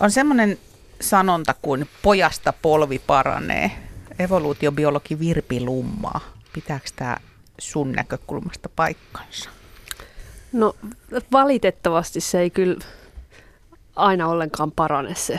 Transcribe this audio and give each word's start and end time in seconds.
On 0.00 0.10
semmoinen 0.10 0.58
sanonta 1.00 1.54
kuin 1.62 1.88
pojasta 2.02 2.52
polvi 2.52 2.98
paranee. 2.98 3.70
Evoluutiobiologi 4.18 5.18
Virpi 5.18 5.60
Lummaa. 5.60 6.20
Pitääkö 6.52 6.86
tämä 6.96 7.16
sun 7.58 7.92
näkökulmasta 7.92 8.68
paikkansa? 8.76 9.50
No 10.52 10.76
valitettavasti 11.32 12.20
se 12.20 12.40
ei 12.40 12.50
kyllä 12.50 12.78
aina 13.96 14.28
ollenkaan 14.28 14.72
parane 14.72 15.14
se 15.14 15.38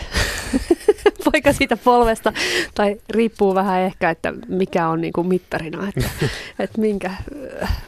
poika 1.31 1.53
siitä 1.53 1.77
polvesta. 1.77 2.33
Tai 2.75 3.01
riippuu 3.09 3.55
vähän 3.55 3.79
ehkä, 3.79 4.09
että 4.09 4.33
mikä 4.47 4.87
on 4.87 5.01
niin 5.01 5.13
kuin 5.13 5.27
mittarina, 5.27 5.87
että, 5.87 6.09
että 6.59 6.81
minkä, 6.81 7.13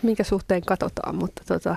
minkä 0.02 0.24
suhteen 0.24 0.62
katsotaan. 0.62 1.16
Mutta 1.16 1.44
tota, 1.48 1.76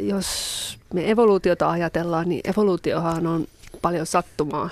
jos 0.00 0.78
me 0.94 1.10
evoluutiota 1.10 1.70
ajatellaan, 1.70 2.28
niin 2.28 2.40
evoluutiohan 2.44 3.26
on 3.26 3.46
paljon 3.76 4.06
sattumaa, 4.06 4.70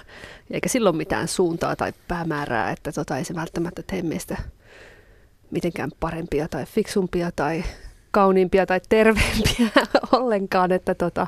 eikä 0.51 0.69
silloin 0.69 0.97
mitään 0.97 1.29
suuntaa 1.29 1.77
tai 1.77 1.92
päämäärää, 2.09 2.70
että 2.70 2.92
tota, 2.92 3.19
ei 3.19 3.24
se 3.24 3.34
välttämättä 3.34 3.83
tee 3.87 4.02
meistä 4.02 4.37
mitenkään 5.51 5.91
parempia 6.01 6.48
tai 6.48 6.66
fiksumpia 6.66 7.30
tai 7.37 7.65
kauniimpia 8.10 8.66
tai 8.66 8.80
terveempiä 8.88 9.69
ollenkaan, 10.12 10.73
että 10.73 10.95
tota, 10.95 11.27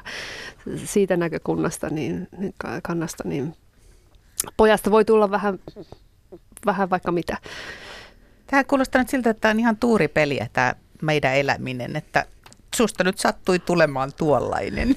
siitä 0.84 1.16
näkökunnasta 1.16 1.91
niin, 1.91 2.28
niin, 2.38 2.54
kannasta, 2.82 3.23
niin 3.27 3.54
pojasta 4.56 4.90
voi 4.90 5.04
tulla 5.04 5.30
vähän, 5.30 5.59
vähän 6.66 6.90
vaikka 6.90 7.12
mitä. 7.12 7.37
Tämä 8.46 8.65
kuulostaa 8.65 9.02
nyt 9.02 9.09
siltä, 9.09 9.30
että 9.30 9.40
tämä 9.40 9.51
on 9.51 9.60
ihan 9.60 9.77
tuuripeliä 9.77 10.48
tämä 10.52 10.74
meidän 11.02 11.34
eläminen, 11.34 11.96
että 11.96 12.27
susta 12.74 13.04
nyt 13.04 13.18
sattui 13.18 13.59
tulemaan 13.59 14.12
tuollainen. 14.16 14.96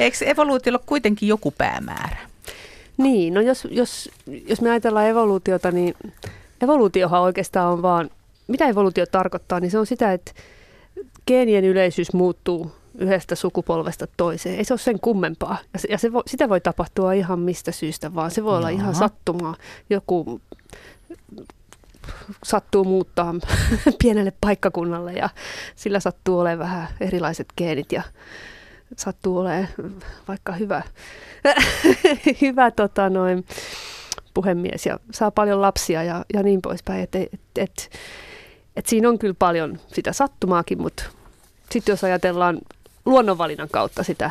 Eikö 0.00 0.24
evoluutiolla 0.24 0.80
kuitenkin 0.86 1.28
joku 1.28 1.50
päämäärä? 1.58 2.18
Niin, 2.96 3.34
no 3.34 3.40
jos, 3.40 3.68
jos, 3.70 4.10
jos 4.48 4.60
me 4.60 4.70
ajatellaan 4.70 5.06
evoluutiota, 5.06 5.70
niin 5.70 5.94
evoluutiohan 6.60 7.22
oikeastaan 7.22 7.72
on 7.72 7.82
vaan, 7.82 8.10
mitä 8.48 8.66
evoluutio 8.66 9.06
tarkoittaa, 9.06 9.60
niin 9.60 9.70
se 9.70 9.78
on 9.78 9.86
sitä, 9.86 10.12
että 10.12 10.32
geenien 11.26 11.64
yleisyys 11.64 12.12
muuttuu 12.12 12.72
yhdestä 12.98 13.34
sukupolvesta 13.34 14.06
toiseen. 14.16 14.58
Ei 14.58 14.64
se 14.64 14.72
ole 14.72 14.78
sen 14.78 15.00
kummempaa. 15.00 15.58
Ja, 15.72 15.78
se, 15.78 15.88
ja 15.90 15.98
se 15.98 16.12
vo, 16.12 16.22
sitä 16.26 16.48
voi 16.48 16.60
tapahtua 16.60 17.12
ihan 17.12 17.38
mistä 17.38 17.72
syystä 17.72 18.14
vaan. 18.14 18.30
Se 18.30 18.44
voi 18.44 18.50
Jaha. 18.50 18.58
olla 18.58 18.68
ihan 18.68 18.94
sattumaa. 18.94 19.54
Joku 19.90 20.40
sattuu 22.44 22.84
muuttaa 22.84 23.34
pienelle 24.02 24.32
paikkakunnalle 24.40 25.12
ja 25.12 25.28
sillä 25.76 26.00
sattuu 26.00 26.38
olemaan 26.38 26.58
vähän 26.58 26.88
erilaiset 27.00 27.46
geenit 27.56 27.92
ja 27.92 28.02
sattuu 28.96 29.38
olemaan 29.38 29.68
vaikka 30.28 30.52
hyvä, 30.52 30.82
hyvä 32.42 32.70
tota 32.70 33.10
noin, 33.10 33.44
puhemies 34.34 34.86
ja 34.86 34.98
saa 35.10 35.30
paljon 35.30 35.62
lapsia 35.62 36.02
ja, 36.02 36.24
ja 36.34 36.42
niin 36.42 36.62
poispäin. 36.62 37.00
Et, 37.00 37.14
et, 37.14 37.40
et, 37.56 37.90
et 38.76 38.86
siinä 38.86 39.08
on 39.08 39.18
kyllä 39.18 39.34
paljon 39.38 39.78
sitä 39.92 40.12
sattumaakin, 40.12 40.82
mutta 40.82 41.02
sitten 41.70 41.92
jos 41.92 42.04
ajatellaan 42.04 42.58
luonnonvalinnan 43.06 43.68
kautta 43.72 44.02
sitä 44.02 44.30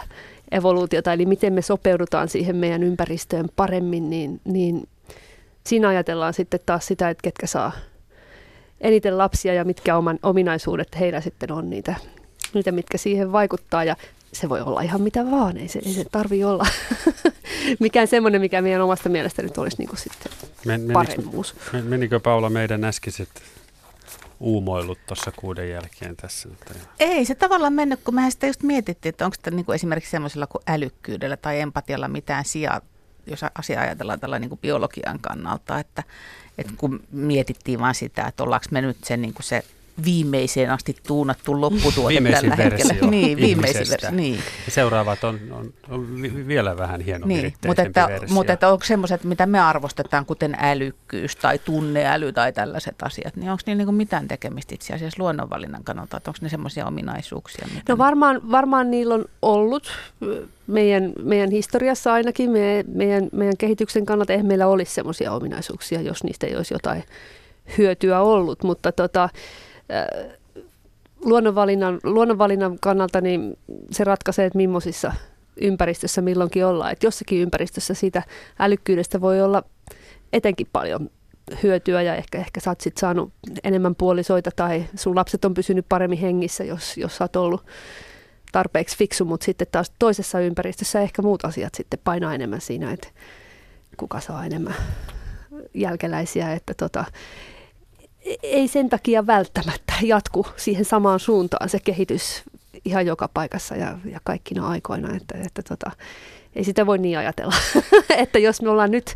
evoluutiota, 0.52 1.13
eli 1.13 1.25
miten 1.25 1.53
me 1.53 1.61
sopeudutaan 1.61 2.30
siihen 2.30 2.55
meidän 2.55 2.83
ympäristöön 2.83 3.50
paremmin, 3.55 4.09
niin, 4.09 4.41
niin 4.45 4.88
siinä 5.67 5.88
ajatellaan 5.88 6.33
sitten 6.33 6.59
taas 6.66 6.88
sitä, 6.88 7.09
että 7.09 7.22
ketkä 7.22 7.47
saa 7.47 7.72
eniten 8.81 9.17
lapsia 9.17 9.53
ja 9.53 9.66
mitkä 9.66 9.97
oman 9.97 10.19
ominaisuudet 10.23 11.00
heillä 11.00 11.22
sitten 11.22 11.52
on 11.52 11.69
niitä, 11.69 11.95
niitä 12.53 12.72
mitkä 12.72 12.97
siihen 12.97 13.31
vaikuttaa. 13.31 13.83
Ja 13.83 13.95
se 14.33 14.50
voi 14.50 14.61
olla 14.61 14.81
ihan 14.81 15.02
mitä 15.02 15.31
vaan, 15.31 15.58
ei 15.58 15.67
se, 15.67 15.80
ei 15.86 15.94
se 15.94 16.06
tarvi 16.11 16.44
olla 16.44 16.66
mikään 17.80 18.08
semmoinen, 18.08 18.42
mikä 18.42 18.61
meidän 18.61 18.81
omasta 18.81 19.09
mielestä 19.09 19.42
nyt 19.42 19.58
olisi 19.58 19.78
niin 19.78 19.89
kuin 19.89 20.00
sitten 20.00 20.31
Men, 20.66 20.89
paremmuus. 20.94 21.56
Menikö 21.84 22.19
Paula 22.19 22.50
meidän 22.50 22.84
äskeiset 22.84 23.30
uumoillut 24.40 25.00
tuossa 25.07 25.31
kuuden 25.31 25.69
jälkeen 25.69 26.16
tässä? 26.16 26.50
Ei 27.00 27.25
se 27.25 27.35
tavallaan 27.35 27.74
mennyt, 27.74 28.00
kun 28.03 28.16
mehän 28.16 28.31
sitä 28.31 28.47
just 28.47 28.63
mietittiin, 28.63 29.09
että 29.09 29.25
onko 29.25 29.35
sitä 29.35 29.52
niin 29.52 29.66
kuin 29.66 29.75
esimerkiksi 29.75 30.12
semmoisella 30.12 30.47
kuin 30.47 30.62
älykkyydellä 30.68 31.38
tai 31.38 31.59
empatialla 31.62 32.07
mitään 32.07 32.46
sijaa, 32.46 32.81
jos 33.28 33.41
asia 33.56 33.81
ajatellaan 33.81 34.19
tällä 34.19 34.40
niin 34.40 34.50
kuin 34.50 34.59
biologian 34.59 35.19
kannalta, 35.19 35.79
että, 35.79 36.03
että 36.57 36.73
kun 36.78 37.03
mietittiin 37.12 37.79
vain 37.79 37.96
sitä, 37.96 38.28
että 38.28 38.44
ollaanko 38.44 38.68
me 38.72 38.81
nyt 38.81 38.97
se, 39.03 39.18
niin 39.18 39.34
kuin 39.34 39.44
se 39.44 39.63
viimeiseen 40.06 40.72
asti 40.72 40.96
tuunattu 41.08 41.62
lopputuote 41.62 42.13
viimeisin 42.13 42.50
tällä 42.50 42.63
versio 42.63 42.90
hetkellä. 42.90 43.12
Niin, 43.18 43.38
viimeisin 43.38 43.88
versio. 43.90 44.12
Niin. 44.12 44.40
Seuraavat 44.68 45.24
on, 45.24 45.40
on, 45.52 45.74
on 45.90 46.22
vielä 46.47 46.78
vähän 46.78 47.02
hienompi 47.02 47.34
niin, 47.34 47.53
mutta 47.68 47.81
että, 47.81 48.08
versio. 48.08 48.34
mutta 48.34 48.53
että 48.53 48.69
onko 48.69 48.85
semmoiset, 48.85 49.24
mitä 49.24 49.46
me 49.46 49.59
arvostetaan, 49.59 50.25
kuten 50.25 50.58
älykkyys 50.59 51.35
tai 51.35 51.59
tunneäly 51.59 52.34
tai 52.34 52.53
tällaiset 52.53 52.96
asiat, 53.03 53.35
niin 53.35 53.52
onko 53.52 53.62
niillä 53.66 53.85
niin 53.85 53.96
mitään 53.96 54.28
tekemistä 54.28 54.75
itse 54.75 54.94
asiassa 54.94 55.24
luonnonvalinnan 55.24 55.84
kannalta, 55.84 56.18
että 56.18 56.29
onko 56.29 56.40
ne 56.41 56.50
semmoisia 56.50 56.85
ominaisuuksia? 56.85 57.68
No 57.90 57.97
varmaan, 57.97 58.52
varmaan 58.52 58.91
niillä 58.91 59.14
on 59.14 59.25
ollut 59.41 59.91
meidän, 60.68 61.14
meidän 61.24 61.52
historiassa 61.52 62.14
ainakin, 62.14 62.52
meidän, 62.52 62.85
meidän, 62.94 63.29
meidän 63.31 63.58
kehityksen 63.58 64.06
kannalta, 64.06 64.34
eihän 64.34 64.47
meillä 64.47 64.68
olisi 64.68 64.94
semmoisia 64.94 65.31
ominaisuuksia, 65.31 66.02
jos 66.02 66.24
niistä 66.24 66.47
ei 66.47 66.56
olisi 66.56 66.74
jotain 66.74 67.03
hyötyä 67.78 68.22
ollut, 68.22 68.64
mutta 68.64 68.91
tota, 68.91 69.29
luonnonvalinnan, 71.25 72.00
luonnonvalinnan 72.03 72.78
kannalta 72.81 73.22
niin 73.22 73.58
se 73.92 74.03
ratkaisee, 74.03 74.46
että 74.46 74.58
millaisissa 74.58 75.14
ympäristössä 75.62 76.22
milloinkin 76.22 76.66
ollaan. 76.66 76.92
Että 76.92 77.08
jossakin 77.08 77.42
ympäristössä 77.42 77.94
siitä 77.94 78.24
älykkyydestä 78.59 79.22
voi 79.22 79.42
olla 79.42 79.64
etenkin 80.34 80.68
paljon 80.74 81.09
hyötyä 81.64 82.02
ja 82.02 82.16
ehkä, 82.16 82.38
ehkä 82.38 82.59
sä 82.59 82.72
oot 82.72 82.81
sit 82.81 82.97
saanut 82.97 83.34
enemmän 83.64 83.96
puolisoita 83.96 84.50
tai 84.56 84.86
sun 84.96 85.16
lapset 85.16 85.46
on 85.46 85.53
pysynyt 85.53 85.86
paremmin 85.90 86.20
hengissä, 86.20 86.64
jos, 86.64 86.97
jos 86.97 87.18
sä 87.18 87.24
oot 87.24 87.36
ollut 87.36 87.66
tarpeeksi 88.52 88.97
fiksu, 88.97 89.26
mutta 89.26 89.46
sitten 89.46 89.68
taas 89.72 89.92
toisessa 90.00 90.40
ympäristössä 90.40 91.02
ehkä 91.02 91.22
muut 91.22 91.46
asiat 91.46 91.76
sitten 91.76 92.00
painaa 92.03 92.36
enemmän 92.36 92.62
siinä, 92.62 92.92
että 92.92 93.08
kuka 93.97 94.20
saa 94.20 94.46
enemmän 94.46 94.76
jälkeläisiä, 95.74 96.53
että 96.53 96.74
tota, 96.74 97.06
ei 98.44 98.68
sen 98.68 98.90
takia 98.90 99.28
välttämättä 99.28 99.94
jatku 100.02 100.48
siihen 100.56 100.86
samaan 100.86 101.20
suuntaan 101.20 101.70
se 101.70 101.80
kehitys 101.80 102.44
ihan 102.86 103.06
joka 103.06 103.28
paikassa 103.34 103.76
ja, 103.76 103.98
ja 104.06 104.20
kaikkina 104.24 104.68
aikoina, 104.68 105.16
että, 105.16 105.38
että 105.46 105.62
tota, 105.62 105.92
ei 106.56 106.64
sitä 106.64 106.86
voi 106.86 106.98
niin 106.98 107.18
ajatella, 107.18 107.56
että 108.18 108.40
jos 108.40 108.62
me 108.62 108.70
ollaan 108.70 108.92
nyt 108.92 109.16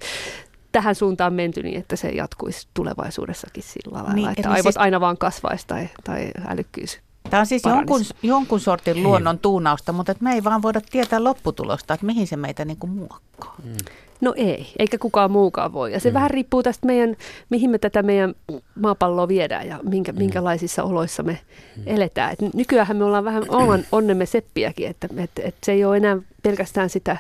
tähän 0.72 0.96
suuntaan 0.96 1.34
menty 1.34 1.64
niin, 1.64 1.80
että 1.80 1.96
se 1.96 2.10
jatkuisi 2.10 2.68
tulevaisuudessakin 2.74 3.64
sillä 3.64 3.98
lailla, 3.98 4.14
niin, 4.14 4.30
että 4.30 4.50
aivot 4.52 4.64
siis... 4.64 4.78
aina 4.78 5.00
vaan 5.00 5.18
kasvaisi 5.18 5.68
tai, 5.68 5.90
tai 6.04 6.32
älykkyys 6.48 7.00
Tämä 7.32 7.40
on 7.40 7.46
siis 7.46 7.64
jonkun, 7.66 8.02
jonkun 8.24 8.60
sortin 8.60 9.04
luonnon 9.04 9.40
tuunausta, 9.40 9.94
mutta 9.94 10.16
me 10.20 10.34
ei 10.34 10.44
vaan 10.44 10.62
voida 10.62 10.82
tietää 10.92 11.24
lopputulosta, 11.24 11.94
että 11.94 12.06
mihin 12.06 12.28
se 12.28 12.36
meitä 12.36 12.66
niin 12.66 12.78
kuin 12.78 12.92
muokkaa. 12.92 13.56
Mm. 13.64 13.74
No 14.22 14.34
ei, 14.38 14.74
eikä 14.80 14.98
kukaan 14.98 15.32
muukaan 15.32 15.74
voi. 15.74 15.94
Ja 15.94 16.00
se 16.00 16.10
mm. 16.10 16.14
vähän 16.14 16.32
riippuu 16.32 16.64
tästä 16.64 16.88
meidän, 16.88 17.16
mihin 17.50 17.70
me 17.70 17.78
tätä 17.78 18.04
meidän 18.04 18.36
maapalloa 18.76 19.28
viedään 19.28 19.68
ja 19.68 19.80
minkä, 19.84 20.12
mm. 20.12 20.18
minkälaisissa 20.18 20.84
oloissa 20.84 21.24
me 21.24 21.40
mm. 21.78 21.84
eletään. 21.86 22.34
Et 22.34 22.54
nykyään 22.54 22.98
me 22.98 23.04
ollaan 23.04 23.26
vähän 23.26 23.44
oman 23.48 23.86
onnemme 23.92 24.26
seppiäkin, 24.26 24.88
että 24.88 25.08
et, 25.18 25.32
et 25.40 25.56
se 25.64 25.72
ei 25.72 25.86
ole 25.86 25.98
enää 25.98 26.18
pelkästään 26.44 26.90
sitä 26.90 27.18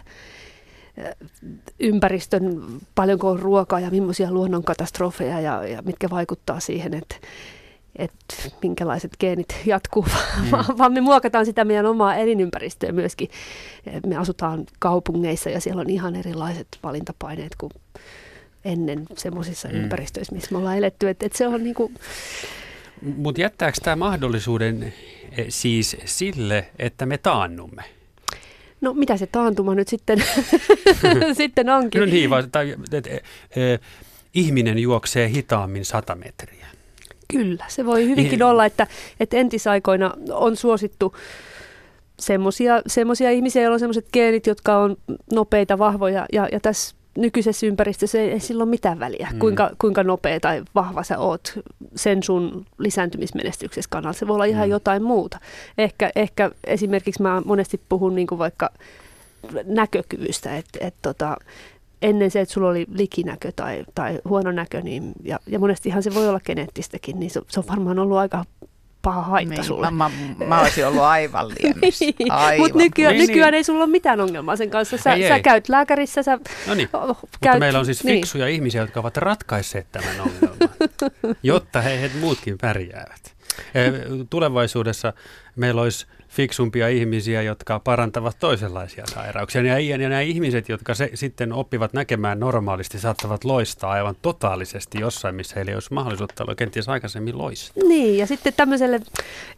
ympäristön, 1.80 2.64
paljonko 2.96 3.30
on 3.30 3.40
ruokaa 3.40 3.80
ja 3.80 3.92
millaisia 3.92 4.32
luonnonkatastrofeja 4.32 5.40
ja, 5.40 5.68
ja 5.68 5.82
mitkä 5.82 6.10
vaikuttaa 6.10 6.60
siihen, 6.60 6.94
että 6.94 7.16
että 8.02 8.36
minkälaiset 8.64 9.12
geenit 9.20 9.56
jatkuu, 9.66 10.06
mm. 10.42 10.52
vaan 10.78 10.94
me 10.94 11.02
muokataan 11.02 11.46
sitä 11.46 11.66
meidän 11.66 11.86
omaa 11.86 12.16
elinympäristöä 12.16 12.92
myöskin. 12.92 13.30
Me 14.08 14.18
asutaan 14.18 14.66
kaupungeissa 14.80 15.50
ja 15.50 15.62
siellä 15.62 15.82
on 15.82 15.90
ihan 15.90 16.16
erilaiset 16.16 16.68
valintapaineet 16.84 17.56
kuin 17.58 17.72
ennen 18.66 19.06
semmoisissa 19.18 19.68
mm. 19.68 19.76
ympäristöissä, 19.76 20.36
missä 20.36 20.52
me 20.52 20.58
ollaan 20.58 20.78
eletty. 20.78 21.10
Et, 21.10 21.24
et 21.24 21.34
se 21.34 21.48
on 21.48 21.64
niinku... 21.64 21.92
Mutta 23.02 23.42
jättääkö 23.42 23.78
tämä 23.84 23.96
mahdollisuuden 23.96 24.84
eh, 24.84 25.46
siis 25.50 25.98
sille, 26.06 26.68
että 26.80 27.06
me 27.06 27.18
taannumme? 27.18 27.84
No 28.82 28.94
mitä 28.94 29.18
se 29.18 29.28
taantuma 29.28 29.76
nyt 29.76 29.88
sitten, 29.88 30.24
sitten 31.38 31.70
onkin? 31.70 32.00
No 32.00 32.06
niin, 32.06 32.30
vaan, 32.30 32.52
tai, 32.52 32.76
et, 32.92 32.94
et, 32.94 33.24
et, 33.52 33.82
ihminen 34.34 34.80
juoksee 34.80 35.30
hitaammin 35.30 35.86
sata 35.86 36.16
metriä. 36.16 36.61
Kyllä, 37.32 37.66
se 37.68 37.86
voi 37.86 38.08
hyvinkin 38.08 38.40
niin. 38.40 38.44
olla, 38.44 38.66
että, 38.66 38.88
että 39.20 39.38
entisaikoina 39.38 40.14
on 40.32 40.56
suosittu 40.56 41.16
semmoisia 42.88 43.32
ihmisiä, 43.32 43.62
joilla 43.62 43.74
on 43.74 43.80
semmoiset 43.80 44.08
geenit, 44.14 44.48
jotka 44.48 44.78
on 44.78 44.98
nopeita, 45.34 45.78
vahvoja 45.78 46.26
ja, 46.34 46.48
ja 46.52 46.60
tässä 46.60 46.96
nykyisessä 47.18 47.66
ympäristössä 47.68 48.20
ei, 48.20 48.32
ei 48.32 48.40
sillä 48.40 48.64
ole 48.64 48.70
mitään 48.70 49.00
väliä, 49.00 49.30
mm. 49.34 49.40
kuinka, 49.40 49.72
kuinka 49.78 50.04
nopea 50.04 50.40
tai 50.40 50.64
vahva 50.76 51.04
sä 51.04 51.20
oot 51.20 51.60
sen 51.96 52.24
sun 52.24 52.66
lisääntymismenestyksessä 52.78 53.90
kannalta. 53.92 54.20
Se 54.20 54.28
voi 54.28 54.34
olla 54.34 54.46
ihan 54.46 54.68
mm. 54.68 54.72
jotain 54.72 55.04
muuta. 55.04 55.40
Ehkä, 55.78 56.12
ehkä 56.16 56.52
esimerkiksi 56.64 57.22
mä 57.22 57.42
monesti 57.46 57.82
puhun 57.90 58.16
niin 58.16 58.28
vaikka 58.38 58.70
näkökyvystä, 59.66 60.58
että 60.58 60.80
et, 60.82 60.96
tota, 61.02 61.38
ennen 62.02 62.32
se, 62.32 62.42
että 62.42 62.54
sulla 62.54 62.70
oli 62.70 62.86
likinäkö 62.94 63.52
tai, 63.56 63.86
tai 63.96 64.20
huono 64.30 64.52
näkö, 64.52 64.82
niin, 64.82 65.12
ja, 65.24 65.40
ja 65.48 65.60
monestihan 65.60 66.04
se 66.04 66.14
voi 66.14 66.28
olla 66.30 66.40
geneettistäkin, 66.40 67.20
niin 67.20 67.30
se, 67.32 67.42
se 67.48 67.60
on 67.60 67.68
varmaan 67.68 68.00
ollut 68.00 68.18
aika 68.18 68.46
paha 69.02 69.22
haitta 69.22 69.56
Niin, 69.56 69.64
sulle. 69.64 69.92
mä, 69.92 70.12
mä, 70.48 70.62
olisin 70.62 70.88
ollut 70.88 71.02
aivan 71.04 71.48
liemessä. 71.60 72.06
Aivan. 72.30 72.60
Mutta 72.66 72.78
nykyään, 72.78 73.16
Niin, 73.16 73.28
nykyään 73.28 73.52
niin. 73.52 73.58
ei 73.58 73.64
sulla 73.64 73.84
ole 73.84 73.92
mitään 73.92 74.20
ongelmaa 74.22 74.56
sen 74.56 74.70
kanssa. 74.70 74.98
Sä, 74.98 75.14
Ei, 75.14 75.28
sä 75.28 75.36
ei. 75.36 75.42
käyt 75.42 75.70
lääkärissä, 75.70 76.24
sä 76.24 76.40
No 76.68 76.74
niin. 76.74 76.90
oh, 76.94 77.08
Mutta 77.08 77.38
käyt, 77.44 77.60
meillä 77.60 77.80
on 77.80 77.86
siis 77.86 78.04
niin. 78.04 78.18
fiksuja 78.18 78.48
ihmisiä, 78.48 78.82
jotka 78.82 79.00
ovat 79.00 79.18
ratkaisseet 79.18 79.88
tämän 79.92 80.22
ongelman, 80.22 80.70
jotta 81.44 81.82
he, 81.82 82.02
he 82.02 82.12
muutkin 82.20 82.58
pärjäävät. 82.62 83.34
Tulevaisuudessa 84.30 85.14
meillä 85.56 85.82
olisi 85.82 86.08
fiksumpia 86.32 86.88
ihmisiä, 86.88 87.42
jotka 87.42 87.80
parantavat 87.80 88.38
toisenlaisia 88.40 89.06
sairauksia. 89.08 89.62
Ja, 89.62 89.80
ja 89.80 89.98
nämä 89.98 90.22
ihmiset, 90.22 90.70
jotka 90.70 90.94
se, 90.94 91.10
sitten 91.14 91.54
oppivat 91.54 91.94
näkemään 91.94 92.40
normaalisti, 92.40 93.00
saattavat 93.00 93.44
loistaa 93.44 93.92
aivan 93.92 94.16
totaalisesti 94.22 95.00
jossain, 95.00 95.36
missä 95.36 95.56
heillä 95.56 95.70
ei 95.70 95.76
olisi 95.76 95.94
mahdollisuutta 95.94 96.44
olla 96.44 96.56
kenties 96.56 96.90
aikaisemmin 96.90 97.38
loistaa. 97.38 97.84
Niin, 97.88 98.18
ja 98.18 98.28
sitten 98.28 98.54
tämmöiselle 98.58 99.00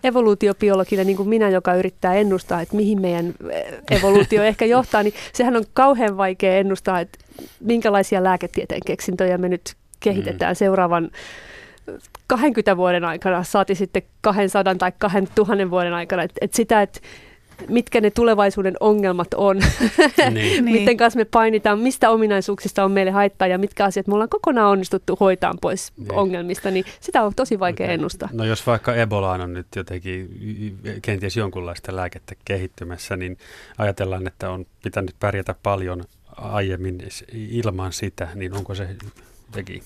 evoluutiobiologille, 0.03 1.03
niin 1.03 1.17
kuin 1.17 1.29
minä, 1.29 1.49
joka 1.49 1.73
yrittää 1.73 2.13
ennustaa, 2.13 2.61
että 2.61 2.75
mihin 2.75 3.01
meidän 3.01 3.33
eh, 3.51 3.65
evoluutio 3.91 4.43
ehkä 4.53 4.65
johtaa, 4.65 5.03
niin 5.03 5.13
sehän 5.33 5.55
on 5.55 5.63
kauhean 5.73 6.17
vaikea 6.17 6.57
ennustaa, 6.57 6.99
että 6.99 7.19
minkälaisia 7.59 8.23
lääketieteen 8.23 8.81
keksintöjä 8.85 9.37
me 9.37 9.49
nyt 9.49 9.75
kehitetään 9.99 10.53
mm. 10.53 10.57
seuraavan 10.57 11.11
20 12.27 12.77
vuoden 12.77 13.05
aikana, 13.05 13.43
saati 13.43 13.75
sitten 13.75 14.01
200 14.21 14.75
tai 14.75 14.91
2000 14.97 15.69
vuoden 15.69 15.93
aikana. 15.93 16.23
Että 16.23 16.37
et 16.41 16.53
sitä, 16.53 16.81
että 16.81 16.99
mitkä 17.69 18.01
ne 18.01 18.11
tulevaisuuden 18.11 18.75
ongelmat 18.79 19.27
on, 19.33 19.57
Niin. 19.57 20.33
Niin. 20.33 20.63
miten 20.63 20.97
kanssa 20.97 21.19
me 21.19 21.25
painitaan, 21.25 21.79
mistä 21.79 22.09
ominaisuuksista 22.09 22.83
on 22.83 22.91
meille 22.91 23.11
haittaa 23.11 23.47
ja 23.47 23.57
mitkä 23.57 23.85
asiat 23.85 24.07
me 24.07 24.13
ollaan 24.13 24.29
kokonaan 24.29 24.71
onnistuttu 24.71 25.17
hoitaan 25.19 25.57
pois 25.61 25.91
Niin. 25.97 26.11
ongelmista, 26.13 26.71
niin 26.71 26.85
sitä 26.99 27.23
on 27.23 27.33
tosi 27.35 27.59
vaikea 27.59 27.85
Okei. 27.85 27.93
ennustaa. 27.93 28.29
No 28.31 28.45
jos 28.45 28.67
vaikka 28.67 28.95
Ebolaan 28.95 29.41
on 29.41 29.53
nyt 29.53 29.67
jotenkin 29.75 30.29
kenties 31.01 31.37
jonkunlaista 31.37 31.95
lääkettä 31.95 32.35
kehittymässä, 32.45 33.15
niin 33.17 33.37
ajatellaan, 33.77 34.27
että 34.27 34.49
on 34.49 34.65
pitänyt 34.83 35.15
pärjätä 35.19 35.55
paljon 35.63 36.03
aiemmin 36.37 37.01
ilman 37.33 37.93
sitä, 37.93 38.27
niin 38.35 38.53
onko 38.53 38.75
se 38.75 38.87
jotenkin, 39.47 39.83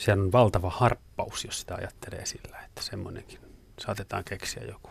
sehän 0.00 0.20
on 0.20 0.32
valtava 0.32 0.70
harppaus, 0.70 1.44
jos 1.44 1.60
sitä 1.60 1.74
ajattelee 1.74 2.26
sillä, 2.26 2.58
että 2.64 2.82
semmoinenkin 2.82 3.38
saatetaan 3.80 4.24
keksiä 4.24 4.62
joku 4.68 4.90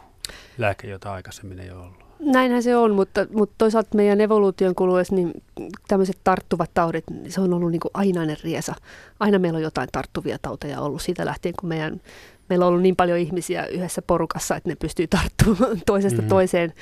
lääke, 0.58 0.88
jota 0.88 1.14
aikaisemmin 1.14 1.60
ei 1.60 1.72
ole 1.72 1.80
ollut. 1.80 2.10
Näinhän 2.20 2.64
se 2.64 2.76
on, 2.76 2.96
mutta, 2.96 3.26
mutta 3.34 3.56
toisaalta 3.58 3.96
meidän 3.96 4.22
evoluution 4.22 4.76
kuluessa 4.76 5.16
niin 5.16 5.44
tämmöiset 5.88 6.18
tarttuvat 6.24 6.72
taudit, 6.74 7.04
se 7.28 7.42
on 7.42 7.54
ollut 7.54 7.72
niin 7.72 7.80
kuin 7.80 7.92
ainainen 7.94 8.38
riesa. 8.44 8.76
Aina 9.20 9.40
meillä 9.40 9.58
on 9.58 9.64
jotain 9.64 9.90
tarttuvia 9.92 10.38
tauteja 10.42 10.82
ollut 10.82 11.02
siitä 11.02 11.26
lähtien, 11.26 11.54
kun 11.60 11.70
meidän, 11.70 12.02
meillä 12.50 12.66
on 12.66 12.70
ollut 12.70 12.84
niin 12.84 12.96
paljon 12.96 13.20
ihmisiä 13.20 13.66
yhdessä 13.66 14.02
porukassa, 14.02 14.56
että 14.56 14.70
ne 14.70 14.76
pystyy 14.76 15.08
tarttumaan 15.18 15.82
toisesta 15.86 16.18
Mhm. 16.22 16.26
mm. 16.26 16.30
toiseen 16.30 16.74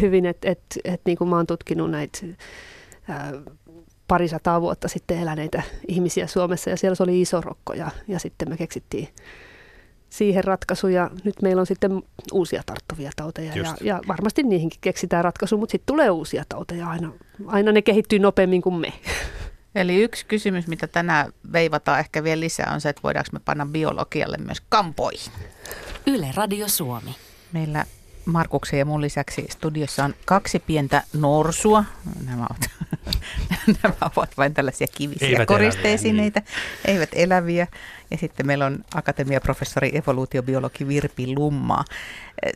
hyvin. 0.00 0.26
Että 0.26 0.50
et, 0.50 0.60
et, 0.84 1.00
niin 1.04 1.18
kuin 1.18 1.28
mä 1.30 1.36
oon 1.36 1.46
tutkinut 1.46 1.90
näitä 1.90 2.18
ää, 3.08 3.32
parisataa 4.08 4.60
vuotta 4.60 4.88
sitten 4.88 5.18
eläneitä 5.18 5.62
ihmisiä 5.88 6.26
Suomessa 6.26 6.70
ja 6.70 6.76
siellä 6.76 6.94
se 6.94 7.02
oli 7.02 7.20
iso 7.20 7.40
rokko 7.40 7.72
ja, 7.72 7.90
ja 8.08 8.18
sitten 8.18 8.48
me 8.48 8.56
keksittiin 8.56 9.08
siihen 10.10 10.44
ratkaisu 10.44 10.88
ja 10.88 11.10
nyt 11.24 11.42
meillä 11.42 11.60
on 11.60 11.66
sitten 11.66 12.02
uusia 12.32 12.62
tarttuvia 12.66 13.10
tauteja 13.16 13.54
ja, 13.54 13.76
ja 13.80 14.00
varmasti 14.08 14.42
niihinkin 14.42 14.80
keksitään 14.80 15.24
ratkaisu, 15.24 15.58
mutta 15.58 15.72
sitten 15.72 15.86
tulee 15.86 16.10
uusia 16.10 16.44
tauteja 16.48 16.88
aina. 16.88 17.12
Aina 17.46 17.72
ne 17.72 17.82
kehittyy 17.82 18.18
nopeammin 18.18 18.62
kuin 18.62 18.74
me. 18.74 18.92
Eli 19.74 20.02
yksi 20.02 20.26
kysymys, 20.26 20.66
mitä 20.66 20.86
tänään 20.86 21.32
veivataan 21.52 22.00
ehkä 22.00 22.24
vielä 22.24 22.40
lisää, 22.40 22.70
on 22.74 22.80
se, 22.80 22.88
että 22.88 23.02
voidaanko 23.02 23.28
me 23.32 23.40
panna 23.44 23.66
biologialle 23.66 24.36
myös 24.36 24.62
kampoihin. 24.68 25.32
Yle 26.06 26.28
Radio 26.34 26.68
Suomi. 26.68 27.14
Meillä 27.52 27.84
Markuksen 28.24 28.78
ja 28.78 28.84
mun 28.84 29.00
lisäksi 29.00 29.46
studiossa 29.50 30.04
on 30.04 30.14
kaksi 30.24 30.58
pientä 30.58 31.02
norsua. 31.12 31.84
Nämä 32.26 32.46
ovat, 32.50 32.70
nämä 33.82 33.94
ovat 34.16 34.30
vain 34.36 34.54
tällaisia 34.54 34.86
kivisiä 34.96 35.28
Eivät 35.28 35.48
koristeesineitä, 35.48 36.42
eivät 36.84 37.08
eläviä. 37.12 37.66
Ja 38.10 38.18
sitten 38.18 38.46
meillä 38.46 38.66
on 38.66 38.84
akatemiaprofessori 38.94 39.96
evoluutiobiologi 39.96 40.88
Virpi 40.88 41.34
Lummaa. 41.34 41.84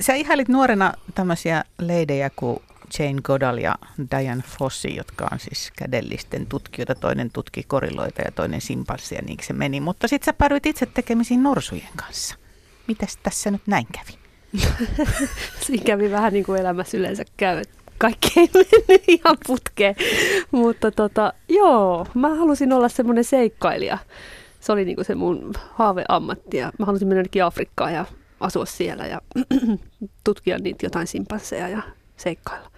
Sä 0.00 0.14
ihailit 0.14 0.48
nuorena 0.48 0.92
tämmöisiä 1.14 1.64
leidejä 1.78 2.30
kuin 2.36 2.60
Jane 2.98 3.20
Goodall 3.22 3.58
ja 3.58 3.74
Diane 4.10 4.42
Fossey, 4.42 4.90
jotka 4.90 5.28
on 5.32 5.38
siis 5.38 5.72
kädellisten 5.76 6.46
tutkijoita. 6.46 6.94
Toinen 6.94 7.30
tutki 7.30 7.62
koriloita 7.62 8.22
ja 8.22 8.32
toinen 8.32 8.60
simpanssia, 8.60 9.22
niin 9.26 9.38
se 9.42 9.52
meni. 9.52 9.80
Mutta 9.80 10.08
sitten 10.08 10.24
sä 10.24 10.32
päädyit 10.32 10.66
itse 10.66 10.86
tekemisiin 10.86 11.42
norsujen 11.42 11.88
kanssa. 11.96 12.36
Mitäs 12.86 13.18
tässä 13.22 13.50
nyt 13.50 13.62
näin 13.66 13.86
kävi? 13.92 14.27
Siinä 15.66 15.84
kävi 15.84 16.10
vähän 16.10 16.32
niin 16.32 16.44
kuin 16.44 16.60
elämässä 16.60 16.96
yleensä 16.96 17.24
käy. 17.36 17.62
Kaikki 17.98 18.28
ei 18.36 18.48
mennyt 18.54 19.04
ihan 19.08 19.36
putkeen. 19.46 19.94
Mutta 20.50 20.90
tota, 20.90 21.32
joo, 21.48 22.06
mä 22.14 22.34
halusin 22.34 22.72
olla 22.72 22.88
semmoinen 22.88 23.24
seikkailija. 23.24 23.98
Se 24.60 24.72
oli 24.72 24.84
niin 24.84 24.94
kuin 24.94 25.04
se 25.04 25.14
mun 25.14 25.52
haaveammatti. 25.72 26.56
Ja 26.56 26.72
mä 26.78 26.86
halusin 26.86 27.08
mennä 27.08 27.18
jonnekin 27.18 27.44
Afrikkaan 27.44 27.94
ja 27.94 28.04
asua 28.40 28.66
siellä 28.66 29.06
ja 29.06 29.20
tutkia 30.24 30.58
niitä 30.58 30.86
jotain 30.86 31.06
simpansseja 31.06 31.68
ja 31.68 31.82
seikkailla. 32.16 32.70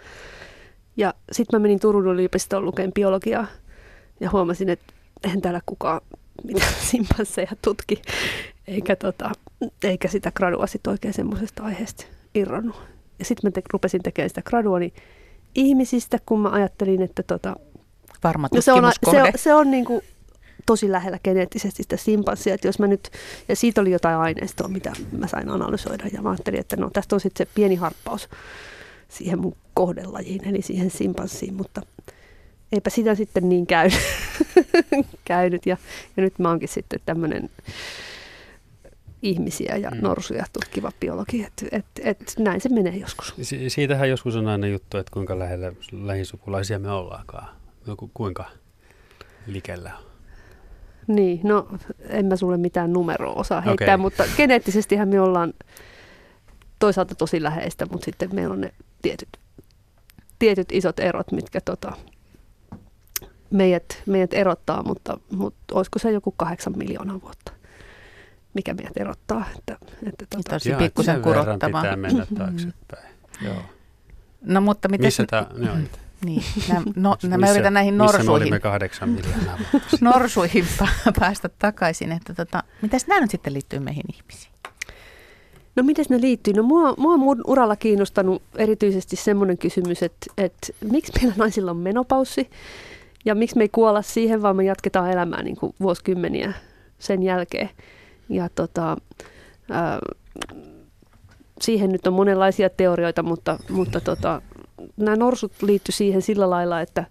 Ja 0.97 1.15
sitten 1.33 1.61
mä 1.61 1.63
menin 1.63 1.81
Turun 1.81 2.07
yliopistoon 2.07 2.65
lukemaan 2.65 2.93
biologiaa 2.93 3.47
ja 4.21 4.31
huomasin, 4.31 4.69
että 4.69 4.93
eihän 5.25 5.41
täällä 5.41 5.61
kukaan 5.67 6.01
mitään 6.45 6.75
simpansseja 6.91 7.53
tutki, 7.63 8.03
eikä, 8.71 8.97
tota, 8.97 9.31
eikä 9.85 10.09
sitä 10.09 10.33
gradua 10.33 10.67
sit 10.67 10.87
oikein 10.87 11.15
semmoisesta 11.15 11.63
aiheesta 11.63 12.05
irronnut. 12.35 12.77
Ja 13.19 13.25
sitten 13.25 13.49
mä 13.49 13.53
te, 13.53 13.63
rupesin 13.73 14.03
tekemään 14.03 14.31
sitä 14.31 14.43
gradua 14.43 14.79
niin 14.79 14.93
ihmisistä, 15.55 16.19
kun 16.27 16.41
mä 16.41 16.49
ajattelin, 16.49 17.03
että 17.03 17.23
tota, 17.23 17.57
Varma 18.25 18.49
no 18.55 18.61
se 18.61 18.73
on, 18.73 18.93
se 19.11 19.23
on, 19.23 19.29
se 19.37 19.55
on 19.55 19.71
niin 19.71 19.85
kuin 19.85 20.03
tosi 20.67 20.93
lähellä 20.93 21.19
geneettisesti 21.25 21.83
sitä 21.83 21.97
simpanssia, 21.97 22.55
että 22.55 22.69
jos 22.69 22.79
mä 22.79 22.87
nyt, 22.87 23.11
ja 23.49 23.57
siitä 23.57 23.81
oli 23.81 23.91
jotain 23.91 24.17
aineistoa, 24.17 24.69
mitä 24.69 24.93
mä 25.19 25.27
sain 25.27 25.49
analysoida, 25.49 26.05
ja 26.13 26.23
mä 26.23 26.31
ajattelin, 26.31 26.61
että 26.61 26.77
no 26.77 26.91
tästä 26.93 27.17
on 27.17 27.21
sitten 27.21 27.47
se 27.47 27.53
pieni 27.55 27.75
harppaus 27.75 28.29
siihen 29.09 29.39
mun 29.39 29.57
kohdelajiin, 29.75 30.49
eli 30.49 30.63
siihen 30.63 30.91
simpanssiin, 30.91 31.55
mutta 31.55 31.83
eipä 32.73 32.91
sitä 32.91 33.15
sitten 33.15 33.49
niin 33.49 33.67
käynyt, 33.67 34.01
käynyt 35.25 35.67
ja, 35.67 35.77
ja 36.17 36.23
nyt 36.23 36.39
mä 36.39 36.49
oonkin 36.49 36.69
sitten 36.69 37.01
tämmöinen 37.07 37.51
ihmisiä 39.23 39.77
ja 39.77 39.91
Mm. 39.91 39.99
norsuja 40.01 40.45
tutkiva 40.53 40.93
biologi, 41.01 41.45
että 41.45 41.67
et, 41.73 41.85
et 42.05 42.35
näin 42.39 42.61
se 42.61 42.69
menee 42.69 42.97
joskus. 42.97 43.35
Si- 43.43 43.71
siitähän 43.71 44.09
joskus 44.11 44.37
on 44.37 44.49
aina 44.49 44.67
juttu, 44.67 44.97
että 44.99 45.11
kuinka 45.13 45.39
lähellä 45.39 45.73
lähisukulaisia 45.93 46.79
me 46.79 46.91
ollaankaan. 46.91 47.49
No, 47.87 47.97
ku- 47.97 48.11
kuinka 48.15 48.45
likellä 49.47 49.93
on. 49.97 50.05
Niin, 51.07 51.41
no 51.43 51.67
en 52.09 52.27
mä 52.27 52.37
sulle 52.37 52.57
mitään 52.57 52.93
numeroa 52.93 53.35
osaa 53.35 53.61
heittää, 53.61 53.85
Okei. 53.95 53.97
mutta 53.97 54.25
geneettisestihän 54.37 55.09
me 55.09 55.21
ollaan 55.21 55.53
toisaalta 56.79 57.15
tosi 57.15 57.43
läheistä, 57.43 57.87
mutta 57.93 58.05
sitten 58.05 58.35
meillä 58.35 58.53
on 58.53 58.61
ne 58.61 58.73
tietyt, 59.03 59.29
tietyt 60.39 60.73
isot 60.73 61.01
erot, 61.01 61.33
mitkä 61.33 61.61
tota, 61.61 61.93
meidät, 63.51 64.03
meidät 64.07 64.35
erottaa, 64.35 64.83
mutta, 64.83 65.19
mutta 65.31 65.75
olisiko 65.75 65.99
se 65.99 66.11
joku 66.11 66.35
kahdeksan 66.37 66.73
miljoonaa 66.77 67.21
vuotta, 67.21 67.53
mikä 68.55 68.75
meidät 68.75 68.97
erottaa. 68.97 69.45
Että, 69.59 69.79
että 70.07 70.27
tota, 70.31 70.51
Tosi 70.51 70.73
pikkusen 70.79 71.15
sen 71.15 71.25
verran 71.25 71.45
kurottavaa. 71.45 71.83
pitää 71.83 71.97
mennä 71.97 72.27
taaksepäin. 72.39 73.15
Joo. 73.45 73.63
No 74.43 74.61
mutta 74.61 74.89
miten... 74.89 75.07
Missä 75.07 75.25
tämä 75.31 75.47
ne 75.57 75.71
on? 75.71 75.89
Niin, 76.25 76.43
nä, 76.69 76.83
no, 76.97 77.17
Missä- 77.23 77.39
mä 77.39 77.51
yritän 77.51 77.75
näihin 77.75 77.95
Missä 77.95 78.05
me 78.05 78.13
norsuihin, 78.13 78.31
olimme 78.43 78.61
kahdeksan 78.61 79.09
miljoonaa 79.09 79.59
norsuihin 80.01 80.67
pä- 80.83 81.13
päästä 81.21 81.49
takaisin. 81.59 82.13
Että 82.13 82.35
tota, 82.35 82.63
mitäs 82.83 83.07
nämä 83.07 83.21
nyt 83.21 83.31
sitten 83.31 83.53
liittyy 83.55 83.79
meihin 83.79 84.05
ihmisiin? 84.15 84.53
No 85.77 85.83
miten 85.83 86.05
ne 86.09 86.21
liittyy? 86.21 86.55
No 86.55 86.63
mua, 86.63 86.95
mua 86.99 87.13
on 87.15 87.21
mun 87.21 87.41
uralla 87.47 87.77
kiinnostanut 87.77 88.43
erityisesti 88.57 89.17
semmoinen 89.17 89.59
kysymys, 89.59 90.03
että, 90.03 90.27
että 90.39 90.67
miksi 90.91 91.13
meillä 91.19 91.35
naisilla 91.37 91.71
on 91.71 91.77
menopaussi 91.77 92.51
ja 93.25 93.35
miksi 93.35 93.57
me 93.57 93.65
ei 93.65 93.69
kuolla 93.69 94.03
siihen, 94.03 94.43
vaan 94.43 94.57
me 94.57 94.65
jatketaan 94.65 95.11
elämää 95.11 95.43
niin 95.43 95.57
kuin 95.57 95.75
vuosikymmeniä 95.81 96.53
sen 96.99 97.23
jälkeen. 97.23 97.71
Ja 98.31 98.49
tota, 98.55 98.97
ää, 99.71 99.99
siihen 101.61 101.93
nyt 101.93 102.07
on 102.07 102.13
monenlaisia 102.13 102.71
teorioita, 102.71 103.23
mutta, 103.23 103.59
mutta 103.71 104.01
tota, 104.01 104.43
nämä 104.97 105.17
norsut 105.17 105.53
liittyy 105.63 105.93
siihen 105.93 106.23
sillä 106.23 106.51
lailla, 106.51 106.81
että, 106.81 107.05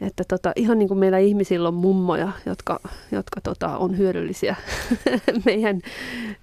että 0.00 0.24
tota, 0.28 0.52
ihan 0.56 0.78
niin 0.78 0.88
kuin 0.88 0.98
meillä 0.98 1.18
ihmisillä 1.18 1.68
on 1.68 1.74
mummoja, 1.74 2.32
jotka, 2.46 2.80
jotka 3.12 3.40
tota, 3.40 3.76
on 3.76 3.98
hyödyllisiä 3.98 4.56
meidän, 5.46 5.80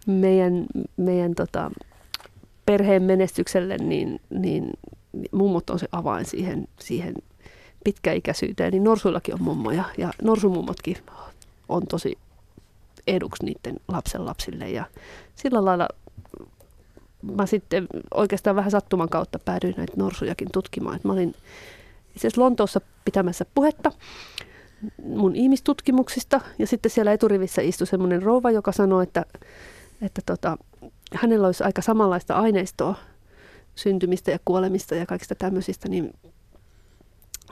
meidän, 0.06 0.66
meidän 0.98 1.36
tota, 1.36 1.72
perheen 2.66 3.04
menestykselle, 3.04 3.78
niin, 3.78 4.22
niin 4.30 4.70
mummot 5.32 5.70
on 5.70 5.80
se 5.80 5.88
avain 5.92 6.26
siihen, 6.26 6.68
siihen 6.80 7.16
pitkäikäisyyteen, 7.84 8.72
niin 8.72 8.84
norsuillakin 8.84 9.34
on 9.34 9.42
mummoja 9.42 9.84
ja 9.98 10.12
norsumummotkin 10.22 10.98
on 11.70 11.88
tosi 11.88 12.18
eduksi 13.08 13.46
niiden 13.46 13.76
lapsen 13.88 14.26
lapsille 14.26 14.70
ja 14.70 14.86
sillä 15.36 15.66
lailla 15.66 15.88
mä 17.22 17.46
sitten 17.46 17.88
oikeastaan 18.14 18.56
vähän 18.56 18.72
sattuman 18.72 19.10
kautta 19.10 19.40
päädyin 19.40 19.74
näitä 19.78 19.94
norsujakin 19.96 20.48
tutkimaan. 20.54 20.96
Et 20.96 21.04
mä 21.04 21.14
olin 21.14 21.36
itse 22.10 22.28
asiassa 22.28 22.42
Lontoossa 22.42 22.82
pitämässä 23.06 23.46
puhetta 23.56 23.92
mun 25.04 25.36
ihmistutkimuksista 25.36 26.42
ja 26.60 26.68
sitten 26.68 26.92
siellä 26.92 27.14
eturivissä 27.14 27.62
istui 27.62 27.88
semmoinen 27.88 28.24
rouva, 28.24 28.52
joka 28.52 28.72
sanoi, 28.72 29.04
että, 29.04 29.26
että 30.02 30.22
tota, 30.26 30.58
hänellä 31.14 31.48
olisi 31.48 31.64
aika 31.64 31.82
samanlaista 31.82 32.36
aineistoa 32.36 32.96
syntymistä 33.76 34.32
ja 34.32 34.40
kuolemista 34.46 34.96
ja 34.96 35.06
kaikista 35.06 35.36
tämmöisistä, 35.36 35.90
niin, 35.90 36.14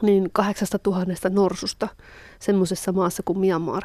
niin 0.01 0.29
kahdeksasta 0.33 0.79
tuhannesta 0.79 1.29
norsusta 1.29 1.87
semmoisessa 2.39 2.91
maassa 2.91 3.23
kuin 3.23 3.39
Myanmar. 3.39 3.83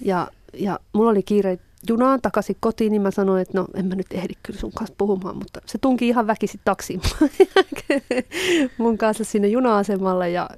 Ja, 0.00 0.28
ja 0.52 0.80
mulla 0.92 1.10
oli 1.10 1.22
kiire 1.22 1.58
junaan 1.88 2.20
takaisin 2.22 2.56
kotiin, 2.60 2.90
niin 2.90 3.02
mä 3.02 3.10
sanoin, 3.10 3.42
että 3.42 3.58
no 3.58 3.66
en 3.74 3.86
mä 3.86 3.94
nyt 3.94 4.06
ehdi 4.10 4.34
kyllä 4.42 4.60
sun 4.60 4.72
kanssa 4.72 4.94
puhumaan, 4.98 5.36
mutta 5.36 5.60
se 5.66 5.78
tunki 5.78 6.08
ihan 6.08 6.26
väkisin 6.26 6.60
taksiin 6.64 7.00
mun 8.78 8.98
kanssa 8.98 9.24
sinne 9.24 9.48
juna-asemalle 9.48 10.30
ja 10.30 10.50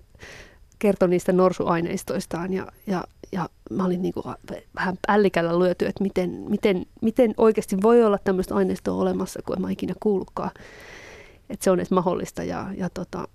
kertoi 0.78 1.08
niistä 1.08 1.32
norsuaineistoistaan 1.32 2.52
ja, 2.52 2.66
ja, 2.86 3.04
ja 3.32 3.48
mä 3.70 3.84
olin 3.84 4.02
niin 4.02 4.14
kuin 4.14 4.26
vähän 4.74 4.98
ällikällä 5.08 5.58
lyöty, 5.58 5.86
että 5.86 6.02
miten, 6.02 6.30
miten, 6.30 6.86
miten 7.02 7.34
oikeasti 7.36 7.82
voi 7.82 8.04
olla 8.04 8.18
tämmöistä 8.24 8.54
aineistoa 8.54 8.94
olemassa, 8.94 9.40
kun 9.46 9.56
en 9.56 9.62
mä 9.62 9.70
ikinä 9.70 9.94
kuullutkaan, 10.00 10.50
että 11.50 11.64
se 11.64 11.70
on 11.70 11.78
edes 11.78 11.90
mahdollista. 11.90 12.42
Ja, 12.42 12.66
ja 12.76 12.90
tota, 12.90 13.28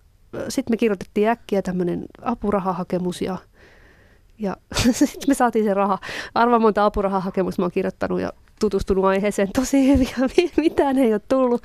sitten 0.50 0.74
me 0.74 0.78
kirjoitettiin 0.78 1.30
äkkiä 1.30 1.62
tämmöinen 1.62 2.06
apurahahakemus 2.22 3.22
ja 3.22 3.38
ja 4.40 4.58
sitten 4.92 5.28
me 5.28 5.34
saatiin 5.34 5.66
se 5.66 5.74
raha. 5.74 5.98
Arva 6.36 6.60
monta 6.60 6.86
apurahahakemusta 6.86 7.62
mä 7.62 7.64
oon 7.64 7.72
kirjoittanut 7.72 8.22
ja 8.22 8.34
tutustunut 8.60 9.06
aiheeseen 9.06 9.50
tosi 9.56 9.88
hyvin 9.88 10.10
ja 10.22 10.30
mitään 10.58 10.98
ei 10.98 11.14
ole 11.14 11.22
tullut. 11.30 11.64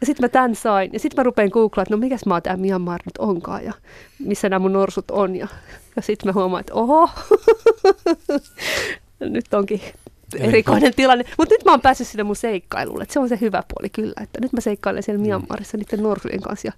Ja 0.00 0.06
sitten 0.06 0.24
mä 0.24 0.28
tämän 0.28 0.54
sain. 0.54 0.90
Ja 0.92 0.98
sitten 0.98 1.20
mä 1.20 1.22
rupean 1.22 1.50
googlaamaan, 1.52 1.82
että 1.82 1.94
no 1.94 2.00
mikäs 2.00 2.26
maa 2.26 2.40
tämä 2.40 2.56
Myanmar 2.56 3.00
nyt 3.04 3.18
onkaan 3.18 3.64
ja 3.64 3.72
missä 4.18 4.48
nämä 4.48 4.58
mun 4.58 4.72
norsut 4.72 5.10
on. 5.10 5.36
Ja, 5.36 5.48
ja 5.96 6.02
sitten 6.02 6.28
mä 6.28 6.32
huomaan, 6.32 6.60
että 6.60 6.74
oho, 6.74 7.10
nyt 9.20 9.54
onkin 9.54 9.80
erikoinen 10.38 10.94
tilanne. 10.94 11.24
Mutta 11.38 11.54
nyt 11.54 11.64
mä 11.64 11.70
oon 11.70 11.80
päässyt 11.80 12.06
sinne 12.06 12.22
mun 12.22 12.36
seikkailulle. 12.36 13.02
Et 13.02 13.10
se 13.10 13.20
on 13.20 13.28
se 13.28 13.38
hyvä 13.40 13.62
puoli 13.74 13.88
kyllä, 13.90 14.22
että 14.22 14.40
nyt 14.40 14.52
mä 14.52 14.60
seikkailen 14.60 15.02
siellä 15.02 15.18
mm. 15.18 15.26
Myanmarissa 15.26 15.76
niiden 15.76 16.02
norsujen 16.02 16.40
kanssa 16.40 16.68
ja 16.68 16.72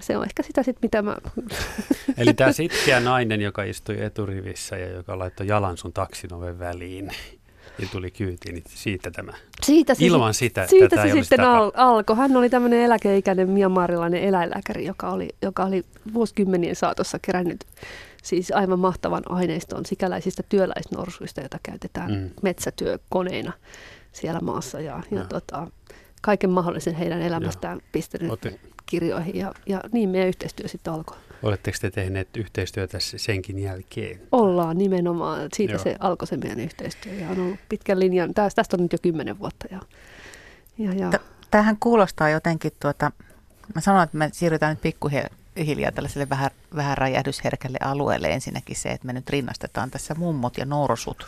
se 0.00 0.16
on 0.16 0.24
ehkä 0.24 0.42
sitä 0.42 0.62
sitten, 0.62 0.80
mitä 0.82 1.02
mä... 1.02 1.16
Eli 2.18 2.34
tämä 2.34 2.52
sitkeä 2.52 3.00
nainen, 3.00 3.40
joka 3.40 3.62
istui 3.62 4.02
eturivissä 4.02 4.76
ja 4.76 4.88
joka 4.88 5.18
laittoi 5.18 5.46
jalan 5.46 5.76
sun 5.76 5.92
taksin 5.92 6.32
oven 6.32 6.58
väliin 6.58 7.10
ja 7.78 7.88
tuli 7.92 8.10
kyytiin, 8.10 8.54
niin 8.54 8.64
siitä 8.68 9.10
tämä. 9.10 9.32
Siitä 9.62 9.94
se, 9.94 10.04
Ilman 10.04 10.34
sitä 10.34 10.66
siitä 10.66 10.88
tätä 10.88 11.02
se 11.02 11.22
sitten 11.22 11.40
al- 11.40 11.72
alkoi. 11.74 12.16
Hän 12.16 12.36
oli 12.36 12.50
tämmöinen 12.50 12.80
eläkeikäinen 12.80 13.50
miamarilainen 13.50 14.22
eläinlääkäri, 14.22 14.84
joka 14.84 15.10
oli, 15.10 15.28
joka 15.42 15.64
oli 15.64 15.84
vuosikymmenien 16.14 16.76
saatossa 16.76 17.18
kerännyt 17.22 17.66
siis 18.22 18.52
aivan 18.52 18.78
mahtavan 18.78 19.22
aineiston 19.28 19.86
sikäläisistä 19.86 20.42
työläisnorsuista, 20.48 21.40
joita 21.40 21.58
käytetään 21.62 22.12
mm. 22.12 22.30
metsätyökoneina 22.42 23.52
siellä 24.12 24.40
maassa. 24.40 24.80
Ja, 24.80 25.02
ja 25.10 25.18
no. 25.18 25.26
tota, 25.28 25.66
kaiken 26.22 26.50
mahdollisen 26.50 26.94
heidän 26.94 27.22
elämästään 27.22 27.78
Joo. 27.78 27.88
pistänyt 27.92 28.30
Otin. 28.30 28.60
Kirjoihin. 28.86 29.36
Ja, 29.36 29.54
ja 29.66 29.80
niin 29.92 30.08
meidän 30.08 30.28
yhteistyö 30.28 30.68
sitten 30.68 30.92
alkoi. 30.92 31.16
Oletteko 31.42 31.78
te 31.80 31.90
tehneet 31.90 32.36
yhteistyötä 32.36 32.98
senkin 33.00 33.58
jälkeen? 33.58 34.20
Ollaan 34.32 34.78
nimenomaan. 34.78 35.48
Siitä 35.56 35.72
Joo. 35.72 35.82
se 35.82 35.96
alkoi 36.00 36.28
se 36.28 36.36
meidän 36.36 36.60
yhteistyö 36.60 37.12
ja 37.12 37.30
on 37.30 37.40
ollut 37.40 37.58
pitkän 37.68 38.00
linjan. 38.00 38.34
Tästä 38.34 38.62
on 38.72 38.80
nyt 38.80 38.92
jo 38.92 38.98
kymmenen 39.02 39.38
vuotta. 39.38 39.66
Ja, 39.70 39.80
ja, 40.78 40.92
ja. 40.92 41.12
Tämähän 41.50 41.76
kuulostaa 41.80 42.28
jotenkin, 42.30 42.72
tuota, 42.80 43.12
mä 43.74 43.80
sanoin, 43.80 44.04
että 44.04 44.16
me 44.16 44.30
siirrytään 44.32 44.72
nyt 44.72 44.80
pikkuhiljaa 44.82 45.92
tällaiselle 45.92 46.28
vähän, 46.28 46.50
vähän 46.76 46.98
räjähdysherkälle 46.98 47.78
alueelle. 47.80 48.28
Ensinnäkin 48.28 48.76
se, 48.76 48.88
että 48.88 49.06
me 49.06 49.12
nyt 49.12 49.30
rinnastetaan 49.30 49.90
tässä 49.90 50.14
mummot 50.14 50.58
ja 50.58 50.64
norsut 50.64 51.26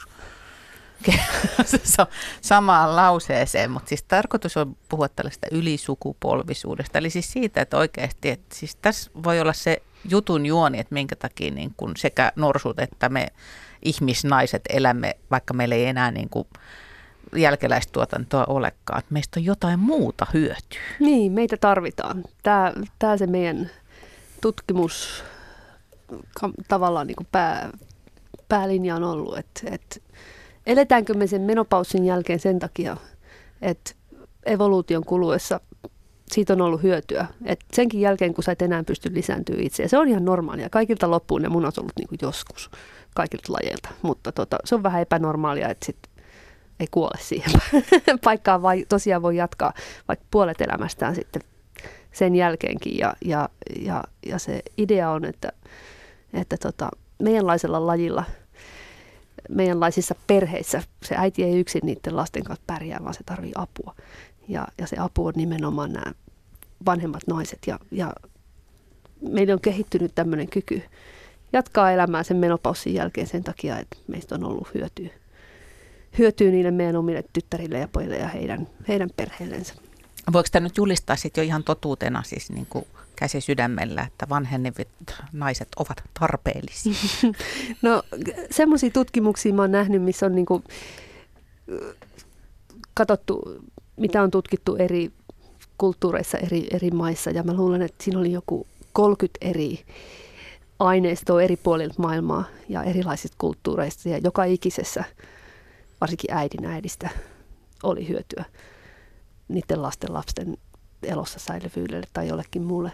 samaan 2.41 2.97
lauseeseen, 2.97 3.71
mutta 3.71 3.89
siis 3.89 4.03
tarkoitus 4.03 4.57
on 4.57 4.77
puhua 4.89 5.09
tällaista 5.09 5.47
ylisukupolvisuudesta, 5.51 6.99
eli 6.99 7.11
siis 7.11 7.33
siitä, 7.33 7.61
että 7.61 7.77
oikeasti, 7.77 8.31
että 8.31 8.57
siis 8.57 8.77
tässä 8.77 9.11
voi 9.25 9.41
olla 9.41 9.53
se 9.53 9.83
jutun 10.11 10.47
juoni, 10.47 10.79
että 10.79 10.95
minkä 10.95 11.17
takia 11.17 11.51
niin 11.51 11.75
kuin 11.77 11.97
sekä 11.97 12.33
norsut 12.37 12.79
että 12.79 13.09
me 13.09 13.29
ihmisnaiset 13.83 14.63
elämme, 14.69 15.17
vaikka 15.31 15.55
meillä 15.55 15.75
ei 15.75 15.87
enää 15.87 16.11
niin 16.11 16.29
kuin 16.29 16.49
jälkeläistuotantoa 17.37 18.45
olekaan, 18.49 18.99
että 18.99 19.13
meistä 19.13 19.41
on 19.41 19.45
jotain 19.45 19.81
muuta 19.81 20.27
hyötyä. 20.35 20.81
Niin, 21.01 21.33
meitä 21.33 21.57
tarvitaan. 21.57 22.25
Tämä, 22.43 22.73
tämä 22.99 23.17
se 23.17 23.27
meidän 23.27 23.71
tutkimus 24.41 25.25
tavallaan 26.69 27.07
niin 27.07 27.17
kuin 27.17 27.29
pää, 27.33 27.71
päälinja 28.49 28.97
on 28.97 29.05
ollut, 29.05 29.39
että, 29.39 29.61
että 29.71 29.97
eletäänkö 30.67 31.15
me 31.15 31.27
sen 31.27 31.43
menopausin 31.43 32.05
jälkeen 32.05 32.41
sen 32.41 32.59
takia, 32.59 32.97
että 33.63 33.93
evoluution 34.47 35.05
kuluessa 35.05 35.61
siitä 36.33 36.53
on 36.53 36.61
ollut 36.61 36.83
hyötyä. 36.83 37.27
Et 37.45 37.61
senkin 37.73 38.01
jälkeen, 38.01 38.35
kun 38.35 38.45
sä 38.45 38.53
et 38.53 38.63
enää 38.63 38.85
pysty 38.85 39.15
lisääntyä 39.15 39.57
itse. 39.59 39.83
Ja 39.83 39.89
se 39.89 39.99
on 39.99 40.09
ihan 40.09 40.25
normaalia. 40.25 40.71
Kaikilta 40.71 41.11
loppuun 41.11 41.43
ne 41.43 41.49
munat 41.49 41.79
ollut 41.79 41.93
niin 41.99 42.09
kuin 42.09 42.19
joskus 42.23 42.71
kaikilta 43.15 43.53
lajeilta. 43.53 43.89
Mutta 44.03 44.33
tota, 44.33 44.59
se 44.65 44.75
on 44.75 44.83
vähän 44.83 45.03
epänormaalia, 45.03 45.69
että 45.69 45.87
sit 45.87 45.97
ei 46.81 46.87
kuole 46.91 47.19
siihen 47.21 47.53
paikkaan, 48.25 48.63
vai 48.63 48.85
tosiaan 48.89 49.23
voi 49.23 49.37
jatkaa 49.37 49.73
vaikka 50.09 50.27
puolet 50.31 50.61
elämästään 50.61 51.15
sitten 51.15 51.43
sen 52.13 52.35
jälkeenkin. 52.35 52.99
Ja, 52.99 53.15
ja, 53.25 53.49
ja, 53.81 54.05
ja 54.27 54.39
se 54.39 54.63
idea 54.79 55.11
on, 55.11 55.25
että, 55.25 55.53
että 56.35 56.57
tota, 56.57 56.89
meidänlaisella 57.19 57.87
lajilla– 57.87 58.25
meidänlaisissa 59.49 60.15
perheissä 60.27 60.83
se 61.03 61.15
äiti 61.19 61.45
ei 61.45 61.61
yksin 61.61 61.83
niiden 61.85 62.17
lasten 62.17 62.45
kanssa 62.45 62.65
pärjää, 62.67 63.01
vaan 63.03 63.15
se 63.15 63.21
tarvii 63.27 63.53
apua. 63.55 63.95
Ja, 64.49 64.69
ja 64.79 64.87
se 64.87 64.97
apu 64.99 65.27
on 65.27 65.33
nimenomaan 65.37 65.93
nämä 65.93 66.13
vanhemmat 66.87 67.23
naiset. 67.27 67.59
Ja, 67.67 67.79
ja 67.91 68.13
meillä 69.29 69.55
on 69.55 69.61
kehittynyt 69.61 70.15
tämmöinen 70.15 70.49
kyky 70.49 70.83
jatkaa 71.53 71.93
elämää 71.93 72.23
sen 72.23 72.37
menopaussin 72.37 72.95
jälkeen 72.95 73.27
sen 73.27 73.45
takia, 73.45 73.79
että 73.79 73.97
meistä 74.07 74.35
on 74.35 74.45
ollut 74.45 74.75
hyötyä, 74.75 75.09
hyötyä 76.19 76.51
niille 76.51 76.71
meidän 76.71 76.97
omille 76.97 77.25
tyttärille 77.33 77.79
ja 77.79 77.89
pojille 77.89 78.17
ja 78.17 78.29
heidän, 78.29 78.69
heidän 78.89 79.11
perheillensä. 79.17 79.75
Voiko 80.33 80.49
tämä 80.53 80.65
nyt 80.65 80.77
julistaa 80.77 81.17
sitten 81.17 81.43
jo 81.43 81.47
ihan 81.47 81.65
totuutena 81.65 82.23
siis 82.23 82.51
niin 82.51 82.67
kuin 82.71 82.87
käsi 83.17 83.41
sydämellä, 83.41 84.03
että 84.03 84.27
vanhenevat 84.29 84.89
naiset 85.33 85.69
ovat 85.77 86.03
tarpeellisia? 86.21 86.93
No 87.83 88.03
semmoisia 88.51 88.91
tutkimuksia 88.91 89.55
mä 89.55 89.63
oon 89.63 89.73
nähnyt, 89.73 90.03
missä 90.03 90.27
on 90.27 90.35
niin 90.35 90.47
kuin, 90.47 90.65
katsottu, 92.95 93.43
mitä 93.97 94.23
on 94.23 94.31
tutkittu 94.31 94.77
eri 94.77 95.13
kulttuureissa 95.79 96.39
eri, 96.39 96.67
eri 96.73 96.91
maissa. 96.91 97.31
Ja 97.31 97.43
mä 97.43 97.55
luulen, 97.55 97.83
että 97.83 98.05
siinä 98.05 98.21
oli 98.21 98.33
joku 98.33 98.67
30 98.93 99.39
eri 99.41 99.85
aineistoa 100.79 101.43
eri 101.43 101.57
puolilta 101.57 101.95
maailmaa 101.99 102.45
ja 102.69 102.83
erilaisista 102.83 103.37
kulttuureista. 103.41 104.09
Ja 104.09 104.19
joka 104.19 104.45
ikisessä, 104.45 105.05
varsinkin 106.01 106.35
äidin 106.35 106.65
äidistä, 106.65 107.11
oli 107.83 108.09
hyötyä 108.09 108.45
niiden 109.49 109.83
lasten 109.83 110.15
lapsen 110.15 110.57
elossa 111.03 111.39
säilyvyydelle 111.39 112.07
tai 112.13 112.29
jollekin 112.29 112.63
muulle 112.63 112.93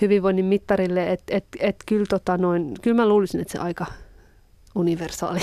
hyvinvoinnin 0.00 0.44
mittarille. 0.44 1.12
Että 1.12 1.36
et, 1.36 1.44
et 1.60 1.76
kyllä, 1.86 2.06
tota 2.08 2.36
noin, 2.38 2.74
kyllä 2.82 2.96
mä 2.96 3.08
luulisin, 3.08 3.40
että 3.40 3.52
se 3.52 3.58
aika 3.58 3.86
universaali 4.74 5.40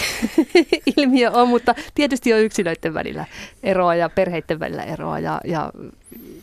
ilmiö 0.97 1.31
on, 1.31 1.47
mutta 1.47 1.75
tietysti 1.95 2.33
on 2.33 2.39
yksilöiden 2.39 2.93
välillä 2.93 3.25
eroa 3.63 3.95
ja 3.95 4.09
perheiden 4.09 4.59
välillä 4.59 4.83
eroa 4.83 5.19
ja, 5.19 5.41
ja, 5.45 5.71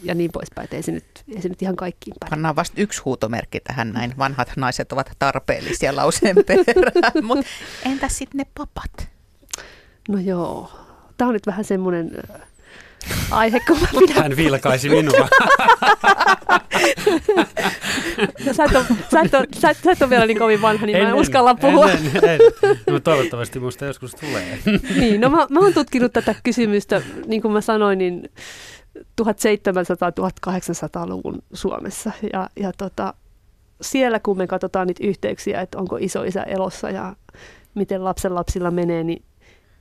ja 0.02 0.14
niin 0.14 0.33
poispäin. 0.33 0.69
Ei 0.73 0.83
se, 0.83 0.93
nyt, 0.93 1.05
ei 1.35 1.43
se 1.43 1.49
nyt 1.49 1.62
ihan 1.62 1.76
kaikkiin 1.76 2.17
päin. 2.21 2.31
Pannaan 2.31 2.57
vasta 2.57 2.81
yksi 2.81 3.02
huutomerkki 3.05 3.61
tähän 3.61 3.93
näin. 3.93 4.14
Vanhat 4.19 4.52
naiset 4.57 4.93
ovat 4.93 5.11
tarpeellisia 5.19 5.97
lauseen 5.97 6.37
perään. 6.47 7.25
Mutta 7.26 7.47
entäs 7.85 8.19
sitten 8.19 8.38
ne 8.38 8.47
papat? 8.55 9.09
No 10.09 10.19
joo. 10.19 10.73
Tämä 11.17 11.29
on 11.29 11.35
nyt 11.35 11.47
vähän 11.47 11.64
semmoinen 11.64 12.11
aihe, 13.31 13.61
kun 13.67 13.81
mä 13.81 13.88
pidän... 13.99 14.23
Hän 14.23 14.37
vilkaisi 14.37 14.88
minua. 14.97 15.29
No, 18.47 18.52
sä, 18.52 18.64
et 18.64 18.76
ole, 18.76 18.85
sä, 19.11 19.21
et 19.21 19.35
ole, 19.35 19.47
sä, 19.55 19.75
sä 19.85 19.93
et 19.93 20.02
ole 20.02 20.11
vielä 20.11 20.26
niin 20.26 20.38
kovin 20.38 20.62
vanha, 20.62 20.87
niin 20.87 20.97
en, 20.97 21.02
mä 21.02 21.09
en, 21.09 21.14
en 21.14 21.21
uskalla 21.21 21.55
puhua. 21.55 21.90
En, 21.90 21.99
en, 22.14 22.25
en. 22.25 22.40
No, 22.87 23.00
toivottavasti 23.00 23.61
musta 23.61 23.85
joskus 23.85 24.14
tulee. 24.14 24.59
niin, 25.00 25.21
no 25.21 25.31
mä, 25.31 25.47
mä 25.50 25.61
oon 25.61 25.75
tutkinut 25.75 26.12
tätä 26.12 26.35
kysymystä, 26.43 27.02
niin 27.26 27.43
kuin 27.43 27.52
mä 27.52 27.61
sanoin, 27.61 27.99
niin 27.99 28.31
1700-1800-luvun 28.99 31.43
Suomessa. 31.52 32.11
Ja, 32.33 32.49
ja 32.61 32.73
tota, 32.79 33.14
siellä 33.81 34.21
kun 34.21 34.38
me 34.38 34.47
katsotaan 34.47 34.87
niitä 34.87 35.07
yhteyksiä, 35.07 35.61
että 35.61 35.79
onko 35.79 35.97
isoisä 36.00 36.43
elossa 36.43 36.90
ja 36.90 37.17
miten 37.75 38.05
lapsen 38.05 38.35
lapsilla 38.35 38.71
menee, 38.71 39.05
niin, 39.05 39.23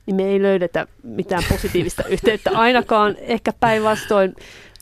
niin 0.06 0.16
me 0.16 0.24
ei 0.24 0.42
löydetä 0.42 0.86
mitään 1.02 1.42
positiivista 1.48 2.04
yhteyttä 2.04 2.50
ainakaan. 2.54 3.16
Ehkä 3.20 3.52
päinvastoin 3.60 4.34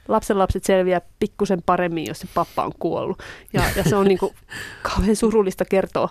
lapset 0.08 0.64
selviää 0.64 1.00
pikkusen 1.18 1.62
paremmin, 1.66 2.06
jos 2.06 2.18
se 2.18 2.28
pappa 2.34 2.64
on 2.64 2.72
kuollut. 2.78 3.18
Ja, 3.52 3.62
ja 3.76 3.84
se 3.84 3.96
on 3.96 4.06
niin 4.06 4.18
kuin 4.18 4.34
kauhean 4.94 5.16
surullista 5.16 5.64
kertoa, 5.64 6.08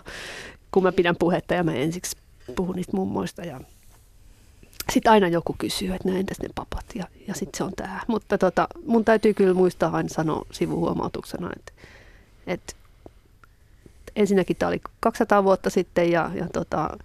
kun 0.70 0.82
mä 0.82 0.92
pidän 0.92 1.16
puhetta 1.16 1.54
ja 1.54 1.64
mä 1.64 1.74
ensiksi 1.74 2.16
puhun 2.56 2.76
niistä 2.76 2.96
mummoista 2.96 3.42
ja 3.42 3.60
sitten 4.92 5.12
aina 5.12 5.28
joku 5.28 5.54
kysyy, 5.58 5.92
että 5.92 6.08
näin 6.08 6.20
entäs 6.20 6.40
ne 6.40 6.48
papat 6.54 6.84
ja, 6.94 7.04
ja 7.28 7.34
sitten 7.34 7.58
se 7.58 7.64
on 7.64 7.72
tämä. 7.76 8.00
Mutta 8.06 8.38
tota, 8.38 8.68
mun 8.86 9.04
täytyy 9.04 9.34
kyllä 9.34 9.54
muistaa 9.54 9.90
aina 9.92 10.08
sanoa 10.08 10.46
sivuhuomautuksena, 10.52 11.50
että, 11.56 11.72
että 12.46 12.72
ensinnäkin 14.16 14.56
tämä 14.56 14.68
oli 14.68 14.80
200 15.00 15.44
vuotta 15.44 15.70
sitten 15.70 16.10
ja, 16.10 16.30
ja 16.34 16.46
tota, 16.52 16.96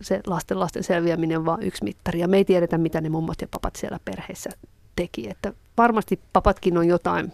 se 0.00 0.20
lasten 0.26 0.60
lasten 0.60 0.84
selviäminen 0.84 1.38
on 1.38 1.44
vain 1.44 1.62
yksi 1.62 1.84
mittari. 1.84 2.20
Ja 2.20 2.28
me 2.28 2.36
ei 2.36 2.44
tiedetä, 2.44 2.78
mitä 2.78 3.00
ne 3.00 3.08
mummot 3.08 3.40
ja 3.40 3.48
papat 3.50 3.76
siellä 3.76 3.98
perheessä 4.04 4.50
teki. 4.98 5.30
Että 5.30 5.52
varmasti 5.76 6.20
papatkin 6.32 6.78
on 6.78 6.88
jotain, 6.88 7.32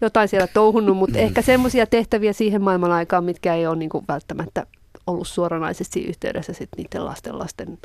jotain 0.00 0.28
siellä 0.28 0.46
touhunnut, 0.46 0.96
mutta 0.96 1.18
ehkä 1.18 1.42
semmoisia 1.42 1.86
tehtäviä 1.86 2.32
siihen 2.32 2.62
maailman 2.62 2.92
aikaan, 2.92 3.24
mitkä 3.24 3.54
ei 3.54 3.66
ole 3.66 3.76
niin 3.76 3.90
kuin 3.90 4.04
välttämättä 4.08 4.66
ollut 5.06 5.28
suoranaisesti 5.28 6.04
yhteydessä 6.04 6.52
sitten 6.52 6.84
niiden 6.84 7.04
lasten 7.04 7.38
lasten 7.38 7.78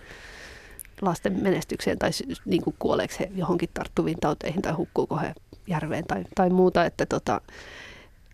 lasten 1.01 1.43
menestykseen 1.43 1.99
tai 1.99 2.09
niin 2.45 2.61
kuin 2.61 2.75
kuoleeko 2.79 3.13
he 3.19 3.31
johonkin 3.35 3.69
tarttuviin 3.73 4.17
tauteihin 4.19 4.61
tai 4.61 4.73
hukkuuko 4.73 5.17
he 5.17 5.33
järveen 5.67 6.03
tai, 6.07 6.23
tai 6.35 6.49
muuta. 6.49 6.85
Että 6.85 7.05
tota, 7.05 7.41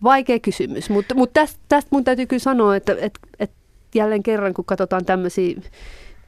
vaikea 0.04 0.40
kysymys, 0.40 0.90
mutta, 0.90 1.16
mutta 1.16 1.34
tästä, 1.34 1.60
tästä 1.70 1.90
mun 1.92 2.04
täytyy 2.04 2.26
kyllä 2.26 2.44
sanoa, 2.44 2.76
että, 2.76 2.96
että, 3.00 3.20
että 3.40 3.56
jälleen 3.96 4.24
kerran 4.24 4.54
kun 4.54 4.66
katsotaan 4.66 5.06
tämmöisiä 5.06 5.56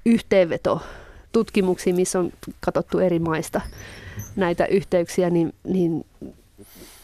yhteenvetotutkimuksia, 0.06 1.94
missä 1.94 2.20
on 2.20 2.32
katsottu 2.60 3.00
eri 3.00 3.20
maista 3.20 3.62
näitä 4.36 4.66
yhteyksiä, 4.66 5.30
niin, 5.30 5.54
niin 5.64 6.06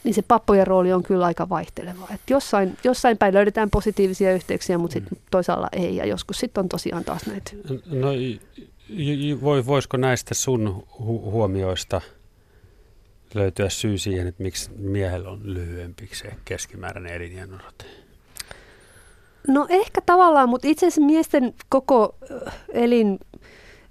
niin 0.03 0.13
se 0.13 0.21
pappojen 0.21 0.67
rooli 0.67 0.93
on 0.93 1.03
kyllä 1.03 1.25
aika 1.25 1.49
vaihteleva. 1.49 2.07
Et 2.13 2.21
jossain, 2.29 2.77
jossain 2.83 3.17
päin 3.17 3.33
löydetään 3.33 3.69
positiivisia 3.69 4.33
yhteyksiä, 4.33 4.77
mutta 4.77 4.93
sitten 4.93 5.17
mm. 5.17 5.25
toisaalla 5.31 5.67
ei, 5.71 5.95
ja 5.95 6.05
joskus 6.05 6.39
sitten 6.39 6.61
on 6.61 6.69
tosiaan 6.69 7.03
taas 7.03 7.25
näitä. 7.25 7.51
No, 7.85 8.07
voi, 9.41 9.65
voisiko 9.65 9.97
näistä 9.97 10.33
sun 10.33 10.83
hu- 10.91 11.31
huomioista 11.31 12.01
löytyä 13.33 13.69
syy 13.69 13.97
siihen, 13.97 14.27
että 14.27 14.43
miksi 14.43 14.71
miehellä 14.77 15.29
on 15.29 15.39
lyhyempi 15.43 16.09
se 16.13 16.31
keskimääräinen 16.45 17.13
elinjänodote? 17.13 17.85
No 19.47 19.65
ehkä 19.69 20.01
tavallaan, 20.05 20.49
mutta 20.49 20.67
itse 20.67 20.87
asiassa 20.87 21.01
miesten 21.01 21.53
koko 21.69 22.15
elin, 22.69 23.19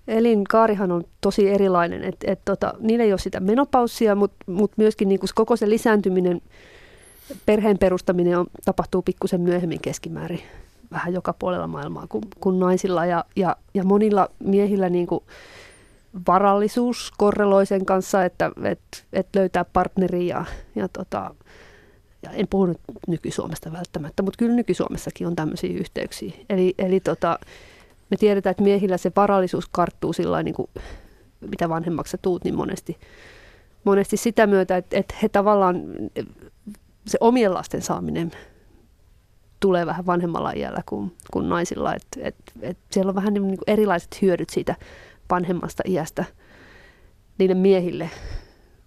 elinkaarihan 0.08 0.92
on 0.92 1.04
tosi 1.20 1.48
erilainen. 1.48 2.04
Et, 2.04 2.16
et 2.24 2.40
tota, 2.44 2.74
niillä 2.80 3.04
ei 3.04 3.12
ole 3.12 3.18
sitä 3.18 3.40
menopaussia, 3.40 4.14
mutta 4.14 4.44
mut 4.46 4.72
myöskin 4.76 5.08
niinku 5.08 5.26
koko 5.34 5.56
se 5.56 5.70
lisääntyminen, 5.70 6.42
perheen 7.46 7.78
perustaminen 7.78 8.38
on, 8.38 8.46
tapahtuu 8.64 9.02
pikkusen 9.02 9.40
myöhemmin 9.40 9.80
keskimäärin 9.80 10.40
vähän 10.90 11.12
joka 11.12 11.32
puolella 11.32 11.66
maailmaa 11.66 12.06
kuin, 12.08 12.24
kuin 12.40 12.58
naisilla. 12.58 13.06
Ja, 13.06 13.24
ja, 13.36 13.56
ja 13.74 13.84
monilla 13.84 14.28
miehillä 14.38 14.88
niin 14.88 15.06
kuin 15.06 15.24
varallisuus 16.26 17.12
korreloi 17.16 17.66
sen 17.66 17.86
kanssa, 17.86 18.24
että 18.24 18.50
et, 18.64 19.04
et 19.12 19.26
löytää 19.36 19.64
partneri 19.64 20.26
ja, 20.26 20.44
ja, 20.74 20.88
tota, 20.88 21.34
ja 22.22 22.30
en 22.30 22.48
puhu 22.48 22.66
nyt 22.66 22.80
nyky-Suomesta 23.08 23.72
välttämättä, 23.72 24.22
mutta 24.22 24.38
kyllä 24.38 24.54
nyky-Suomessakin 24.54 25.26
on 25.26 25.36
tämmöisiä 25.36 25.78
yhteyksiä. 25.78 26.32
Eli, 26.50 26.74
eli 26.78 27.00
tota, 27.00 27.38
me 28.10 28.16
tiedetään, 28.16 28.50
että 28.50 28.62
miehillä 28.62 28.96
se 28.96 29.12
varallisuus 29.16 29.68
karttuu 29.72 30.12
sillä 30.12 30.42
niin 30.42 30.54
kuin, 30.54 30.68
mitä 31.50 31.68
vanhemmaksi 31.68 32.10
sä 32.10 32.18
tuut, 32.22 32.44
niin 32.44 32.54
monesti, 32.54 32.98
monesti 33.84 34.16
sitä 34.16 34.46
myötä, 34.46 34.76
että, 34.76 34.98
että 34.98 35.14
he 35.22 35.28
tavallaan, 35.28 35.82
se 37.06 37.18
omien 37.20 37.54
lasten 37.54 37.82
saaminen 37.82 38.30
tulee 39.60 39.86
vähän 39.86 40.06
vanhemmalla 40.06 40.52
iällä 40.52 40.82
kuin, 40.86 41.16
kuin 41.32 41.48
naisilla. 41.48 41.94
Et, 41.94 42.06
et, 42.18 42.36
et 42.62 42.78
siellä 42.90 43.08
on 43.08 43.14
vähän 43.14 43.34
niin 43.34 43.42
kuin 43.42 43.58
erilaiset 43.66 44.22
hyödyt 44.22 44.50
siitä 44.50 44.76
vanhemmasta 45.30 45.82
iästä 45.86 46.24
niille 47.38 47.54
miehille 47.54 48.10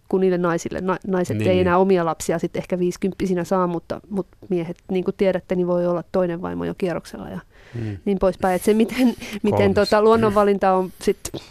kuin 0.09 0.21
niille 0.21 0.37
naisille. 0.37 0.81
Na, 0.81 0.97
naiset 1.07 1.37
niin. 1.37 1.51
ei 1.51 1.59
enää 1.59 1.77
omia 1.77 2.05
lapsia 2.05 2.39
sitten 2.39 2.59
ehkä 2.59 2.79
viisikymppisinä 2.79 3.43
saa, 3.43 3.67
mutta, 3.67 4.01
mutta 4.09 4.37
miehet, 4.49 4.77
niin 4.91 5.03
kuin 5.03 5.15
tiedätte, 5.17 5.55
niin 5.55 5.67
voi 5.67 5.87
olla 5.87 6.03
toinen 6.11 6.41
vaimo 6.41 6.65
jo 6.65 6.73
kierroksella 6.77 7.29
ja 7.29 7.39
hmm. 7.73 7.97
niin 8.05 8.19
poispäin. 8.19 8.55
Et 8.55 8.63
se, 8.63 8.73
miten, 8.73 9.15
miten 9.43 9.73
tota, 9.73 10.01
luonnonvalinta 10.01 10.73
on 10.73 10.91
sitten 11.01 11.41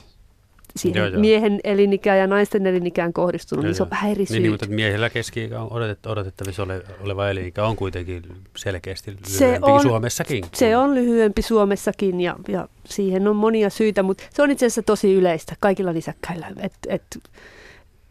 siihen 0.76 1.00
joo, 1.00 1.08
joo. 1.08 1.20
miehen 1.20 1.60
elinikään 1.64 2.18
ja 2.18 2.26
naisten 2.26 2.66
elinikään 2.66 3.12
kohdistunut, 3.12 3.64
joo, 3.64 3.68
niin 3.68 3.74
se 3.76 3.82
on 3.82 3.90
vähän 3.90 4.10
eri 4.10 4.24
niin, 4.30 4.42
niin, 4.42 4.52
mutta 4.52 4.66
miehillä 4.66 5.10
keski 5.10 5.50
on 5.54 5.72
odotet, 5.72 6.06
odotettavissa 6.06 6.62
ole, 6.62 6.82
oleva 7.00 7.28
elinikä 7.28 7.64
on 7.64 7.76
kuitenkin 7.76 8.22
selkeästi 8.56 9.10
lyhyempi 9.10 9.38
se 9.38 9.58
on, 9.62 9.82
Suomessakin. 9.82 10.44
Se 10.54 10.76
on 10.76 10.94
lyhyempi 10.94 11.42
Suomessakin 11.42 12.20
ja, 12.20 12.36
ja 12.48 12.68
siihen 12.84 13.28
on 13.28 13.36
monia 13.36 13.70
syitä, 13.70 14.02
mutta 14.02 14.24
se 14.30 14.42
on 14.42 14.50
itse 14.50 14.66
asiassa 14.66 14.82
tosi 14.82 15.14
yleistä 15.14 15.56
kaikilla 15.60 15.92
nisäkkäillä, 15.92 16.48
että 16.56 16.78
et, 16.88 17.02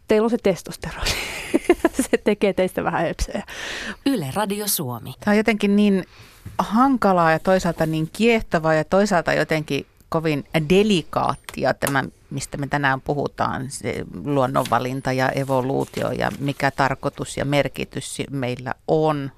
teillä 0.08 0.26
on 0.26 0.30
se 0.30 0.38
testosteroni. 0.42 1.10
se 2.10 2.18
tekee 2.24 2.52
teistä 2.52 2.84
vähän 2.84 3.02
höpsöjä. 3.02 3.42
Yle 4.06 4.26
Radio 4.34 4.68
Suomi. 4.68 5.14
Tämä 5.20 5.32
on 5.32 5.36
jotenkin 5.36 5.76
niin 5.76 6.04
hankalaa 6.58 7.32
ja 7.32 7.38
toisaalta 7.38 7.86
niin 7.86 8.08
kiehtovaa 8.12 8.74
ja 8.74 8.84
toisaalta 8.84 9.32
jotenkin 9.32 9.86
kovin 10.08 10.44
delikaattia 10.68 11.74
tämä, 11.74 12.04
mistä 12.30 12.56
me 12.56 12.66
tänään 12.66 13.00
puhutaan, 13.00 13.70
se 13.70 14.04
luonnonvalinta 14.24 15.12
ja 15.12 15.28
evoluutio 15.28 16.10
ja 16.10 16.30
mikä 16.38 16.70
tarkoitus 16.70 17.36
ja 17.36 17.44
merkitys 17.44 18.22
meillä 18.30 18.74
on. 18.88 19.30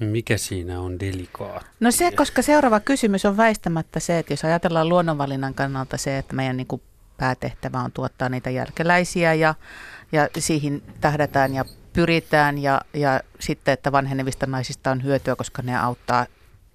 Mikä 0.00 0.36
siinä 0.36 0.80
on 0.80 1.00
delikaattia? 1.00 1.70
No 1.80 1.90
se, 1.90 2.10
koska 2.10 2.42
seuraava 2.42 2.80
kysymys 2.80 3.24
on 3.24 3.36
väistämättä 3.36 4.00
se, 4.00 4.18
että 4.18 4.32
jos 4.32 4.44
ajatellaan 4.44 4.88
luonnonvalinnan 4.88 5.54
kannalta 5.54 5.96
se, 5.96 6.18
että 6.18 6.34
meidän 6.34 6.56
niin 6.56 6.66
kuin 6.66 6.82
päätehtävä 7.18 7.78
on 7.80 7.92
tuottaa 7.92 8.28
niitä 8.28 8.50
jälkeläisiä 8.50 9.34
ja, 9.34 9.54
ja 10.12 10.28
siihen 10.38 10.82
tähdätään 11.00 11.54
ja 11.54 11.64
pyritään 11.92 12.58
ja, 12.58 12.80
ja 12.94 13.20
sitten, 13.40 13.72
että 13.72 13.92
vanhenevista 13.92 14.46
naisista 14.46 14.90
on 14.90 15.04
hyötyä, 15.04 15.36
koska 15.36 15.62
ne 15.62 15.78
auttaa 15.78 16.26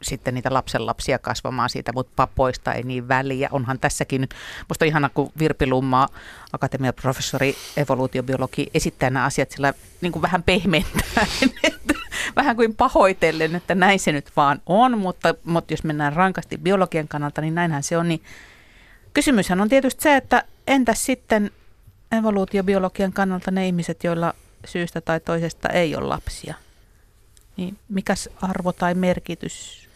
sitten 0.03 0.33
niitä 0.33 0.53
lapsenlapsia 0.53 1.19
kasvamaan 1.19 1.69
siitä, 1.69 1.93
mutta 1.93 2.13
papoista 2.15 2.73
ei 2.73 2.83
niin 2.83 3.07
väliä. 3.07 3.49
Onhan 3.51 3.79
tässäkin 3.79 4.21
nyt, 4.21 4.35
musta 4.69 4.85
on 4.85 4.87
ihana, 4.87 5.09
kun 5.09 5.31
Virpi 5.39 5.67
Lummaa, 5.67 6.07
akatemian 6.53 6.93
professori, 7.01 7.55
evoluutiobiologi, 7.77 8.69
esittää 8.73 9.09
nämä 9.09 9.25
asiat 9.25 9.51
sillä 9.51 9.73
niin 10.01 10.11
kuin 10.11 10.21
vähän 10.21 10.43
pehmentää, 10.43 11.25
vähän 12.35 12.55
kuin 12.55 12.75
pahoitellen, 12.75 13.55
että 13.55 13.75
näin 13.75 13.99
se 13.99 14.11
nyt 14.11 14.31
vaan 14.35 14.61
on, 14.65 14.97
mutta, 14.97 15.35
mutta 15.43 15.73
jos 15.73 15.83
mennään 15.83 16.13
rankasti 16.13 16.57
biologian 16.57 17.07
kannalta, 17.07 17.41
niin 17.41 17.55
näinhän 17.55 17.83
se 17.83 17.97
on. 17.97 18.07
Niin 18.07 18.21
kysymyshän 19.13 19.61
on 19.61 19.69
tietysti 19.69 20.03
se, 20.03 20.15
että 20.15 20.43
entäs 20.67 21.05
sitten 21.05 21.51
evoluutiobiologian 22.11 23.13
kannalta 23.13 23.51
ne 23.51 23.67
ihmiset, 23.67 24.03
joilla 24.03 24.33
syystä 24.65 25.01
tai 25.01 25.19
toisesta 25.19 25.69
ei 25.69 25.95
ole 25.95 26.07
lapsia? 26.07 26.55
Niin 27.57 27.77
mikäs 27.89 28.29
arvo 28.41 28.73
tai 28.73 28.93
merkitys 28.93 29.87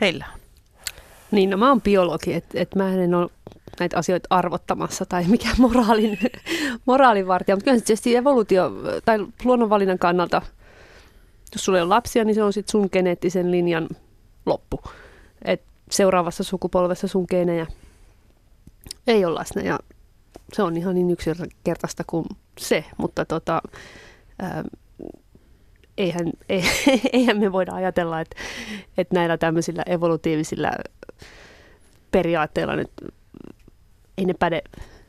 heillä 0.00 0.26
on? 0.34 0.40
Niin, 1.30 1.50
no 1.50 1.56
mä 1.56 1.68
oon 1.68 1.82
biologi, 1.82 2.34
että 2.34 2.60
et 2.60 2.74
mä 2.74 2.94
en 2.94 3.14
ole 3.14 3.30
näitä 3.80 3.98
asioita 3.98 4.26
arvottamassa 4.30 5.06
tai 5.06 5.24
mikä 5.24 5.48
moraalin, 5.58 6.18
moraalivartija, 6.86 7.56
mutta 7.56 7.64
kyllä 7.64 7.80
tietysti 7.80 8.16
evoluutio 8.16 8.72
tai 9.04 9.26
luonnonvalinnan 9.44 9.98
kannalta, 9.98 10.42
jos 11.52 11.64
sulla 11.64 11.78
ei 11.78 11.82
ole 11.82 11.88
lapsia, 11.88 12.24
niin 12.24 12.34
se 12.34 12.42
on 12.42 12.52
sitten 12.52 12.70
sun 12.70 12.88
geneettisen 12.92 13.50
linjan 13.50 13.88
loppu. 14.46 14.80
Et 15.44 15.62
seuraavassa 15.90 16.44
sukupolvessa 16.44 17.08
sun 17.08 17.26
geenejä 17.30 17.66
ei 19.06 19.24
ole 19.24 19.38
läsnä 19.38 19.62
ja 19.62 19.78
se 20.52 20.62
on 20.62 20.76
ihan 20.76 20.94
niin 20.94 21.10
yksinkertaista 21.10 22.04
kuin 22.06 22.26
se, 22.58 22.84
mutta 22.96 23.24
tota, 23.24 23.62
ää, 24.38 24.64
eihän, 25.98 26.32
eihän 27.12 27.38
me 27.38 27.52
voida 27.52 27.74
ajatella, 27.74 28.20
että, 28.20 28.36
että 28.98 29.14
näillä 29.14 29.38
tämmöisillä 29.38 29.82
evolutiivisilla 29.86 30.70
periaatteilla 32.10 32.76
nyt 32.76 32.90
ei 34.18 34.24
ne 34.24 34.34
päde 34.34 34.62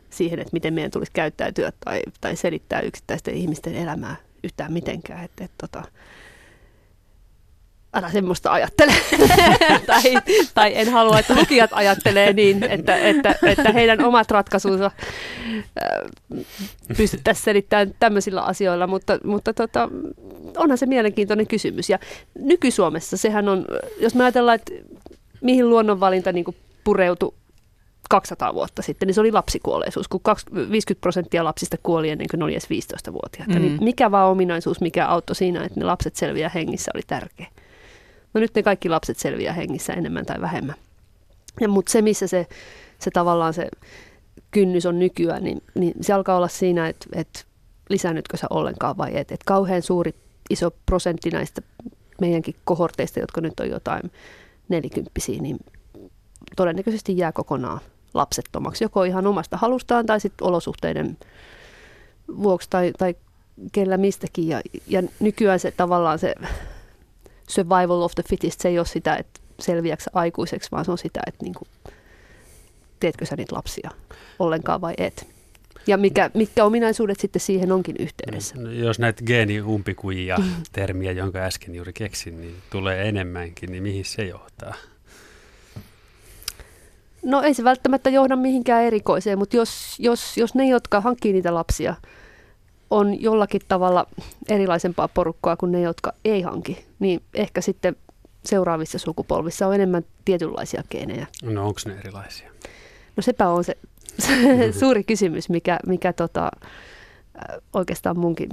siihen, 0.09 0.39
että 0.39 0.53
miten 0.53 0.73
meidän 0.73 0.91
tulisi 0.91 1.11
käyttäytyä 1.11 1.71
tai, 1.85 2.01
tai 2.21 2.35
selittää 2.35 2.81
yksittäisten 2.81 3.33
ihmisten 3.33 3.75
elämää 3.75 4.15
yhtään 4.43 4.73
mitenkään. 4.73 5.23
Että, 5.23 5.43
että, 5.45 5.67
tota, 5.67 5.87
älä 7.97 8.11
semmoista 8.11 8.51
ajattele. 8.51 8.91
tai, 9.85 10.03
tai 10.53 10.71
en 10.75 10.91
halua, 10.91 11.19
että 11.19 11.35
lukijat 11.35 11.69
ajattelee 11.73 12.33
niin, 12.33 12.63
että, 12.63 12.95
että, 12.95 13.35
että 13.43 13.71
heidän 13.71 14.05
omat 14.05 14.31
ratkaisunsa 14.31 14.91
äh, 15.55 16.45
pystyttäisiin 16.97 17.43
selittämään 17.43 17.95
tämmöisillä 17.99 18.41
asioilla, 18.41 18.87
mutta, 18.87 19.19
mutta 19.23 19.53
tota, 19.53 19.89
onhan 20.57 20.77
se 20.77 20.85
mielenkiintoinen 20.85 21.47
kysymys. 21.47 21.89
Ja 21.89 21.99
nyky-Suomessa 22.39 23.17
sehän 23.17 23.49
on, 23.49 23.65
jos 23.99 24.15
me 24.15 24.23
ajatellaan, 24.23 24.55
että 24.55 24.73
mihin 25.41 25.69
luonnonvalinta 25.69 26.31
niin 26.31 26.45
pureutui 26.83 27.33
200 28.09 28.53
vuotta 28.53 28.81
sitten, 28.81 29.07
niin 29.07 29.13
se 29.13 29.21
oli 29.21 29.31
lapsikuolleisuus, 29.31 30.07
kun 30.07 30.21
50 30.71 31.01
prosenttia 31.01 31.43
lapsista 31.43 31.77
kuoli 31.83 32.09
ennen 32.09 32.27
kuin 32.31 32.39
ne 32.39 32.43
oli 32.43 32.53
edes 32.53 32.67
15-vuotiaita. 32.69 33.55
Mm. 33.55 33.61
Niin 33.61 33.83
mikä 33.83 34.11
vaan 34.11 34.31
ominaisuus, 34.31 34.81
mikä 34.81 35.07
auttoi 35.07 35.35
siinä, 35.35 35.65
että 35.65 35.79
ne 35.79 35.85
lapset 35.85 36.15
selviää 36.15 36.49
hengissä, 36.49 36.91
oli 36.95 37.03
tärkeä. 37.07 37.47
No 38.37 38.41
nyt 38.41 38.55
ne 38.55 38.63
kaikki 38.63 38.89
lapset 38.89 39.17
selviää 39.17 39.53
hengissä 39.53 39.93
enemmän 39.93 40.25
tai 40.25 40.41
vähemmän. 40.41 40.75
Ja, 41.61 41.67
mutta 41.67 41.91
se, 41.91 42.01
missä 42.01 42.27
se, 42.27 42.47
se 42.99 43.11
tavallaan 43.11 43.53
se 43.53 43.69
kynnys 44.51 44.85
on 44.85 44.99
nykyään, 44.99 45.43
niin, 45.43 45.63
niin 45.75 45.93
se 46.01 46.13
alkaa 46.13 46.37
olla 46.37 46.47
siinä, 46.47 46.87
että, 46.87 47.05
että 47.13 47.39
lisännytkö 47.89 48.37
sä 48.37 48.47
ollenkaan 48.49 48.97
vai 48.97 49.17
et. 49.17 49.31
Että 49.31 49.43
kauhean 49.45 49.81
suuri 49.81 50.15
iso 50.49 50.71
prosentti 50.85 51.29
näistä 51.29 51.61
meidänkin 52.21 52.55
kohorteista, 52.63 53.19
jotka 53.19 53.41
nyt 53.41 53.59
on 53.59 53.69
jotain 53.69 54.11
nelikymppisiä, 54.69 55.41
niin 55.41 55.57
todennäköisesti 56.55 57.17
jää 57.17 57.31
kokonaan 57.31 57.79
lapsettomaksi, 58.13 58.83
joko 58.83 59.03
ihan 59.03 59.27
omasta 59.27 59.57
halustaan 59.57 60.05
tai 60.05 60.19
sitten 60.19 60.47
olosuhteiden 60.47 61.17
vuoksi 62.27 62.69
tai, 62.69 62.91
tai 62.97 63.15
kellä 63.71 63.97
mistäkin. 63.97 64.47
Ja, 64.47 64.61
ja 64.87 65.03
nykyään 65.19 65.59
se 65.59 65.71
tavallaan 65.71 66.19
se 66.19 66.35
survival 67.49 68.01
of 68.01 68.15
the 68.15 68.23
fittest, 68.29 68.61
se 68.61 68.69
ei 68.69 68.79
ole 68.79 68.85
sitä, 68.85 69.15
että 69.15 69.39
selviäksä 69.59 70.11
aikuiseksi, 70.13 70.71
vaan 70.71 70.85
se 70.85 70.91
on 70.91 70.97
sitä, 70.97 71.19
että 71.27 71.43
niinku, 71.43 71.67
teetkö 72.99 73.25
sä 73.25 73.35
niitä 73.35 73.55
lapsia 73.55 73.89
ollenkaan 74.39 74.81
vai 74.81 74.93
et. 74.97 75.27
Ja 75.87 75.97
mikä, 75.97 76.31
mitkä 76.33 76.65
ominaisuudet 76.65 77.19
sitten 77.19 77.39
siihen 77.39 77.71
onkin 77.71 77.95
yhteydessä. 77.99 78.55
No, 78.57 78.71
jos 78.71 78.99
näitä 78.99 79.23
geeniumpikujia, 79.23 80.37
termiä, 80.71 81.11
jonka 81.11 81.39
äsken 81.39 81.75
juuri 81.75 81.93
keksin, 81.93 82.41
niin 82.41 82.55
tulee 82.69 83.09
enemmänkin, 83.09 83.71
niin 83.71 83.83
mihin 83.83 84.05
se 84.05 84.23
johtaa? 84.23 84.73
No 87.23 87.41
ei 87.41 87.53
se 87.53 87.63
välttämättä 87.63 88.09
johda 88.09 88.35
mihinkään 88.35 88.83
erikoiseen, 88.83 89.37
mutta 89.37 89.57
jos, 89.57 89.95
jos, 89.99 90.37
jos 90.37 90.55
ne, 90.55 90.67
jotka 90.67 91.01
hankkii 91.01 91.33
niitä 91.33 91.53
lapsia, 91.53 91.95
on 92.89 93.21
jollakin 93.21 93.61
tavalla 93.67 94.05
erilaisempaa 94.49 95.07
porukkaa 95.07 95.57
kuin 95.57 95.71
ne, 95.71 95.81
jotka 95.81 96.13
ei 96.25 96.41
hanki, 96.41 96.85
niin 96.99 97.21
ehkä 97.33 97.61
sitten 97.61 97.95
seuraavissa 98.45 98.99
sukupolvissa 98.99 99.67
on 99.67 99.75
enemmän 99.75 100.03
tietynlaisia 100.25 100.83
geenejä. 100.91 101.27
No 101.43 101.67
onko 101.67 101.79
ne 101.85 101.97
erilaisia? 101.99 102.51
No 103.15 103.21
sepä 103.21 103.49
on 103.49 103.63
se 103.63 103.77
suuri 104.79 105.03
kysymys, 105.03 105.49
mikä, 105.49 105.79
mikä 105.87 106.13
tota, 106.13 106.51
oikeastaan 107.73 108.19
munkin 108.19 108.49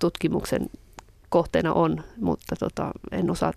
tutkimuksen 0.00 0.70
kohteena 1.28 1.72
on, 1.72 2.04
mutta 2.20 2.56
tota, 2.56 2.90
en 3.12 3.30
osaa 3.30 3.52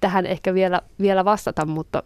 tähän 0.00 0.26
ehkä 0.26 0.54
vielä, 0.54 0.80
vielä 1.00 1.24
vastata, 1.24 1.66
mutta 1.66 2.02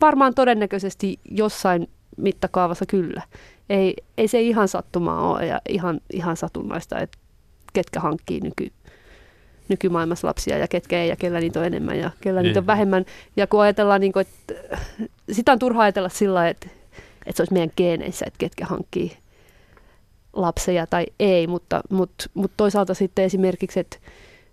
varmaan 0.00 0.34
todennäköisesti 0.34 1.20
jossain 1.30 1.88
mittakaavassa 2.20 2.86
kyllä. 2.86 3.22
Ei, 3.70 3.94
ei 4.18 4.28
se 4.28 4.40
ihan 4.40 4.68
sattumaa 4.68 5.30
ole 5.30 5.46
ja 5.46 5.60
ihan, 5.68 6.00
ihan 6.12 6.36
satunnaista, 6.36 6.98
että 6.98 7.18
ketkä 7.72 8.00
hankkii 8.00 8.40
nyky, 8.40 8.72
nykymaailmassa 9.68 10.28
lapsia 10.28 10.58
ja 10.58 10.68
ketkä 10.68 11.02
ei 11.02 11.08
ja 11.08 11.16
kellä 11.16 11.40
niitä 11.40 11.60
on 11.60 11.66
enemmän 11.66 11.98
ja 11.98 12.10
kellä 12.20 12.42
niitä 12.42 12.58
on 12.58 12.62
niin. 12.62 12.66
vähemmän. 12.66 13.04
Ja 13.36 13.46
kun 13.46 13.60
ajatellaan, 13.60 14.00
niin 14.00 14.12
kuin, 14.12 14.26
että 14.26 14.78
sitä 15.32 15.52
on 15.52 15.58
turha 15.58 15.82
ajatella 15.82 16.08
sillä 16.08 16.48
että, 16.48 16.68
että 17.26 17.36
se 17.36 17.42
olisi 17.42 17.52
meidän 17.52 17.70
geeneissä, 17.76 18.24
että 18.26 18.38
ketkä 18.38 18.66
hankkii 18.66 19.16
lapsia 20.32 20.86
tai 20.86 21.06
ei, 21.20 21.46
mutta, 21.46 21.80
mutta, 21.90 22.24
mutta 22.34 22.54
toisaalta 22.56 22.94
sitten 22.94 23.24
esimerkiksi, 23.24 23.80
että 23.80 23.96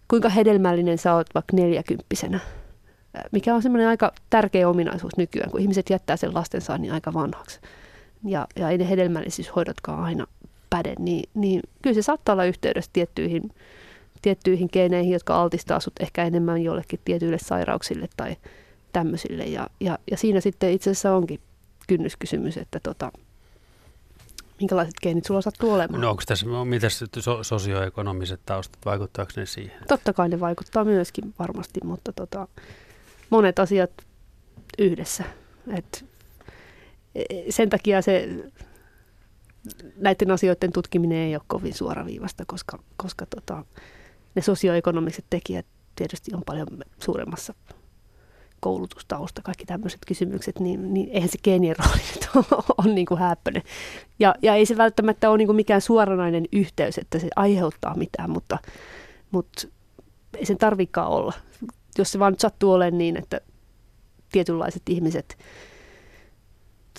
kuinka 0.08 0.30
hedelmällinen 0.30 0.98
sä 0.98 1.14
oot 1.14 1.28
vaikka 1.36 1.58
neljäkymppisenä– 1.58 2.40
mikä 3.32 3.56
on 3.56 3.62
semmoinen 3.62 3.88
aika 3.88 4.12
tärkeä 4.30 4.70
ominaisuus 4.70 5.18
nykyään, 5.18 5.52
kun 5.52 5.60
ihmiset 5.60 5.90
jättää 5.90 6.18
sen 6.18 6.34
lastensaannin 6.34 6.94
aika 6.94 7.14
vanhaksi. 7.14 7.60
Ja, 8.26 8.48
ja 8.56 8.70
ei 8.70 8.78
ne 8.78 8.90
hedelmällisyyshoidotkaan 8.90 10.04
aina 10.04 10.28
päde, 10.70 10.96
niin, 11.00 11.30
niin 11.34 11.62
kyllä 11.82 11.94
se 11.94 12.02
saattaa 12.02 12.34
olla 12.34 12.46
yhteydessä 12.46 12.92
tiettyihin, 12.94 13.52
tiettyihin 14.22 14.70
geeneihin, 14.74 15.14
jotka 15.14 15.42
altistaa 15.42 15.80
sut 15.80 15.94
ehkä 16.00 16.24
enemmän 16.24 16.62
jollekin 16.62 17.00
tietyille 17.06 17.38
sairauksille 17.40 18.08
tai 18.18 18.36
tämmöisille. 18.94 19.44
Ja, 19.44 19.70
ja, 19.80 20.00
ja 20.12 20.18
siinä 20.18 20.42
sitten 20.42 20.72
itse 20.72 20.90
asiassa 20.90 21.16
onkin 21.16 21.40
kynnyskysymys, 21.88 22.58
että 22.58 22.80
tota, 22.80 23.12
minkälaiset 24.60 24.94
geenit 25.04 25.26
sulla 25.26 25.42
sattuu 25.42 25.74
olemaan. 25.74 26.02
No 26.02 26.10
onko 26.10 26.24
tässä, 26.26 26.46
mitä 26.66 26.88
so, 27.20 27.44
sosioekonomiset 27.44 28.42
taustat, 28.46 28.86
vaikuttaako 28.86 29.32
ne 29.36 29.46
siihen? 29.46 29.78
Totta 29.88 30.14
kai 30.14 30.30
ne 30.30 30.40
vaikuttaa 30.40 30.84
myöskin 30.84 31.34
varmasti, 31.40 31.80
mutta 31.84 32.14
tota, 32.14 32.48
monet 33.30 33.60
asiat 33.60 33.92
yhdessä. 34.78 35.24
Et 35.78 36.06
e, 37.16 37.24
sen 37.50 37.70
takia 37.70 38.02
se 38.02 38.30
näiden 39.96 40.32
asioiden 40.32 40.72
tutkiminen 40.72 41.18
ei 41.18 41.36
ole 41.36 41.44
kovin 41.48 41.74
suoraviivasta, 41.74 42.44
koska, 42.48 42.80
koska 42.98 43.26
tota, 43.26 43.66
ne 44.36 44.42
sosioekonomiset 44.42 45.26
tekijät 45.30 45.66
tietysti 45.96 46.32
on 46.34 46.42
paljon 46.46 46.68
suuremmassa 47.04 47.54
koulutustausta, 48.60 49.42
kaikki 49.42 49.66
tämmöiset 49.66 50.00
kysymykset, 50.08 50.60
niin, 50.60 50.94
niin 50.94 51.10
eihän 51.12 51.30
se 51.30 51.38
geenien 51.44 51.76
rooli 51.80 52.02
nyt 52.16 52.30
ole, 52.52 52.64
on 52.78 52.96
niin 52.96 53.06
kuin 53.06 53.20
häppöinen. 53.20 53.62
Ja, 54.20 54.36
ja 54.42 54.56
ei 54.56 54.66
se 54.66 54.78
välttämättä 54.78 55.30
ole 55.30 55.38
niin 55.38 55.48
kuin 55.48 55.56
mikään 55.56 55.82
suoranainen 55.82 56.46
yhteys, 56.52 56.98
että 56.98 57.20
se 57.20 57.28
aiheuttaa 57.36 57.96
mitään, 57.96 58.30
mutta, 58.30 58.58
mutta 59.32 59.68
ei 60.38 60.46
sen 60.46 60.58
tarvikaan 60.58 61.08
olla 61.08 61.34
jos 61.98 62.12
se 62.12 62.20
vaan 62.20 62.34
nyt 62.34 62.40
sattuu 62.40 62.74
olemaan 62.74 62.98
niin, 62.98 63.18
että 63.18 63.42
tietynlaiset 64.32 64.82
ihmiset 64.90 65.38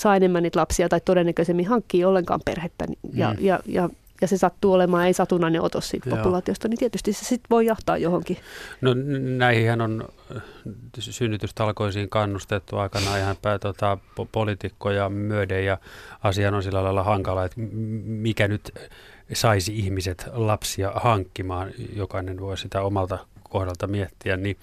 saa 0.01 0.17
enemmän 0.17 0.43
niitä 0.43 0.61
lapsia 0.61 0.89
tai 0.89 1.01
todennäköisemmin 1.05 1.69
hankkii 1.69 2.05
ollenkaan 2.05 2.41
perhettä 2.45 2.87
ja, 3.13 3.31
mm. 3.31 3.45
ja, 3.45 3.61
ja, 3.67 3.89
ja 4.21 4.29
se 4.29 4.39
sattuu 4.39 4.73
olemaan 4.73 5.07
ei 5.07 5.13
satunnainen 5.13 5.63
otos 5.63 5.89
siitä 5.89 6.09
Joo. 6.09 6.17
populaatiosta, 6.17 6.69
niin 6.69 6.79
tietysti 6.79 7.13
se 7.13 7.25
sitten 7.25 7.51
voi 7.51 7.67
jahtaa 7.67 7.97
johonkin. 7.99 8.37
No 8.81 8.95
näihin 9.37 9.81
on 9.81 10.09
äh, 10.37 10.43
synnytystalkoisiin 10.99 12.09
kannustettu 12.09 12.77
aikana 12.77 13.17
ihan 13.17 13.37
pää, 13.43 13.59
tota, 13.59 13.99
poliitikkoja 14.33 15.09
myöden 15.09 15.65
ja 15.65 15.79
asian 16.23 16.55
on 16.55 16.63
sillä 16.63 16.85
lailla 16.85 17.03
hankala, 17.03 17.45
että 17.45 17.61
mikä 18.05 18.49
nyt 18.49 18.73
saisi 19.33 19.79
ihmiset 19.79 20.27
lapsia 20.33 20.93
hankkimaan. 20.95 21.71
Jokainen 21.97 22.41
voi 22.41 22.59
sitä 22.59 22.83
omalta 22.83 23.19
kohdalta 23.49 23.87
miettiä, 23.87 24.37
niin, 24.37 24.57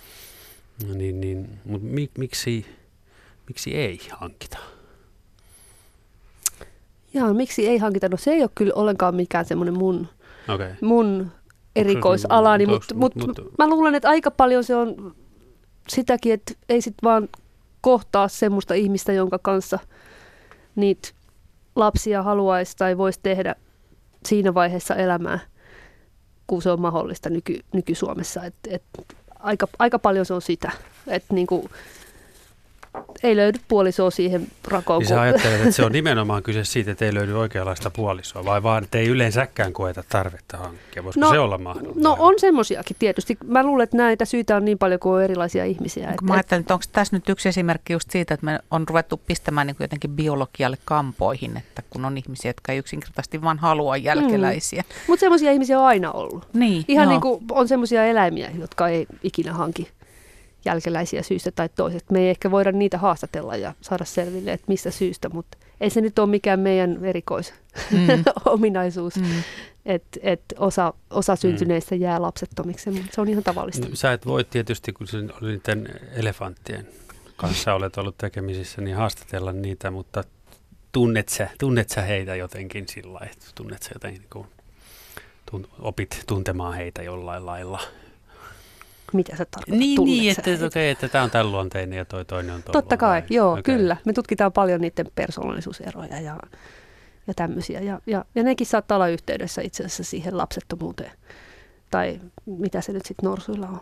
niin, 0.93 1.21
niin 1.21 1.59
mutta 1.65 1.87
mik, 1.87 2.11
miksi, 2.17 2.65
miksi 3.47 3.75
ei 3.75 3.99
hankita? 4.11 4.57
Jaa, 7.13 7.33
miksi 7.33 7.67
ei 7.67 7.77
hankita? 7.77 8.09
No 8.09 8.17
se 8.17 8.31
ei 8.31 8.41
ole 8.41 8.49
kyllä 8.55 8.73
ollenkaan 8.75 9.15
mikään 9.15 9.45
semmoinen 9.45 9.77
mun, 9.77 10.07
okay. 10.53 10.73
mun 10.81 11.31
erikoisalani, 11.75 12.65
mutta 12.65 12.95
mut, 12.95 13.15
mut, 13.15 13.27
mut, 13.27 13.57
mä 13.57 13.69
luulen, 13.69 13.95
että 13.95 14.09
aika 14.09 14.31
paljon 14.31 14.63
se 14.63 14.75
on 14.75 15.15
sitäkin, 15.87 16.33
että 16.33 16.53
ei 16.69 16.81
sit 16.81 16.95
vaan 17.03 17.29
kohtaa 17.81 18.27
semmoista 18.27 18.73
ihmistä, 18.73 19.13
jonka 19.13 19.39
kanssa 19.39 19.79
niitä 20.75 21.09
lapsia 21.75 22.23
haluaisi 22.23 22.77
tai 22.77 22.97
voisi 22.97 23.19
tehdä 23.23 23.55
siinä 24.25 24.53
vaiheessa 24.53 24.95
elämää– 24.95 25.39
kun 26.47 26.61
se 26.61 26.71
on 26.71 26.81
mahdollista 26.81 27.29
nyky, 27.29 27.59
nyky-Suomessa. 27.73 28.45
Et, 28.45 28.55
et 28.67 28.83
aika, 29.39 29.67
aika 29.79 29.99
paljon 29.99 30.25
se 30.25 30.33
on 30.33 30.41
sitä, 30.41 30.71
että 31.07 31.33
niinku, 31.33 31.69
ei 33.23 33.35
löydy 33.35 33.59
puolisoa 33.67 34.11
siihen 34.11 34.47
rakoon. 34.67 34.99
Niin 34.99 35.09
sä 35.09 35.21
ajattelet, 35.21 35.61
että 35.61 35.71
se 35.71 35.85
on 35.85 35.91
nimenomaan 36.01 36.43
kyse 36.43 36.63
siitä, 36.63 36.91
että 36.91 37.05
ei 37.05 37.13
löydy 37.13 37.39
oikeanlaista 37.39 37.89
puolisoa, 37.89 38.45
vai 38.45 38.63
vaan, 38.63 38.83
että 38.83 38.97
ei 38.97 39.07
yleensäkään 39.07 39.73
koeta 39.73 40.03
tarvetta 40.09 40.57
hankkia? 40.57 41.03
Voisiko 41.03 41.25
no, 41.25 41.31
se 41.31 41.39
olla 41.39 41.57
mahdollista? 41.57 42.09
No 42.09 42.15
on 42.19 42.33
semmoisiakin 42.37 42.95
tietysti. 42.99 43.37
Mä 43.45 43.63
luulen, 43.63 43.83
että 43.83 43.97
näitä 43.97 44.25
syitä 44.25 44.55
on 44.55 44.65
niin 44.65 44.77
paljon 44.77 44.99
kuin 44.99 45.13
on 45.13 45.23
erilaisia 45.23 45.65
ihmisiä. 45.65 46.09
Että, 46.09 46.25
mä 46.25 46.33
ajattelen, 46.33 46.59
että 46.59 46.73
onko 46.73 46.85
tässä 46.91 47.15
nyt 47.15 47.29
yksi 47.29 47.49
esimerkki 47.49 47.93
just 47.93 48.11
siitä, 48.11 48.33
että 48.33 48.45
me 48.45 48.59
on 48.71 48.87
ruvettu 48.87 49.21
pistämään 49.27 49.67
niin 49.67 49.75
jotenkin 49.79 50.11
biologialle 50.11 50.77
kampoihin, 50.85 51.57
että 51.57 51.81
kun 51.89 52.05
on 52.05 52.17
ihmisiä, 52.17 52.49
jotka 52.49 52.71
ei 52.71 52.77
yksinkertaisesti 52.77 53.41
vaan 53.41 53.59
halua 53.59 53.97
jälkeläisiä. 53.97 54.81
Mm. 54.81 54.95
Mutta 55.07 55.19
semmoisia 55.19 55.51
ihmisiä 55.51 55.79
on 55.79 55.85
aina 55.85 56.11
ollut. 56.11 56.47
Niin, 56.53 56.85
Ihan 56.87 57.05
no. 57.05 57.11
niin 57.11 57.21
kuin 57.21 57.43
on 57.51 57.67
semmoisia 57.67 58.05
eläimiä, 58.05 58.51
jotka 58.59 58.87
ei 58.87 59.05
ikinä 59.23 59.53
hanki 59.53 59.87
jälkeläisiä 60.65 61.23
syystä 61.23 61.51
tai 61.51 61.69
toisesta. 61.69 62.13
Me 62.13 62.19
ei 62.19 62.29
ehkä 62.29 62.51
voida 62.51 62.71
niitä 62.71 62.97
haastatella 62.97 63.55
ja 63.55 63.73
saada 63.81 64.05
selville, 64.05 64.53
että 64.53 64.65
mistä 64.67 64.91
syystä, 64.91 65.29
mutta 65.29 65.57
ei 65.81 65.89
se 65.89 66.01
nyt 66.01 66.19
ole 66.19 66.29
mikään 66.29 66.59
meidän 66.59 67.05
erikoisominaisuus, 67.05 69.15
mm. 69.15 69.23
mm. 69.27 69.43
että 69.85 70.19
et 70.23 70.41
osa, 70.57 70.93
osa 71.09 71.35
syntyneistä 71.35 71.95
jää 71.95 72.21
lapsettomiksi, 72.21 72.91
mutta 72.91 73.07
se 73.11 73.21
on 73.21 73.29
ihan 73.29 73.43
tavallista. 73.43 73.87
Sä 73.93 74.13
et 74.13 74.25
voi 74.25 74.43
tietysti, 74.43 74.93
kun 74.93 75.07
oli 75.41 75.51
niiden 75.51 75.89
elefanttien 76.15 76.87
kanssa 77.35 77.73
olet 77.73 77.97
ollut 77.97 78.17
tekemisissä, 78.17 78.81
niin 78.81 78.95
haastatella 78.95 79.51
niitä, 79.51 79.91
mutta 79.91 80.23
tunnet 80.91 81.29
sä, 81.29 81.49
tunnet 81.59 81.89
sä 81.89 82.01
heitä 82.01 82.35
jotenkin 82.35 82.87
sillä 82.87 83.19
että 83.31 83.45
tunnet 83.55 83.83
sä 83.83 83.89
jotenkin, 83.93 84.23
kun 84.29 84.47
tun, 85.51 85.67
opit 85.79 86.23
tuntemaan 86.27 86.73
heitä 86.73 87.03
jollain 87.03 87.45
lailla? 87.45 87.79
Mitä 89.15 89.35
sä 89.35 89.45
tarkoitat? 89.45 89.79
Niin, 89.79 90.03
niin 90.03 90.31
että, 90.31 90.53
että, 90.53 90.65
okay, 90.65 90.83
että 90.83 91.07
tämä 91.07 91.23
on 91.23 91.31
tämän 91.31 91.51
luonteinen 91.51 91.97
ja 91.97 92.05
toi 92.05 92.25
toinen 92.25 92.55
on 92.55 92.63
tuolla. 92.63 92.81
Totta 92.81 92.97
kai, 92.97 93.21
vai? 93.21 93.27
joo, 93.29 93.51
okay. 93.51 93.63
kyllä. 93.63 93.97
Me 94.05 94.13
tutkitaan 94.13 94.51
paljon 94.51 94.81
niiden 94.81 95.05
persoonallisuuseroja 95.15 96.21
ja, 96.21 96.37
ja 97.27 97.33
tämmöisiä. 97.35 97.79
Ja, 97.79 97.99
ja, 98.07 98.25
ja 98.35 98.43
nekin 98.43 98.67
saattaa 98.67 98.95
olla 98.95 99.07
yhteydessä 99.07 99.61
itse 99.61 99.83
asiassa 99.83 100.03
siihen 100.03 100.37
lapsettomuuteen. 100.37 101.11
Tai 101.91 102.19
mitä 102.45 102.81
se 102.81 102.91
nyt 102.91 103.05
sitten 103.05 103.29
norsuilla 103.29 103.67
on, 103.67 103.81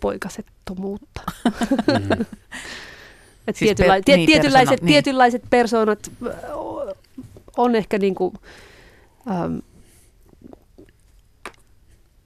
poikasettomuutta. 0.00 1.22
Mm. 1.44 2.26
Et 3.48 3.56
siis 3.56 3.70
tietynla- 3.70 4.02
per, 4.06 4.16
niin, 4.16 4.26
tietynlaiset, 4.26 4.68
persona, 4.68 4.86
niin. 4.86 4.86
tietynlaiset 4.86 5.42
persoonat 5.50 6.10
on 7.56 7.74
ehkä 7.74 7.98
niin 7.98 8.14
kuin, 8.14 8.34
ähm, 9.30 9.58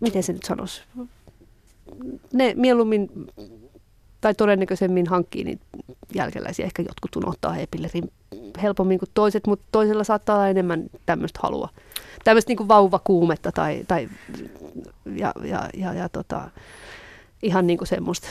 miten 0.01 0.23
se 0.23 0.33
nyt 0.33 0.43
sanoisi, 0.43 0.83
ne 2.33 2.55
mieluummin 2.57 3.11
tai 4.21 4.35
todennäköisemmin 4.35 5.07
hankkii 5.07 5.45
niin 5.45 5.61
jälkeläisiä. 6.15 6.67
Ehkä 6.67 6.83
jotkut 6.83 7.17
unohtaa 7.17 7.57
epillerin 7.57 8.13
helpommin 8.63 8.99
kuin 8.99 9.09
toiset, 9.15 9.47
mutta 9.47 9.67
toisella 9.73 10.05
saattaa 10.05 10.37
olla 10.37 10.49
enemmän 10.49 10.85
tämmöistä 11.07 11.41
halua. 11.43 11.69
Tämmöistä 12.25 12.53
niin 12.53 12.69
vauvakuumetta 12.69 13.53
tai, 13.53 13.85
tai 13.89 14.09
ja, 15.17 15.33
ja, 15.45 15.69
ja, 15.75 15.93
ja 15.93 16.09
tota, 16.09 16.51
ihan 17.43 17.67
niin 17.67 17.79
kuin 17.79 17.89
semmoista 17.89 18.29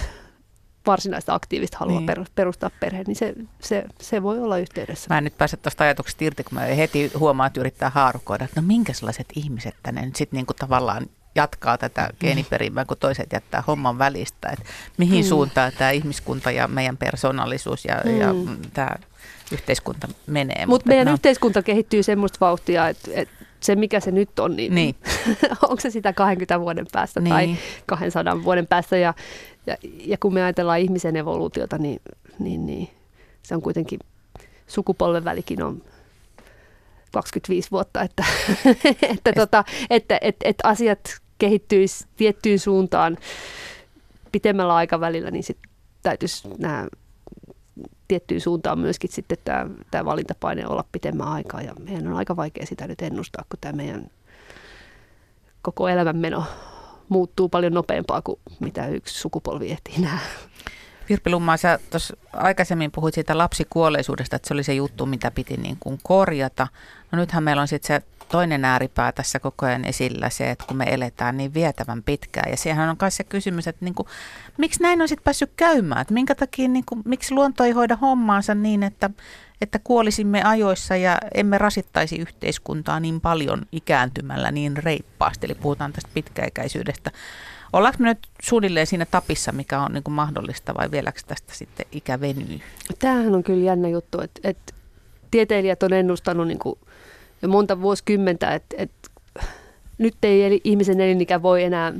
varsinaista 0.87 1.33
aktiivista 1.33 1.77
halua 1.77 1.99
niin. 1.99 2.27
perustaa 2.35 2.69
perheen, 2.79 3.05
niin 3.07 3.15
se, 3.15 3.33
se, 3.61 3.85
se 4.01 4.23
voi 4.23 4.39
olla 4.39 4.57
yhteydessä. 4.57 5.07
Mä 5.09 5.17
en 5.17 5.23
nyt 5.23 5.37
pääse 5.37 5.57
tuosta 5.57 5.83
ajatuksesta 5.83 6.23
irti, 6.23 6.43
kun 6.43 6.53
mä 6.53 6.61
heti 6.61 7.11
huomaan, 7.19 7.47
että 7.47 7.59
yrittää 7.59 7.89
haarukoida, 7.89 8.45
että 8.45 8.61
no 8.61 8.67
minkälaiset 8.67 9.27
ihmiset 9.35 9.75
tänne 9.83 10.05
nyt 10.05 10.15
sitten 10.15 10.37
niinku 10.37 10.53
tavallaan 10.53 11.05
jatkaa 11.35 11.77
tätä 11.77 12.01
mm. 12.01 12.17
geeniperimää, 12.19 12.85
kun 12.85 12.97
toiset 12.97 13.33
jättää 13.33 13.63
homman 13.67 13.97
välistä. 13.97 14.49
Että 14.49 14.65
mihin 14.97 15.25
mm. 15.25 15.29
suuntaan 15.29 15.71
tämä 15.77 15.91
ihmiskunta 15.91 16.51
ja 16.51 16.67
meidän 16.67 16.97
persoonallisuus 16.97 17.85
ja, 17.85 18.01
mm. 18.05 18.19
ja 18.19 18.35
tämä 18.73 18.91
yhteiskunta 19.51 20.07
menee. 20.27 20.65
Mut 20.65 20.67
Mutta 20.67 20.87
meidän 20.87 21.07
no. 21.07 21.13
yhteiskunta 21.13 21.63
kehittyy 21.63 22.03
semmoista 22.03 22.37
vauhtia, 22.41 22.87
että, 22.89 23.11
että 23.13 23.45
se 23.59 23.75
mikä 23.75 23.99
se 23.99 24.11
nyt 24.11 24.39
on, 24.39 24.55
niin, 24.55 24.75
niin. 24.75 24.95
onko 25.69 25.79
se 25.79 25.89
sitä 25.89 26.13
20 26.13 26.59
vuoden 26.59 26.85
päästä 26.91 27.19
niin. 27.19 27.33
tai 27.33 27.55
200 27.85 28.43
vuoden 28.43 28.67
päästä. 28.67 28.97
Ja, 28.97 29.13
ja, 29.67 29.77
ja 29.83 30.17
kun 30.17 30.33
me 30.33 30.43
ajatellaan 30.43 30.79
ihmisen 30.79 31.15
evoluutiota, 31.15 31.77
niin, 31.77 32.01
niin, 32.39 32.65
niin 32.65 32.89
se 33.43 33.55
on 33.55 33.61
kuitenkin, 33.61 33.99
sukupolven 34.67 35.23
välikin 35.23 35.63
on 35.63 35.81
25 37.11 37.71
vuotta, 37.71 38.01
että, 38.01 38.25
että, 39.13 39.33
tota, 39.33 39.63
että, 39.89 40.17
että, 40.21 40.49
että 40.49 40.67
asiat 40.67 41.24
kehittyisi 41.45 42.05
tiettyyn 42.17 42.59
suuntaan 42.59 43.17
pitemmällä 44.31 44.75
aikavälillä, 44.75 45.31
niin 45.31 45.43
sitten 45.43 45.71
täytyisi 46.01 46.47
nämä 46.57 46.87
tiettyyn 48.07 48.41
suuntaan 48.41 48.79
myöskin 48.79 49.11
sitten 49.11 49.37
tämä, 49.43 49.65
tämä 49.91 50.05
valintapaine 50.05 50.67
olla 50.67 50.83
pitemmän 50.91 51.27
aikaa. 51.27 51.61
Ja 51.61 51.73
meidän 51.79 52.07
on 52.07 52.17
aika 52.17 52.35
vaikea 52.35 52.65
sitä 52.65 52.87
nyt 52.87 53.01
ennustaa, 53.01 53.45
kun 53.49 53.59
tämä 53.61 53.75
meidän 53.75 54.07
koko 55.61 55.87
elämänmeno 55.87 56.43
muuttuu 57.09 57.49
paljon 57.49 57.73
nopeampaa 57.73 58.21
kuin 58.21 58.39
mitä 58.59 58.87
yksi 58.87 59.19
sukupolvi 59.19 59.71
ehtii 59.71 59.97
nähdä. 59.97 60.25
Virpi 61.09 61.29
Lummaa, 61.29 61.57
sä 61.57 61.79
tuossa 61.89 62.17
aikaisemmin 62.33 62.91
puhuit 62.91 63.15
siitä 63.15 63.37
lapsikuolleisuudesta, 63.37 64.35
että 64.35 64.47
se 64.47 64.53
oli 64.53 64.63
se 64.63 64.73
juttu, 64.73 65.05
mitä 65.05 65.31
piti 65.31 65.57
niin 65.57 65.77
kuin 65.79 65.99
korjata. 66.03 66.67
No 67.11 67.19
nythän 67.19 67.43
meillä 67.43 67.61
on 67.61 67.67
sitten 67.67 67.87
se 67.87 68.07
toinen 68.31 68.65
ääripää 68.65 69.11
tässä 69.11 69.39
koko 69.39 69.65
ajan 69.65 69.85
esillä, 69.85 70.29
se, 70.29 70.51
että 70.51 70.65
kun 70.67 70.77
me 70.77 70.83
eletään 70.83 71.37
niin 71.37 71.53
vietävän 71.53 72.03
pitkään. 72.03 72.51
Ja 72.51 72.57
siihen 72.57 72.89
on 72.89 72.95
myös 73.01 73.17
se 73.17 73.23
kysymys, 73.23 73.67
että 73.67 73.85
niin 73.85 73.95
kuin, 73.95 74.07
miksi 74.57 74.81
näin 74.81 75.01
on 75.01 75.07
sitten 75.07 75.23
päässyt 75.23 75.51
käymään? 75.55 76.01
Että 76.01 76.13
minkä 76.13 76.35
takia, 76.35 76.67
niin 76.67 76.85
kuin, 76.85 77.01
miksi 77.05 77.33
luonto 77.33 77.63
ei 77.63 77.71
hoida 77.71 77.95
hommaansa 77.95 78.55
niin, 78.55 78.83
että, 78.83 79.09
että 79.61 79.79
kuolisimme 79.83 80.43
ajoissa 80.43 80.95
ja 80.95 81.17
emme 81.33 81.57
rasittaisi 81.57 82.17
yhteiskuntaa 82.17 82.99
niin 82.99 83.21
paljon 83.21 83.61
ikääntymällä 83.71 84.51
niin 84.51 84.77
reippaasti. 84.77 85.45
Eli 85.45 85.55
puhutaan 85.55 85.93
tästä 85.93 86.09
pitkäikäisyydestä. 86.13 87.11
Ollaanko 87.73 87.97
me 87.99 88.07
nyt 88.07 88.27
suunnilleen 88.41 88.87
siinä 88.87 89.05
tapissa, 89.05 89.51
mikä 89.51 89.81
on 89.81 89.93
niin 89.93 90.03
kuin 90.03 90.13
mahdollista 90.13 90.73
vai 90.73 90.91
vieläkö 90.91 91.19
tästä 91.27 91.55
sitten 91.55 91.85
ikä 91.91 92.19
venyy? 92.19 92.59
Tämähän 92.99 93.35
on 93.35 93.43
kyllä 93.43 93.65
jännä 93.65 93.87
juttu, 93.87 94.21
että, 94.21 94.39
että 94.43 94.73
tieteilijät 95.31 95.83
on 95.83 95.93
ennustanut 95.93 96.47
niin 96.47 96.59
kuin 96.59 96.79
jo 97.45 97.49
monta 97.49 97.81
vuosikymmentä, 97.81 98.53
että, 98.53 98.75
että 98.77 99.09
nyt 99.97 100.15
ei 100.23 100.61
ihmisen 100.63 101.01
elinikä 101.01 101.41
voi 101.41 101.63
enää 101.63 101.93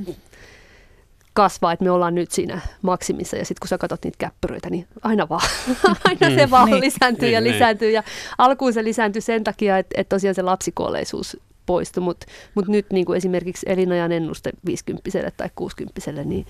kasvaa, 1.34 1.72
että 1.72 1.86
me 1.86 1.92
ollaan 1.92 2.16
nyt 2.16 2.32
siinä 2.32 2.62
maksimissa 2.82 3.38
ja 3.38 3.46
sitten 3.46 3.60
kun 3.62 3.68
sä 3.68 3.78
katsot 3.78 4.04
niitä 4.04 4.18
käppyröitä, 4.18 4.70
niin 4.70 4.88
aina 5.02 5.30
vaan, 5.30 5.50
aina 6.06 6.36
se 6.36 6.46
mm. 6.46 6.52
vaan 6.52 6.70
niin. 6.70 6.82
lisääntyy 6.82 7.30
ja 7.30 7.42
niin, 7.42 7.44
niin. 7.44 7.54
lisääntyy 7.54 7.92
ja 7.92 8.04
alkuun 8.38 8.74
se 8.74 8.84
lisääntyy 8.84 9.22
sen 9.22 9.44
takia, 9.44 9.78
että, 9.78 10.02
että 10.02 10.16
tosiaan 10.16 10.36
se 10.36 10.42
lapsikuolleisuus 10.42 11.38
poistui, 11.66 12.04
mutta 12.04 12.26
mut 12.56 12.68
nyt 12.68 12.86
niin 12.92 13.06
kuin 13.06 13.18
esimerkiksi 13.18 13.66
elinajan 13.70 14.12
ennuste 14.12 14.52
50 14.66 15.32
tai 15.38 15.50
60 15.56 16.24
niin 16.24 16.46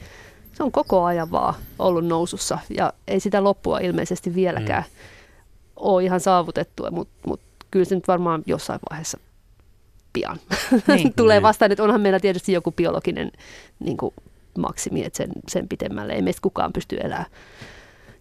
se 0.54 0.64
on 0.64 0.72
koko 0.72 1.04
ajan 1.04 1.32
vaan 1.32 1.54
ollut 1.80 2.06
nousussa 2.06 2.60
ja 2.78 2.94
ei 3.08 3.20
sitä 3.20 3.44
loppua 3.44 3.80
ilmeisesti 3.80 4.36
vieläkään 4.36 4.84
mm. 4.84 4.90
ole 5.76 6.04
ihan 6.04 6.20
saavutettu, 6.20 6.84
mutta 6.92 7.14
mut 7.28 7.42
kyllä 7.76 7.86
se 7.86 7.96
nyt 7.96 8.08
varmaan 8.08 8.44
jossain 8.46 8.80
vaiheessa 8.90 9.18
pian 10.14 10.40
niin. 10.88 11.14
tulee 11.18 11.36
niin. 11.36 11.44
vastaan, 11.44 11.72
että 11.72 11.84
onhan 11.84 12.02
meillä 12.02 12.20
tietysti 12.20 12.52
joku 12.52 12.72
biologinen 12.72 13.32
niin 13.80 13.98
kuin 13.98 14.14
maksimi, 14.58 15.04
että 15.04 15.18
sen, 15.18 15.30
sen 15.48 15.68
pitemmälle 15.68 16.14
ei 16.14 16.22
meistä 16.22 16.42
kukaan 16.42 16.74
pysty 16.74 16.98
elämään 17.04 17.26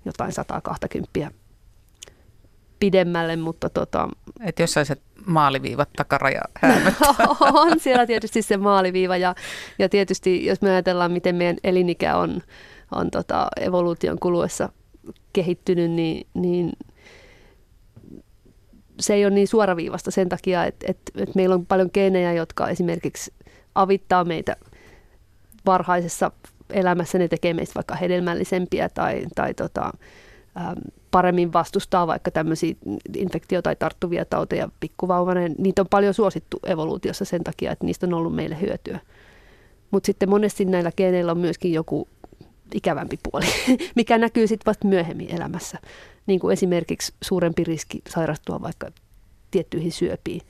jotain 0.04 0.32
120 0.32 1.30
pidemmälle, 2.80 3.36
mutta 3.36 3.70
tota... 3.70 4.08
Että 4.40 4.62
jossain 4.62 4.86
se 4.86 4.96
maaliviivat 5.26 5.88
takaraja 5.96 6.42
On 7.64 7.80
siellä 7.80 8.06
tietysti 8.06 8.42
se 8.42 8.56
maaliviiva 8.56 9.16
ja, 9.16 9.34
ja 9.78 9.88
tietysti 9.88 10.46
jos 10.46 10.62
me 10.62 10.70
ajatellaan, 10.70 11.12
miten 11.12 11.36
meidän 11.36 11.56
elinikä 11.64 12.16
on, 12.16 12.42
on 12.92 13.10
tota 13.10 13.48
evoluution 13.60 14.18
kuluessa 14.18 14.68
kehittynyt, 15.32 15.90
niin, 15.90 16.26
niin 16.34 16.72
se 19.04 19.14
ei 19.14 19.24
ole 19.24 19.34
niin 19.34 19.48
suoraviivasta 19.48 20.10
sen 20.10 20.28
takia, 20.28 20.64
että, 20.64 20.86
että, 20.88 21.12
että 21.16 21.32
meillä 21.34 21.54
on 21.54 21.66
paljon 21.66 21.90
geenejä, 21.94 22.32
jotka 22.32 22.68
esimerkiksi 22.68 23.32
avittaa 23.74 24.24
meitä 24.24 24.56
varhaisessa 25.66 26.30
elämässä, 26.70 27.18
ne 27.18 27.28
tekee 27.28 27.54
meistä 27.54 27.74
vaikka 27.74 27.94
hedelmällisempiä 27.94 28.88
tai, 28.88 29.26
tai 29.34 29.54
tota, 29.54 29.92
paremmin 31.10 31.52
vastustaa 31.52 32.06
vaikka 32.06 32.30
tämmöisiä 32.30 32.74
infektio- 33.16 33.62
tai 33.62 33.76
tarttuvia 33.76 34.24
tauteja 34.24 34.68
pikkuvauvana. 34.80 35.40
Niitä 35.58 35.82
on 35.82 35.88
paljon 35.90 36.14
suosittu 36.14 36.58
evoluutiossa 36.66 37.24
sen 37.24 37.44
takia, 37.44 37.72
että 37.72 37.86
niistä 37.86 38.06
on 38.06 38.14
ollut 38.14 38.34
meille 38.34 38.60
hyötyä. 38.60 39.00
Mutta 39.90 40.06
sitten 40.06 40.28
monesti 40.28 40.64
näillä 40.64 40.92
geeneillä 40.96 41.32
on 41.32 41.38
myöskin 41.38 41.72
joku 41.72 42.08
ikävämpi 42.74 43.18
puoli, 43.22 43.46
mikä 43.96 44.18
näkyy 44.18 44.46
sitten 44.46 44.66
vasta 44.66 44.88
myöhemmin 44.88 45.34
elämässä. 45.34 45.78
Niin 46.26 46.40
kuin 46.40 46.52
esimerkiksi 46.52 47.12
suurempi 47.22 47.64
riski 47.64 48.02
sairastua 48.08 48.62
vaikka 48.62 48.90
tiettyihin 49.50 49.92
syöpiin 49.92 50.40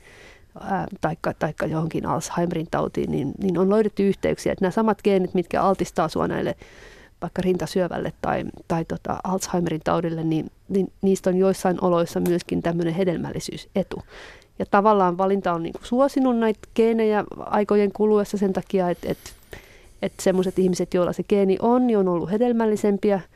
taikka 1.39 1.65
johonkin 1.65 2.05
Alzheimerin 2.05 2.67
tautiin, 2.71 3.11
niin, 3.11 3.31
niin 3.41 3.57
on 3.57 3.69
löydetty 3.69 4.07
yhteyksiä, 4.07 4.51
että 4.51 4.65
nämä 4.65 4.71
samat 4.71 5.01
geenit, 5.03 5.33
mitkä 5.33 5.61
altistaa 5.61 6.07
sinua 6.07 6.27
näille 6.27 6.55
vaikka 7.21 7.41
rintasyövälle 7.41 8.13
tai, 8.21 8.43
tai 8.67 8.85
tota 8.85 9.17
Alzheimerin 9.23 9.81
taudille, 9.83 10.23
niin, 10.23 10.51
niin 10.69 10.91
niistä 11.01 11.29
on 11.29 11.37
joissain 11.37 11.83
oloissa 11.83 12.19
myöskin 12.19 12.61
tämmöinen 12.61 12.93
hedelmällisyysetu. 12.93 14.03
Ja 14.59 14.65
tavallaan 14.65 15.17
valinta 15.17 15.53
on 15.53 15.63
niin 15.63 15.73
suosinut 15.83 16.37
näitä 16.37 16.59
geenejä 16.75 17.23
aikojen 17.37 17.91
kuluessa 17.91 18.37
sen 18.37 18.53
takia, 18.53 18.89
että, 18.89 19.07
että, 19.11 19.29
että 20.01 20.23
semmoiset 20.23 20.59
ihmiset, 20.59 20.93
joilla 20.93 21.13
se 21.13 21.23
geeni 21.23 21.57
on, 21.61 21.87
niin 21.87 21.97
on 21.97 22.07
ollut 22.07 22.31
hedelmällisempiä– 22.31 23.19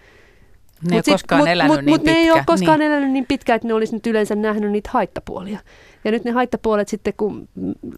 ne 0.90 0.96
ei 0.96 1.02
koskaan 1.12 1.42
mut, 1.42 1.50
elänyt 1.50 1.76
mut, 1.76 1.86
niin 1.86 1.94
mut 1.94 2.02
pitkä. 2.02 2.12
ne 2.12 2.18
ei 2.18 2.32
ole 2.32 2.44
koskaan 2.46 2.80
niin. 2.80 2.92
elänyt 2.92 3.12
niin 3.12 3.26
pitkään, 3.26 3.56
että 3.56 3.68
ne 3.68 3.74
olisi 3.74 3.94
nyt 3.94 4.08
yleensä 4.08 4.36
nähnyt 4.36 4.72
niitä 4.72 4.90
haittapuolia. 4.94 5.60
Ja 6.04 6.12
nyt 6.12 6.24
ne 6.24 6.32
haittapuolet 6.32 6.88
sitten, 6.88 7.14
kun 7.18 7.50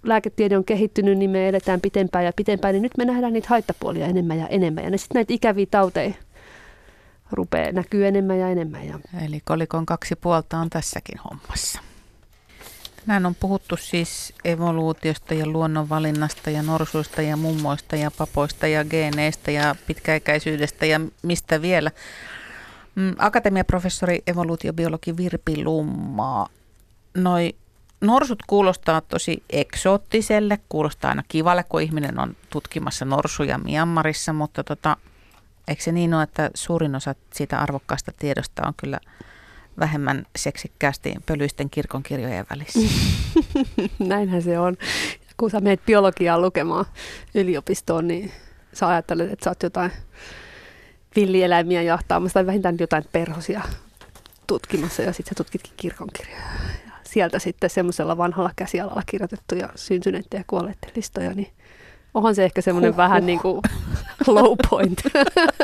lääketiede 0.04 0.58
on 0.58 0.64
kehittynyt, 0.64 1.18
niin 1.18 1.30
me 1.30 1.50
eletään 1.50 1.82
pitempään 1.82 2.26
ja 2.26 2.34
pitempään, 2.36 2.74
niin 2.74 2.82
nyt 2.82 2.98
me 2.98 3.06
nähdään 3.06 3.34
niitä 3.34 3.50
haittapuolia 3.50 4.06
enemmän 4.06 4.40
ja 4.40 4.48
enemmän. 4.48 4.84
Ja 4.84 4.90
ne 4.90 4.98
sitten 4.98 5.16
näitä 5.16 5.34
ikäviä 5.34 5.66
tauteja 5.72 6.14
rupeaa 7.32 7.72
näkyy 7.72 8.08
enemmän 8.08 8.40
ja 8.40 8.50
enemmän. 8.50 8.88
Ja 8.88 9.00
Eli 9.26 9.42
kolikon 9.46 9.86
kaksi 9.86 10.16
puolta 10.16 10.58
on 10.58 10.70
tässäkin 10.70 11.18
hommassa. 11.18 11.80
Näin 13.06 13.26
on 13.26 13.36
puhuttu 13.36 13.78
siis 13.78 14.34
evoluutiosta 14.46 15.34
ja 15.34 15.48
luonnonvalinnasta 15.48 16.50
ja 16.50 16.64
norsuista 16.64 17.22
ja 17.22 17.38
mummoista 17.38 17.96
ja 17.96 18.12
papoista 18.18 18.68
ja 18.68 18.86
geeneistä 18.86 19.52
ja 19.52 19.76
pitkäikäisyydestä 19.88 20.86
ja 20.86 21.02
mistä 21.22 21.62
vielä. 21.62 21.92
Mm, 22.96 23.16
Akatemiaprofessori 23.18 24.20
evoluutiobiologi 24.28 25.18
Virpi 25.18 25.64
Lummaa. 25.64 26.48
Noi 27.18 27.56
norsut 28.02 28.40
kuulostaa 28.48 29.02
tosi 29.02 29.44
eksoottiselle, 29.50 30.60
kuulostaa 30.70 31.10
aina 31.10 31.24
kivalle, 31.28 31.64
kun 31.64 31.82
ihminen 31.82 32.20
on 32.20 32.36
tutkimassa 32.50 33.06
norsuja 33.06 33.58
Myanmarissa, 33.58 34.34
mutta 34.34 34.64
tota, 34.64 34.98
eikö 35.68 35.84
se 35.84 35.92
niin 35.92 36.14
ole, 36.14 36.24
että 36.24 36.52
suurin 36.54 36.96
osa 36.96 37.16
siitä 37.34 37.60
arvokkaasta 37.60 38.12
tiedosta 38.20 38.68
on 38.68 38.74
kyllä 38.78 39.00
vähemmän 39.80 40.26
seksikkäästi 40.36 41.16
pölyisten 41.26 41.70
kirkonkirjojen 41.70 42.46
välissä? 42.50 42.80
näinhän 44.00 44.42
se 44.42 44.60
on. 44.60 44.78
Kun 45.38 45.52
sä 45.52 45.60
meet 45.60 45.86
biologiaa 45.86 46.40
lukemaan 46.40 46.86
yliopistoon, 47.36 48.08
niin 48.08 48.32
sä 48.74 48.88
ajattelet, 48.88 49.32
että 49.32 49.44
sä 49.44 49.50
oot 49.50 49.64
jotain 49.64 49.92
villieläimiä 51.16 51.82
jahtaamassa 51.82 52.34
tai 52.34 52.46
vähintään 52.46 52.78
jotain 52.80 53.04
perhosia 53.12 53.62
tutkimassa 54.48 55.02
ja 55.02 55.14
sitten 55.14 55.32
sä 55.32 55.36
tutkitkin 55.44 55.74
kirkonkirjoja. 55.78 56.42
Ja 56.86 56.92
sieltä 57.04 57.40
sitten 57.40 57.70
semmoisella 57.70 58.18
vanhalla 58.18 58.52
käsialalla 58.56 59.02
kirjoitettuja 59.06 59.70
syntyneiden 59.76 60.38
ja 60.38 60.44
kuolleiden 60.48 60.92
listoja, 60.96 61.34
niin 61.34 61.52
onhan 62.14 62.36
se 62.36 62.44
ehkä 62.44 62.62
semmoinen 62.62 62.98
vähän 62.98 63.26
niin 63.26 63.40
kuin 63.40 63.62
low 64.28 64.58
point. 64.70 65.02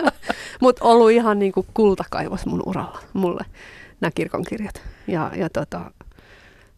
Mutta 0.62 0.86
ollut 0.86 1.12
ihan 1.12 1.40
niin 1.40 1.52
kuin 1.52 1.68
kultakaivos 1.74 2.46
mun 2.46 2.64
uralla, 2.66 3.00
mulle 3.14 3.46
nämä 4.02 4.12
kirkonkirjat. 4.16 4.82
Ja, 5.08 5.32
ja 5.36 5.50
tota, 5.50 5.92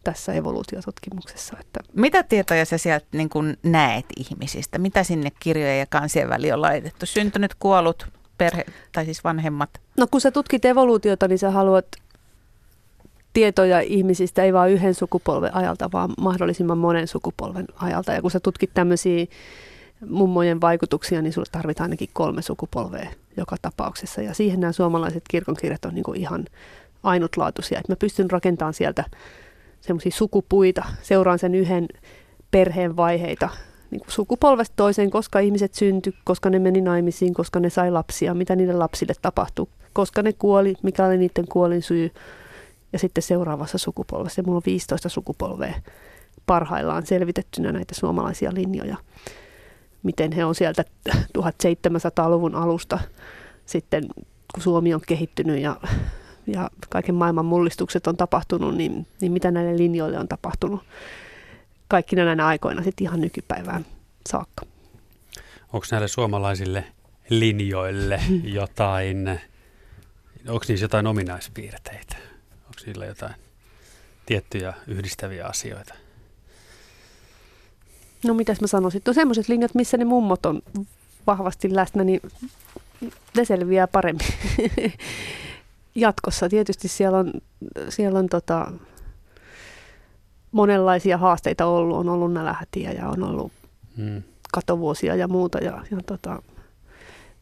tässä 0.04 0.32
evoluutiotutkimuksessa. 0.32 1.56
Että 1.60 1.80
Mitä 1.92 2.22
tietoja 2.22 2.64
sä 2.64 2.78
sieltä 2.78 3.06
niin 3.12 3.28
kun 3.28 3.56
näet 3.62 4.06
ihmisistä? 4.16 4.78
Mitä 4.78 5.04
sinne 5.04 5.30
kirjojen 5.40 5.78
ja 5.78 5.86
kansien 5.86 6.28
väliin 6.28 6.54
on 6.54 6.62
laitettu? 6.62 7.06
Syntynyt, 7.06 7.54
kuollut, 7.54 8.06
perhe 8.40 8.64
tai 8.92 9.04
siis 9.04 9.24
vanhemmat? 9.24 9.70
No 9.98 10.06
kun 10.10 10.20
sä 10.20 10.30
tutkit 10.30 10.64
evoluutiota, 10.64 11.28
niin 11.28 11.38
sä 11.38 11.50
haluat 11.50 11.86
tietoja 13.32 13.80
ihmisistä 13.80 14.42
ei 14.42 14.52
vain 14.52 14.72
yhden 14.72 14.94
sukupolven 14.94 15.54
ajalta, 15.54 15.92
vaan 15.92 16.10
mahdollisimman 16.20 16.78
monen 16.78 17.08
sukupolven 17.08 17.66
ajalta. 17.76 18.12
Ja 18.12 18.22
kun 18.22 18.30
sä 18.30 18.40
tutkit 18.40 18.70
tämmöisiä 18.74 19.26
mummojen 20.08 20.60
vaikutuksia, 20.60 21.22
niin 21.22 21.32
sulle 21.32 21.48
tarvitaan 21.52 21.84
ainakin 21.84 22.08
kolme 22.12 22.42
sukupolvea 22.42 23.10
joka 23.36 23.56
tapauksessa. 23.62 24.22
Ja 24.22 24.34
siihen 24.34 24.60
nämä 24.60 24.72
suomalaiset 24.72 25.24
kirkonkirjat 25.30 25.84
on 25.84 25.94
niin 25.94 26.16
ihan 26.16 26.44
ainutlaatuisia. 27.02 27.78
Että 27.78 27.92
mä 27.92 27.96
pystyn 27.96 28.30
rakentamaan 28.30 28.74
sieltä 28.74 29.04
semmoisia 29.80 30.12
sukupuita, 30.12 30.84
seuraan 31.02 31.38
sen 31.38 31.54
yhden 31.54 31.88
perheen 32.50 32.96
vaiheita 32.96 33.48
niin 33.90 34.00
kuin 34.00 34.12
sukupolvesta 34.12 34.76
toiseen, 34.76 35.10
koska 35.10 35.38
ihmiset 35.38 35.74
syntyi, 35.74 36.14
koska 36.24 36.50
ne 36.50 36.58
meni 36.58 36.80
naimisiin, 36.80 37.34
koska 37.34 37.60
ne 37.60 37.70
sai 37.70 37.90
lapsia, 37.90 38.34
mitä 38.34 38.56
niille 38.56 38.74
lapsille 38.74 39.12
tapahtui, 39.22 39.66
koska 39.92 40.22
ne 40.22 40.32
kuoli, 40.32 40.74
mikä 40.82 41.06
oli 41.06 41.18
niiden 41.18 41.48
kuolin 41.48 41.82
syy. 41.82 42.10
Ja 42.92 42.98
sitten 42.98 43.22
seuraavassa 43.22 43.78
sukupolvessa, 43.78 44.40
ja 44.40 44.44
mulla 44.44 44.56
on 44.56 44.62
15 44.66 45.08
sukupolvea 45.08 45.74
parhaillaan 46.46 47.06
selvitettynä 47.06 47.72
näitä 47.72 47.94
suomalaisia 47.94 48.54
linjoja, 48.54 48.96
miten 50.02 50.32
he 50.32 50.44
on 50.44 50.54
sieltä 50.54 50.84
1700-luvun 51.38 52.54
alusta 52.54 52.98
sitten, 53.66 54.04
kun 54.54 54.62
Suomi 54.62 54.94
on 54.94 55.00
kehittynyt 55.06 55.60
ja, 55.60 55.76
ja 56.46 56.70
kaiken 56.88 57.14
maailman 57.14 57.44
mullistukset 57.44 58.06
on 58.06 58.16
tapahtunut, 58.16 58.76
niin, 58.76 59.06
niin 59.20 59.32
mitä 59.32 59.50
näille 59.50 59.76
linjoille 59.76 60.18
on 60.18 60.28
tapahtunut 60.28 60.80
kaikkina 61.90 62.24
näinä 62.24 62.46
aikoina 62.46 62.82
sitten 62.82 63.04
ihan 63.04 63.20
nykypäivään 63.20 63.86
saakka. 64.28 64.66
Onko 65.72 65.86
näille 65.90 66.08
suomalaisille 66.08 66.84
linjoille 67.28 68.20
jotain, 68.60 69.40
onko 70.48 70.64
niissä 70.68 70.84
jotain 70.84 71.06
ominaispiirteitä? 71.06 72.16
Onko 72.52 72.80
niillä 72.86 73.06
jotain 73.06 73.34
tiettyjä 74.26 74.74
yhdistäviä 74.86 75.46
asioita? 75.46 75.94
No 78.24 78.34
mitäs 78.34 78.60
mä 78.60 78.66
sanoisin? 78.66 79.02
No 79.06 79.12
semmoiset 79.12 79.48
linjat, 79.48 79.74
missä 79.74 79.96
ne 79.96 80.04
mummot 80.04 80.46
on 80.46 80.62
vahvasti 81.26 81.74
läsnä, 81.74 82.04
niin 82.04 82.20
ne 83.36 83.44
selviää 83.44 83.86
paremmin 83.86 84.26
jatkossa. 85.94 86.48
Tietysti 86.48 86.88
siellä 86.88 87.18
on, 87.18 87.32
siellä 87.88 88.18
on 88.18 88.26
tota, 88.26 88.72
monenlaisia 90.52 91.18
haasteita 91.18 91.66
ollut. 91.66 91.96
On 91.96 92.08
ollut 92.08 92.32
nälähätiä 92.32 92.92
ja 92.92 93.08
on 93.08 93.22
ollut 93.22 93.52
hmm. 93.96 94.22
katovuosia 94.52 95.14
ja 95.14 95.28
muuta. 95.28 95.58
Ja, 95.58 95.84
ja 95.90 95.98
tota, 96.06 96.42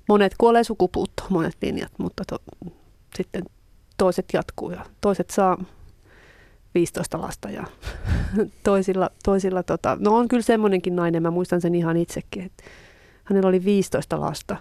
monet 0.09 0.35
kuolee 0.39 0.65
sukupuuttoon, 0.65 1.33
monet 1.33 1.57
linjat, 1.63 1.93
mutta 1.99 2.25
to, 2.25 2.39
sitten 3.17 3.43
toiset 3.99 4.27
jatkuu 4.33 4.71
ja 4.71 4.85
toiset 5.01 5.31
saa 5.31 5.59
15 6.75 7.21
lasta 7.21 7.51
ja 7.51 7.65
toisilla, 8.65 9.11
toisilla 9.25 9.63
tota, 9.63 9.97
no 10.01 10.17
on 10.17 10.29
kyllä 10.29 10.43
semmoinenkin 10.43 10.97
nainen, 10.97 11.23
mä 11.23 11.31
muistan 11.31 11.61
sen 11.61 11.75
ihan 11.75 11.97
itsekin, 11.97 12.43
että 12.43 12.65
hänellä 13.25 13.49
oli 13.49 13.65
15 13.65 14.21
lasta, 14.21 14.57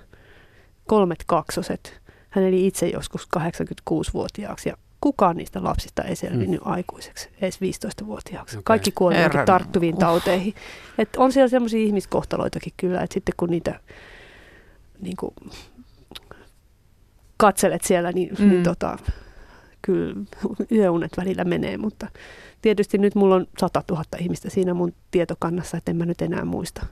kolmet 0.88 1.24
kaksoset. 1.28 2.02
Hän 2.30 2.46
eli 2.46 2.68
itse 2.68 2.88
joskus 2.88 3.28
86-vuotiaaksi 3.38 4.70
ja 4.70 4.78
kukaan 5.02 5.38
niistä 5.38 5.64
lapsista 5.64 6.04
ei 6.04 6.16
selvinnyt 6.16 6.62
hmm. 6.64 6.72
aikuiseksi, 6.72 7.30
edes 7.42 7.60
15-vuotiaaksi. 7.62 8.56
Okay. 8.56 8.64
Kaikki 8.64 8.92
kuoli 8.92 9.16
tarttuviin 9.46 9.96
uh. 9.96 10.00
tauteihin. 10.00 10.54
Et 10.98 11.10
on 11.18 11.32
siellä 11.32 11.48
semmoisia 11.48 11.80
ihmiskohtaloitakin 11.80 12.74
kyllä, 12.78 13.02
että 13.02 13.14
sitten 13.14 13.34
kun 13.38 13.50
niitä 13.50 13.80
niin 15.02 15.16
kuin, 15.20 15.34
katselet 17.38 17.84
siellä, 17.84 18.12
niin, 18.12 18.30
mm. 18.40 18.50
niin 18.50 18.64
tota, 18.64 18.98
kyllä 19.82 20.16
yöunet 20.72 21.12
välillä 21.18 21.44
menee, 21.44 21.78
mutta 21.78 22.08
tietysti 22.62 22.98
nyt 22.98 23.16
mulla 23.16 23.36
on 23.36 23.48
100 23.60 23.84
000 23.92 24.04
ihmistä 24.20 24.50
siinä 24.50 24.74
mun 24.74 24.94
tietokannassa, 25.12 25.78
että 25.78 25.92
en 25.92 25.98
mä 25.98 26.06
nyt 26.06 26.22
enää 26.22 26.46
muista 26.46 26.86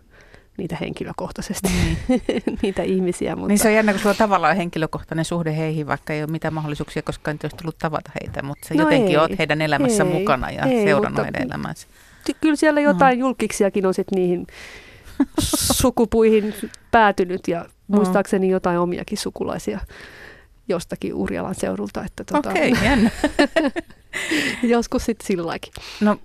niitä 0.57 0.77
henkilökohtaisesti, 0.81 1.69
mm. 1.69 2.19
niitä 2.61 2.83
ihmisiä. 2.83 3.35
Mutta... 3.35 3.47
Niin 3.47 3.59
se 3.59 3.67
on 3.67 3.73
jännä, 3.73 3.91
kun 3.91 3.99
sulla 3.99 4.11
on 4.11 4.17
tavallaan 4.17 4.55
henkilökohtainen 4.55 5.25
suhde 5.25 5.57
heihin, 5.57 5.87
vaikka 5.87 6.13
ei 6.13 6.23
ole 6.23 6.31
mitään 6.31 6.53
mahdollisuuksia 6.53 7.01
koskaan 7.01 7.37
olisi 7.43 7.57
tullut 7.57 7.77
tavata 7.77 8.11
heitä, 8.21 8.41
mutta 8.41 8.67
sä 8.67 8.73
no 8.73 8.83
jotenkin 8.83 9.09
ei, 9.09 9.17
oot 9.17 9.37
heidän 9.39 9.61
elämässä 9.61 10.03
ei, 10.03 10.09
mukana 10.09 10.51
ja 10.51 10.65
ei, 10.65 10.83
seurannut 10.83 11.23
heidän 11.23 11.41
elämänsä. 11.41 11.87
Kyllä 12.41 12.55
siellä 12.55 12.81
jotain 12.81 13.19
no. 13.19 13.27
julkiksiakin 13.27 13.85
on 13.85 13.93
sitten 13.93 14.15
niihin 14.15 14.47
sukupuihin 15.81 16.53
päätynyt 16.91 17.47
ja 17.47 17.65
muistaakseni 17.87 18.49
jotain 18.49 18.79
omiakin 18.79 19.17
sukulaisia 19.17 19.79
jostakin 20.67 21.13
Urjalan 21.13 21.55
seudulta. 21.55 22.03
Että 22.05 22.23
tuota, 22.23 22.49
Okei, 22.49 22.71
okay, 22.71 22.85
jännä. 22.85 23.11
joskus 24.75 25.05
sitten 25.05 25.27
silläkin. 25.27 25.73
No 26.01 26.17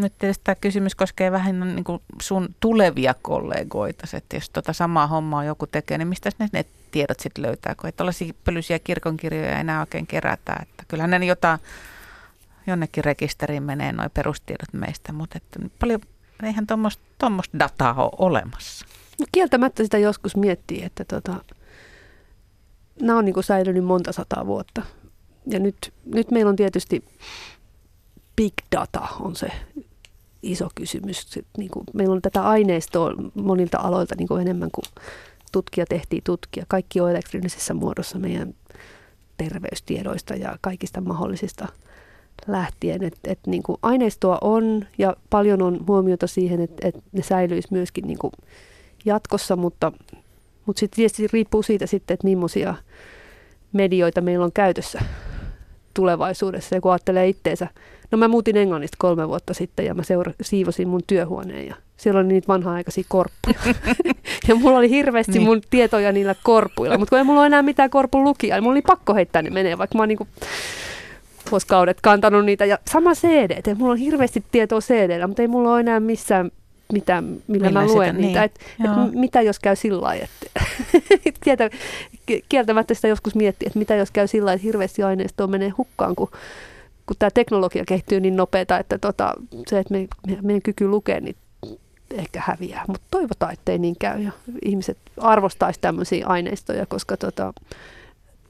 nyt 0.00 0.18
tietysti 0.18 0.44
tämä 0.44 0.54
kysymys 0.54 0.94
koskee 0.94 1.32
vähän 1.32 1.60
niin 1.60 1.84
kuin 1.84 2.02
sun 2.22 2.54
tulevia 2.60 3.14
kollegoita, 3.22 4.06
että 4.16 4.36
jos 4.36 4.50
tota 4.50 4.72
samaa 4.72 5.06
hommaa 5.06 5.44
joku 5.44 5.66
tekee, 5.66 5.98
niin 5.98 6.08
mistä 6.08 6.30
ne, 6.38 6.48
ne 6.52 6.64
tiedot 6.90 7.20
sitten 7.20 7.42
löytää, 7.42 7.74
kun 7.74 7.86
ei 7.86 7.92
tällaisia 7.92 8.34
pölyisiä 8.44 8.78
kirkonkirjoja 8.78 9.58
enää 9.58 9.80
oikein 9.80 10.06
kerätä, 10.06 10.56
että 10.62 10.84
kyllähän 10.88 11.10
ne 11.10 11.26
jotain 11.26 11.58
jonnekin 12.66 13.04
rekisteriin 13.04 13.62
menee 13.62 13.92
nuo 13.92 14.08
perustiedot 14.14 14.72
meistä, 14.72 15.12
mutta 15.12 15.36
että 15.36 15.60
paljon, 15.78 16.00
eihän 16.42 16.66
tuommoista 16.66 17.58
dataa 17.58 17.94
ole 17.94 18.10
olemassa. 18.18 18.86
No 19.20 19.26
kieltämättä 19.32 19.82
sitä 19.82 19.98
joskus 19.98 20.36
miettii, 20.36 20.84
että 20.84 21.04
tota, 21.04 21.44
nämä 23.02 23.18
on 23.18 23.24
niin 23.24 23.44
säilynyt 23.44 23.84
monta 23.84 24.12
sataa 24.12 24.46
vuotta. 24.46 24.82
Ja 25.46 25.58
nyt, 25.58 25.92
nyt 26.04 26.30
meillä 26.30 26.48
on 26.48 26.56
tietysti 26.56 27.04
big 28.36 28.52
data 28.76 29.08
on 29.20 29.36
se 29.36 29.48
iso 30.42 30.68
kysymys. 30.74 31.38
niin 31.58 31.70
kuin, 31.70 31.84
meillä 31.94 32.14
on 32.14 32.22
tätä 32.22 32.42
aineistoa 32.42 33.12
monilta 33.34 33.78
aloilta 33.78 34.14
niin 34.18 34.28
kuin 34.28 34.42
enemmän 34.42 34.70
kuin 34.72 35.04
tutkija 35.52 35.86
tehtiin 35.86 36.22
tutkia. 36.24 36.64
Kaikki 36.68 37.00
on 37.00 37.10
elektronisessa 37.10 37.74
muodossa 37.74 38.18
meidän 38.18 38.54
terveystiedoista 39.36 40.34
ja 40.34 40.58
kaikista 40.60 41.00
mahdollisista 41.00 41.68
lähtien. 42.46 43.04
Et, 43.04 43.18
et, 43.24 43.38
niin 43.46 43.62
kuin 43.62 43.78
aineistoa 43.82 44.38
on 44.40 44.86
ja 44.98 45.16
paljon 45.30 45.62
on 45.62 45.86
huomiota 45.86 46.26
siihen, 46.26 46.60
että 46.60 46.88
et 46.88 46.94
ne 47.12 47.22
säilyisi 47.22 47.68
myöskin 47.70 48.06
niin 48.06 48.18
kuin 48.18 48.32
jatkossa, 49.04 49.56
mutta, 49.56 49.92
mutta 50.66 50.80
sitten 50.80 50.96
tietysti 50.96 51.26
riippuu 51.32 51.62
siitä 51.62 51.86
sitten, 51.86 52.14
että 52.14 52.26
millaisia 52.26 52.74
medioita 53.72 54.20
meillä 54.20 54.44
on 54.44 54.52
käytössä 54.52 55.00
tulevaisuudessa. 55.94 56.74
Ja 56.74 56.80
kun 56.80 56.92
ajattelee 56.92 57.28
itteensä, 57.28 57.68
no 58.10 58.18
mä 58.18 58.28
muutin 58.28 58.56
Englannista 58.56 58.96
kolme 58.98 59.28
vuotta 59.28 59.54
sitten 59.54 59.86
ja 59.86 59.94
mä 59.94 60.02
seura- 60.02 60.32
siivosin 60.42 60.88
mun 60.88 61.02
työhuoneen 61.06 61.66
ja 61.66 61.74
Siellä 61.96 62.20
oli 62.20 62.28
niitä 62.28 62.48
vanha-aikaisia 62.48 63.04
korppuja. 63.08 63.74
ja 64.48 64.54
mulla 64.54 64.78
oli 64.78 64.90
hirveästi 64.90 65.32
niin. 65.32 65.42
mun 65.42 65.60
tietoja 65.70 66.12
niillä 66.12 66.34
korpuilla, 66.42 66.98
mutta 66.98 67.10
kun 67.10 67.18
ei 67.18 67.24
mulla 67.24 67.40
ole 67.40 67.46
enää 67.46 67.62
mitään 67.62 67.90
korpun 67.90 68.24
lukia, 68.24 68.54
niin 68.54 68.62
mulla 68.62 68.74
oli 68.74 68.82
pakko 68.82 69.14
heittää 69.14 69.42
ne 69.42 69.50
menee, 69.50 69.78
vaikka 69.78 69.98
mä 69.98 70.02
oon 70.02 70.08
niinku 70.08 70.28
vuosikaudet 71.50 72.00
kantanut 72.00 72.44
niitä. 72.44 72.64
Ja 72.64 72.78
sama 72.90 73.14
CD, 73.14 73.50
että 73.50 73.74
mulla 73.74 73.92
on 73.92 73.98
hirveästi 73.98 74.44
tietoa 74.52 74.80
cd 74.80 75.26
mutta 75.26 75.42
ei 75.42 75.48
mulla 75.48 75.72
ole 75.72 75.80
enää 75.80 76.00
missään 76.00 76.50
mitä, 76.92 77.20
millä, 77.20 77.42
millä 77.48 77.70
mä 77.70 77.86
luen 77.86 78.08
sitä, 78.16 78.26
niitä. 78.26 78.40
Niin. 78.40 78.44
Et, 78.44 78.60
et 78.84 79.14
mitä 79.14 79.42
jos 79.42 79.58
käy 79.58 79.76
sillä 79.76 80.00
lailla, 80.00 80.26
että 81.24 81.70
kieltämättä 82.48 82.94
sitä 82.94 83.08
joskus 83.08 83.34
miettii, 83.34 83.66
että 83.66 83.78
mitä 83.78 83.94
jos 83.94 84.10
käy 84.10 84.26
sillä 84.26 84.46
lailla, 84.46 84.56
että 84.56 84.66
hirveästi 84.66 85.02
aineistoa 85.02 85.46
menee 85.46 85.68
hukkaan, 85.68 86.14
kun, 86.14 86.30
kun 87.10 87.16
tämä 87.18 87.30
teknologia 87.30 87.84
kehittyy 87.84 88.20
niin 88.20 88.36
nopeata, 88.36 88.78
että 88.78 88.98
tota, 88.98 89.34
se, 89.68 89.78
että 89.78 89.94
me, 89.94 90.08
me, 90.26 90.38
meidän 90.42 90.62
kyky 90.62 90.88
lukea, 90.88 91.20
niin 91.20 91.36
ehkä 92.10 92.42
häviää. 92.46 92.84
Mutta 92.88 93.06
toivotaan, 93.10 93.52
ettei 93.52 93.78
niin 93.78 93.96
käy 93.98 94.22
ja 94.22 94.32
ihmiset 94.64 94.98
arvostaisi 95.16 95.80
tämmöisiä 95.80 96.26
aineistoja, 96.26 96.86
koska 96.86 97.16
tota, 97.16 97.52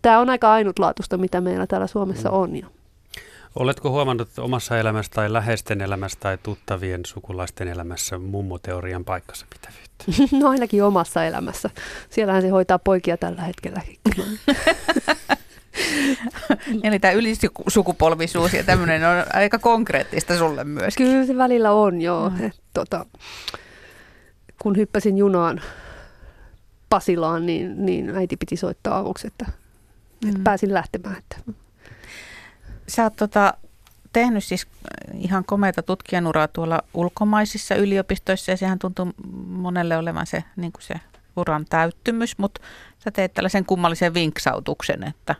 tämä 0.02 0.18
on 0.18 0.30
aika 0.30 0.52
ainutlaatuista, 0.52 1.16
mitä 1.16 1.40
meillä 1.40 1.66
täällä 1.66 1.86
Suomessa 1.86 2.28
mm. 2.28 2.34
on. 2.34 2.56
Ja 2.56 2.66
Oletko 3.56 3.90
huomannut 3.90 4.28
omassa 4.38 4.78
elämässä 4.78 5.12
tai 5.14 5.32
läheisten 5.32 5.80
elämässä 5.80 6.18
tai 6.20 6.38
tuttavien 6.42 7.00
sukulaisten 7.06 7.68
elämässä 7.68 8.18
mummoteorian 8.18 9.04
paikkansa 9.04 9.46
pitävyyttä? 9.50 9.90
No 10.40 10.48
ainakin 10.48 10.84
omassa 10.84 11.24
elämässä. 11.24 11.70
Siellähän 12.10 12.42
se 12.42 12.48
hoitaa 12.48 12.78
poikia 12.78 13.16
tällä 13.16 13.42
hetkellä. 13.42 13.80
Eli 16.82 16.98
tämä 16.98 17.12
ylisukupolvisuus 17.12 18.52
ja 18.52 18.64
tämmöinen 18.64 19.04
on 19.04 19.24
aika 19.32 19.58
konkreettista 19.58 20.38
sulle 20.38 20.64
myös. 20.64 20.96
Kyllä 20.96 21.26
se 21.26 21.36
välillä 21.36 21.72
on, 21.72 22.00
joo. 22.00 22.30
Mm. 22.30 22.46
Et, 22.46 22.60
tota, 22.74 23.06
kun 24.62 24.76
hyppäsin 24.76 25.18
junaan 25.18 25.60
Pasilaan, 26.88 27.46
niin, 27.46 27.86
niin 27.86 28.16
äiti 28.16 28.36
piti 28.36 28.56
soittaa 28.56 28.98
avuksi, 28.98 29.26
että, 29.26 29.46
mm. 30.24 30.28
että 30.28 30.40
pääsin 30.44 30.74
lähtemään. 30.74 31.16
Että 31.18 31.36
Sä 32.88 33.02
oot 33.02 33.16
tota, 33.16 33.54
tehnyt 34.12 34.44
siis 34.44 34.66
ihan 35.14 35.44
komeita 35.44 35.82
tutkijanuraa 35.82 36.48
tuolla 36.48 36.82
ulkomaisissa 36.94 37.74
yliopistoissa 37.74 38.50
ja 38.50 38.56
sehän 38.56 38.78
tuntuu 38.78 39.12
monelle 39.46 39.96
olevan 39.96 40.26
se, 40.26 40.44
niin 40.56 40.72
kuin 40.72 40.82
se 40.82 40.94
uran 41.36 41.64
täyttymys, 41.68 42.38
mutta 42.38 42.60
sä 42.98 43.10
teet 43.10 43.34
tällaisen 43.34 43.64
kummallisen 43.64 44.14
vinksautuksen, 44.14 45.04
että, 45.04 45.34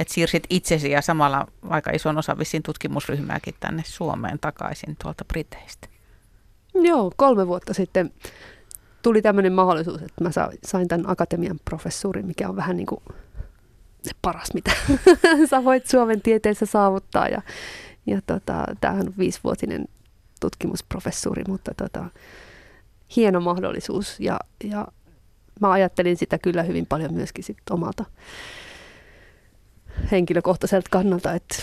että 0.00 0.14
siirsit 0.14 0.44
itsesi 0.50 0.90
ja 0.90 1.02
samalla 1.02 1.46
aika 1.68 1.90
ison 1.90 2.18
osa 2.18 2.38
vissiin 2.38 2.62
tutkimusryhmääkin 2.62 3.54
tänne 3.60 3.82
Suomeen 3.86 4.38
takaisin 4.38 4.96
tuolta 5.02 5.24
Briteistä. 5.24 5.88
Joo, 6.74 7.12
kolme 7.16 7.46
vuotta 7.46 7.74
sitten 7.74 8.12
tuli 9.02 9.22
tämmöinen 9.22 9.52
mahdollisuus, 9.52 10.02
että 10.02 10.24
mä 10.24 10.30
sain 10.64 10.88
tämän 10.88 11.10
akatemian 11.10 11.60
professuurin, 11.64 12.26
mikä 12.26 12.48
on 12.48 12.56
vähän 12.56 12.76
niin 12.76 12.86
kuin 12.86 13.00
se 14.02 14.10
paras, 14.22 14.54
mitä 14.54 14.72
sä 15.50 15.64
voit 15.64 15.86
Suomen 15.86 16.22
tieteessä 16.22 16.66
saavuttaa. 16.66 17.28
Ja, 17.28 17.42
ja 18.06 18.20
tota, 18.26 18.64
tämähän 18.80 19.06
on 19.06 19.14
viisivuotinen 19.18 19.88
tutkimusprofessuuri, 20.40 21.42
mutta 21.48 21.74
tota, 21.74 22.04
hieno 23.16 23.40
mahdollisuus. 23.40 24.20
Ja, 24.20 24.38
ja 24.64 24.86
mä 25.60 25.70
ajattelin 25.70 26.16
sitä 26.16 26.38
kyllä 26.38 26.62
hyvin 26.62 26.86
paljon 26.86 27.14
myöskin 27.14 27.44
sit 27.44 27.70
omalta 27.70 28.04
henkilökohtaiselta 30.10 30.88
kannalta, 30.90 31.32
että 31.32 31.56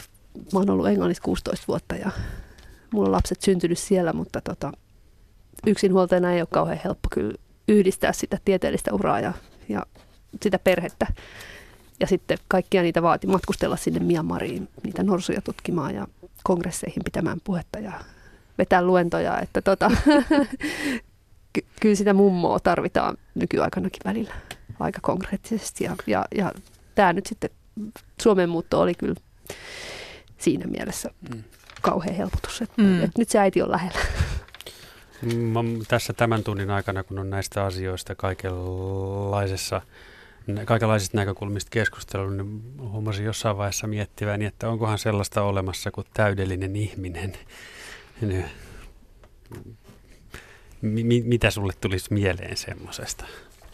mä 0.53 0.59
oon 0.59 0.69
ollut 0.69 0.87
Englannissa 0.87 1.23
16 1.23 1.65
vuotta 1.67 1.95
ja 1.95 2.11
mulla 2.93 3.07
on 3.07 3.11
lapset 3.11 3.41
syntynyt 3.41 3.77
siellä, 3.77 4.13
mutta 4.13 4.41
tota, 4.41 4.71
yksinhuoltajana 5.67 6.31
ei 6.31 6.41
ole 6.41 6.47
kauhean 6.51 6.79
helppo 6.83 7.07
kyllä 7.11 7.35
yhdistää 7.67 8.13
sitä 8.13 8.37
tieteellistä 8.45 8.93
uraa 8.93 9.19
ja, 9.19 9.33
ja 9.69 9.85
sitä 10.41 10.59
perhettä 10.59 11.07
ja 11.99 12.07
sitten 12.07 12.37
kaikkia 12.47 12.81
niitä 12.81 13.01
vaati 13.01 13.27
matkustella 13.27 13.75
sinne 13.75 13.99
Myanmariin, 13.99 14.69
niitä 14.83 15.03
norsuja 15.03 15.41
tutkimaan 15.41 15.95
ja 15.95 16.07
kongresseihin 16.43 17.03
pitämään 17.03 17.37
puhetta 17.43 17.79
ja 17.79 17.91
vetää 18.57 18.81
luentoja. 18.81 19.39
Että 19.39 19.61
tota, 19.61 19.91
ky- 21.53 21.65
kyllä 21.81 21.95
sitä 21.95 22.13
mummoa 22.13 22.59
tarvitaan 22.59 23.17
nykyaikanakin 23.35 24.01
välillä 24.05 24.33
aika 24.79 24.99
konkreettisesti. 25.01 25.83
Ja, 25.83 25.95
ja, 26.07 26.25
ja 26.35 26.51
tämä 26.95 27.13
nyt 27.13 27.25
sitten, 27.25 27.49
Suomen 28.21 28.49
muutto 28.49 28.81
oli 28.81 28.93
kyllä 28.93 29.15
siinä 30.37 30.67
mielessä 30.67 31.09
mm. 31.33 31.43
kauhean 31.81 32.15
helpotus, 32.15 32.61
että, 32.61 32.81
mm. 32.81 33.03
että 33.03 33.21
nyt 33.21 33.29
se 33.29 33.39
äiti 33.39 33.61
on 33.61 33.71
lähellä. 33.71 33.99
Mä, 35.35 35.59
tässä 35.87 36.13
tämän 36.13 36.43
tunnin 36.43 36.69
aikana, 36.71 37.03
kun 37.03 37.19
on 37.19 37.29
näistä 37.29 37.63
asioista 37.65 38.15
kaikenlaisessa 38.15 39.81
kaikenlaisista 40.65 41.17
näkökulmista 41.17 41.69
keskustelun, 41.69 42.37
niin 42.37 42.61
huomasin 42.79 43.25
jossain 43.25 43.57
vaiheessa 43.57 43.87
miettiväni, 43.87 44.45
että 44.45 44.69
onkohan 44.69 44.99
sellaista 44.99 45.43
olemassa 45.43 45.91
kuin 45.91 46.07
täydellinen 46.13 46.75
ihminen. 46.75 47.33
Mi- 50.81 51.21
mitä 51.21 51.51
sulle 51.51 51.73
tulisi 51.81 52.13
mieleen 52.13 52.57
semmoisesta? 52.57 53.25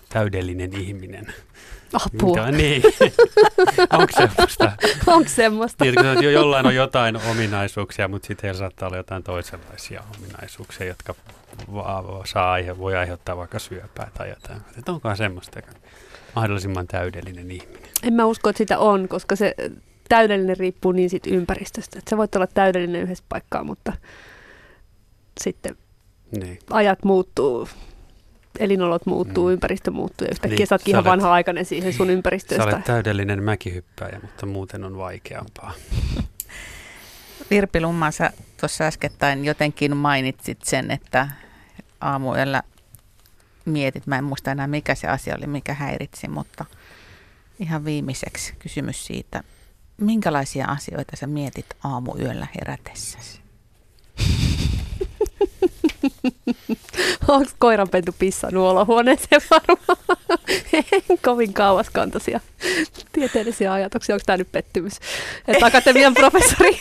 Täydellinen 0.09 0.73
ihminen. 0.73 1.33
Apua. 1.93 2.35
Mitä, 2.35 2.51
niin. 2.51 2.83
Onko 3.99 4.13
semmoista? 4.17 4.71
Onko 5.07 5.29
semmoista? 5.29 5.83
Tiedätkö, 5.83 6.23
jo, 6.23 6.29
jollain 6.29 6.65
on 6.65 6.75
jotain 6.75 7.19
ominaisuuksia, 7.31 8.07
mutta 8.07 8.27
sitten 8.27 8.47
heillä 8.47 8.59
saattaa 8.59 8.87
olla 8.87 8.97
jotain 8.97 9.23
toisenlaisia 9.23 10.03
ominaisuuksia, 10.17 10.87
jotka 10.87 11.15
saa 12.25 12.51
aihe, 12.51 12.77
voi 12.77 12.95
aiheuttaa 12.95 13.37
vaikka 13.37 13.59
syöpää 13.59 14.11
tai 14.17 14.29
jotain. 14.29 14.61
Että 14.77 14.91
onkohan 14.91 15.17
semmoista? 15.17 15.59
mahdollisimman 16.35 16.87
täydellinen 16.87 17.51
ihminen? 17.51 17.89
En 18.03 18.13
mä 18.13 18.25
usko, 18.25 18.49
että 18.49 18.57
sitä 18.57 18.79
on, 18.79 19.07
koska 19.07 19.35
se 19.35 19.55
täydellinen 20.09 20.57
riippuu 20.57 20.91
niin 20.91 21.09
siitä 21.09 21.29
ympäristöstä. 21.29 21.99
Että 21.99 22.09
sä 22.09 22.17
voit 22.17 22.35
olla 22.35 22.47
täydellinen 22.47 23.01
yhdessä 23.01 23.23
paikkaa, 23.29 23.63
mutta 23.63 23.93
sitten 25.41 25.77
niin. 26.41 26.59
ajat 26.69 27.03
muuttuu, 27.03 27.69
elinolot 28.59 29.05
muuttuu, 29.05 29.47
mm. 29.47 29.53
ympäristö 29.53 29.91
muuttuu 29.91 30.25
ja 30.25 30.31
yhtäkkiä 30.31 30.57
niin, 30.57 30.67
sä 30.67 30.75
ootkin 30.75 30.91
ihan 30.91 31.03
vanha-aikainen 31.03 31.65
siihen 31.65 31.93
sun 31.93 32.09
ympäristöstä. 32.09 32.63
Sä 32.63 32.69
olet 32.69 32.85
täydellinen 32.85 33.43
mäkihyppääjä, 33.43 34.19
mutta 34.21 34.45
muuten 34.45 34.83
on 34.83 34.97
vaikeampaa. 34.97 35.73
Virpi 37.51 37.81
Lumma, 37.81 38.11
sä 38.11 38.31
tuossa 38.59 38.83
äskettäin 38.83 39.45
jotenkin 39.45 39.97
mainitsit 39.97 40.61
sen, 40.63 40.91
että 40.91 41.29
aamuella 42.01 42.63
mietit, 43.65 44.07
mä 44.07 44.17
en 44.17 44.23
muista 44.23 44.51
enää 44.51 44.67
mikä 44.67 44.95
se 44.95 45.07
asia 45.07 45.35
oli, 45.35 45.47
mikä 45.47 45.73
häiritsi, 45.73 46.27
mutta 46.27 46.65
ihan 47.59 47.85
viimeiseksi 47.85 48.53
kysymys 48.59 49.05
siitä, 49.05 49.43
minkälaisia 49.97 50.65
asioita 50.65 51.15
sä 51.15 51.27
mietit 51.27 51.65
aamuyöllä 51.83 52.47
herätessäsi? 52.55 53.41
Onko 57.29 57.51
koiranpentu 57.59 58.15
pissannut 58.19 58.63
olohuoneeseen 58.63 59.41
varmaan? 59.51 60.19
Kovin 61.25 61.53
kauaskantoisia 61.53 62.39
tieteellisiä 63.11 63.73
ajatuksia. 63.73 64.15
Onko 64.15 64.23
tämä 64.25 64.37
nyt 64.37 64.51
pettymys? 64.51 64.93
Että 65.47 65.65
akatemian 65.65 66.13
professori. 66.13 66.79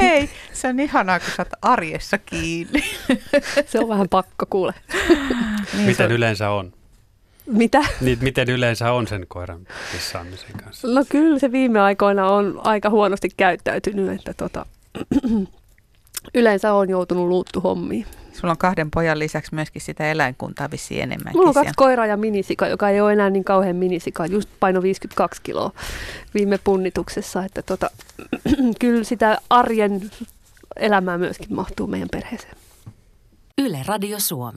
Ei, 0.00 0.30
se 0.52 0.68
on 0.68 0.80
ihanaa, 0.80 1.20
kun 1.20 1.28
sä 1.36 1.42
oot 1.42 1.48
arjessa 1.62 2.18
kiinni. 2.18 2.84
se 3.66 3.78
on 3.78 3.88
vähän 3.88 4.08
pakko, 4.08 4.46
kuule. 4.50 4.74
niin, 5.72 5.86
Miten 5.86 6.08
se... 6.08 6.14
yleensä 6.14 6.50
on? 6.50 6.72
Mitä? 7.46 7.82
Niin, 8.00 8.18
miten 8.20 8.50
yleensä 8.50 8.92
on 8.92 9.08
sen 9.08 9.26
koiran 9.28 9.66
pissaamisen 9.92 10.52
kanssa? 10.64 10.88
No 10.88 11.04
kyllä 11.08 11.38
se 11.38 11.52
viime 11.52 11.80
aikoina 11.80 12.28
on 12.28 12.60
aika 12.64 12.90
huonosti 12.90 13.28
käyttäytynyt, 13.36 14.18
että 14.18 14.34
tota, 14.34 14.66
yleensä 16.34 16.72
on 16.72 16.90
joutunut 16.90 17.28
luuttu 17.28 17.60
hommiin. 17.60 18.06
Sulla 18.34 18.50
on 18.50 18.58
kahden 18.58 18.90
pojan 18.90 19.18
lisäksi 19.18 19.54
myöskin 19.54 19.82
sitä 19.82 20.10
eläinkuntaa 20.10 20.70
vissiin 20.70 21.02
enemmänkin. 21.02 21.38
Mulla 21.38 21.48
on 21.48 21.54
kaksi 21.54 21.72
koiraa 21.76 22.06
ja 22.06 22.16
minisika, 22.16 22.68
joka 22.68 22.88
ei 22.88 23.00
ole 23.00 23.12
enää 23.12 23.30
niin 23.30 23.44
kauhean 23.44 23.76
minisika, 23.76 24.26
just 24.26 24.48
paino 24.60 24.82
52 24.82 25.42
kiloa 25.42 25.72
viime 26.34 26.58
punnituksessa. 26.64 27.44
Että 27.44 27.62
tota, 27.62 27.90
kyllä 28.80 29.04
sitä 29.04 29.38
arjen 29.50 30.10
elämää 30.76 31.18
myöskin 31.18 31.54
mahtuu 31.54 31.86
meidän 31.86 32.08
perheeseen. 32.12 32.56
Yle 33.58 33.78
Radio 33.86 34.20
Suomi. 34.20 34.52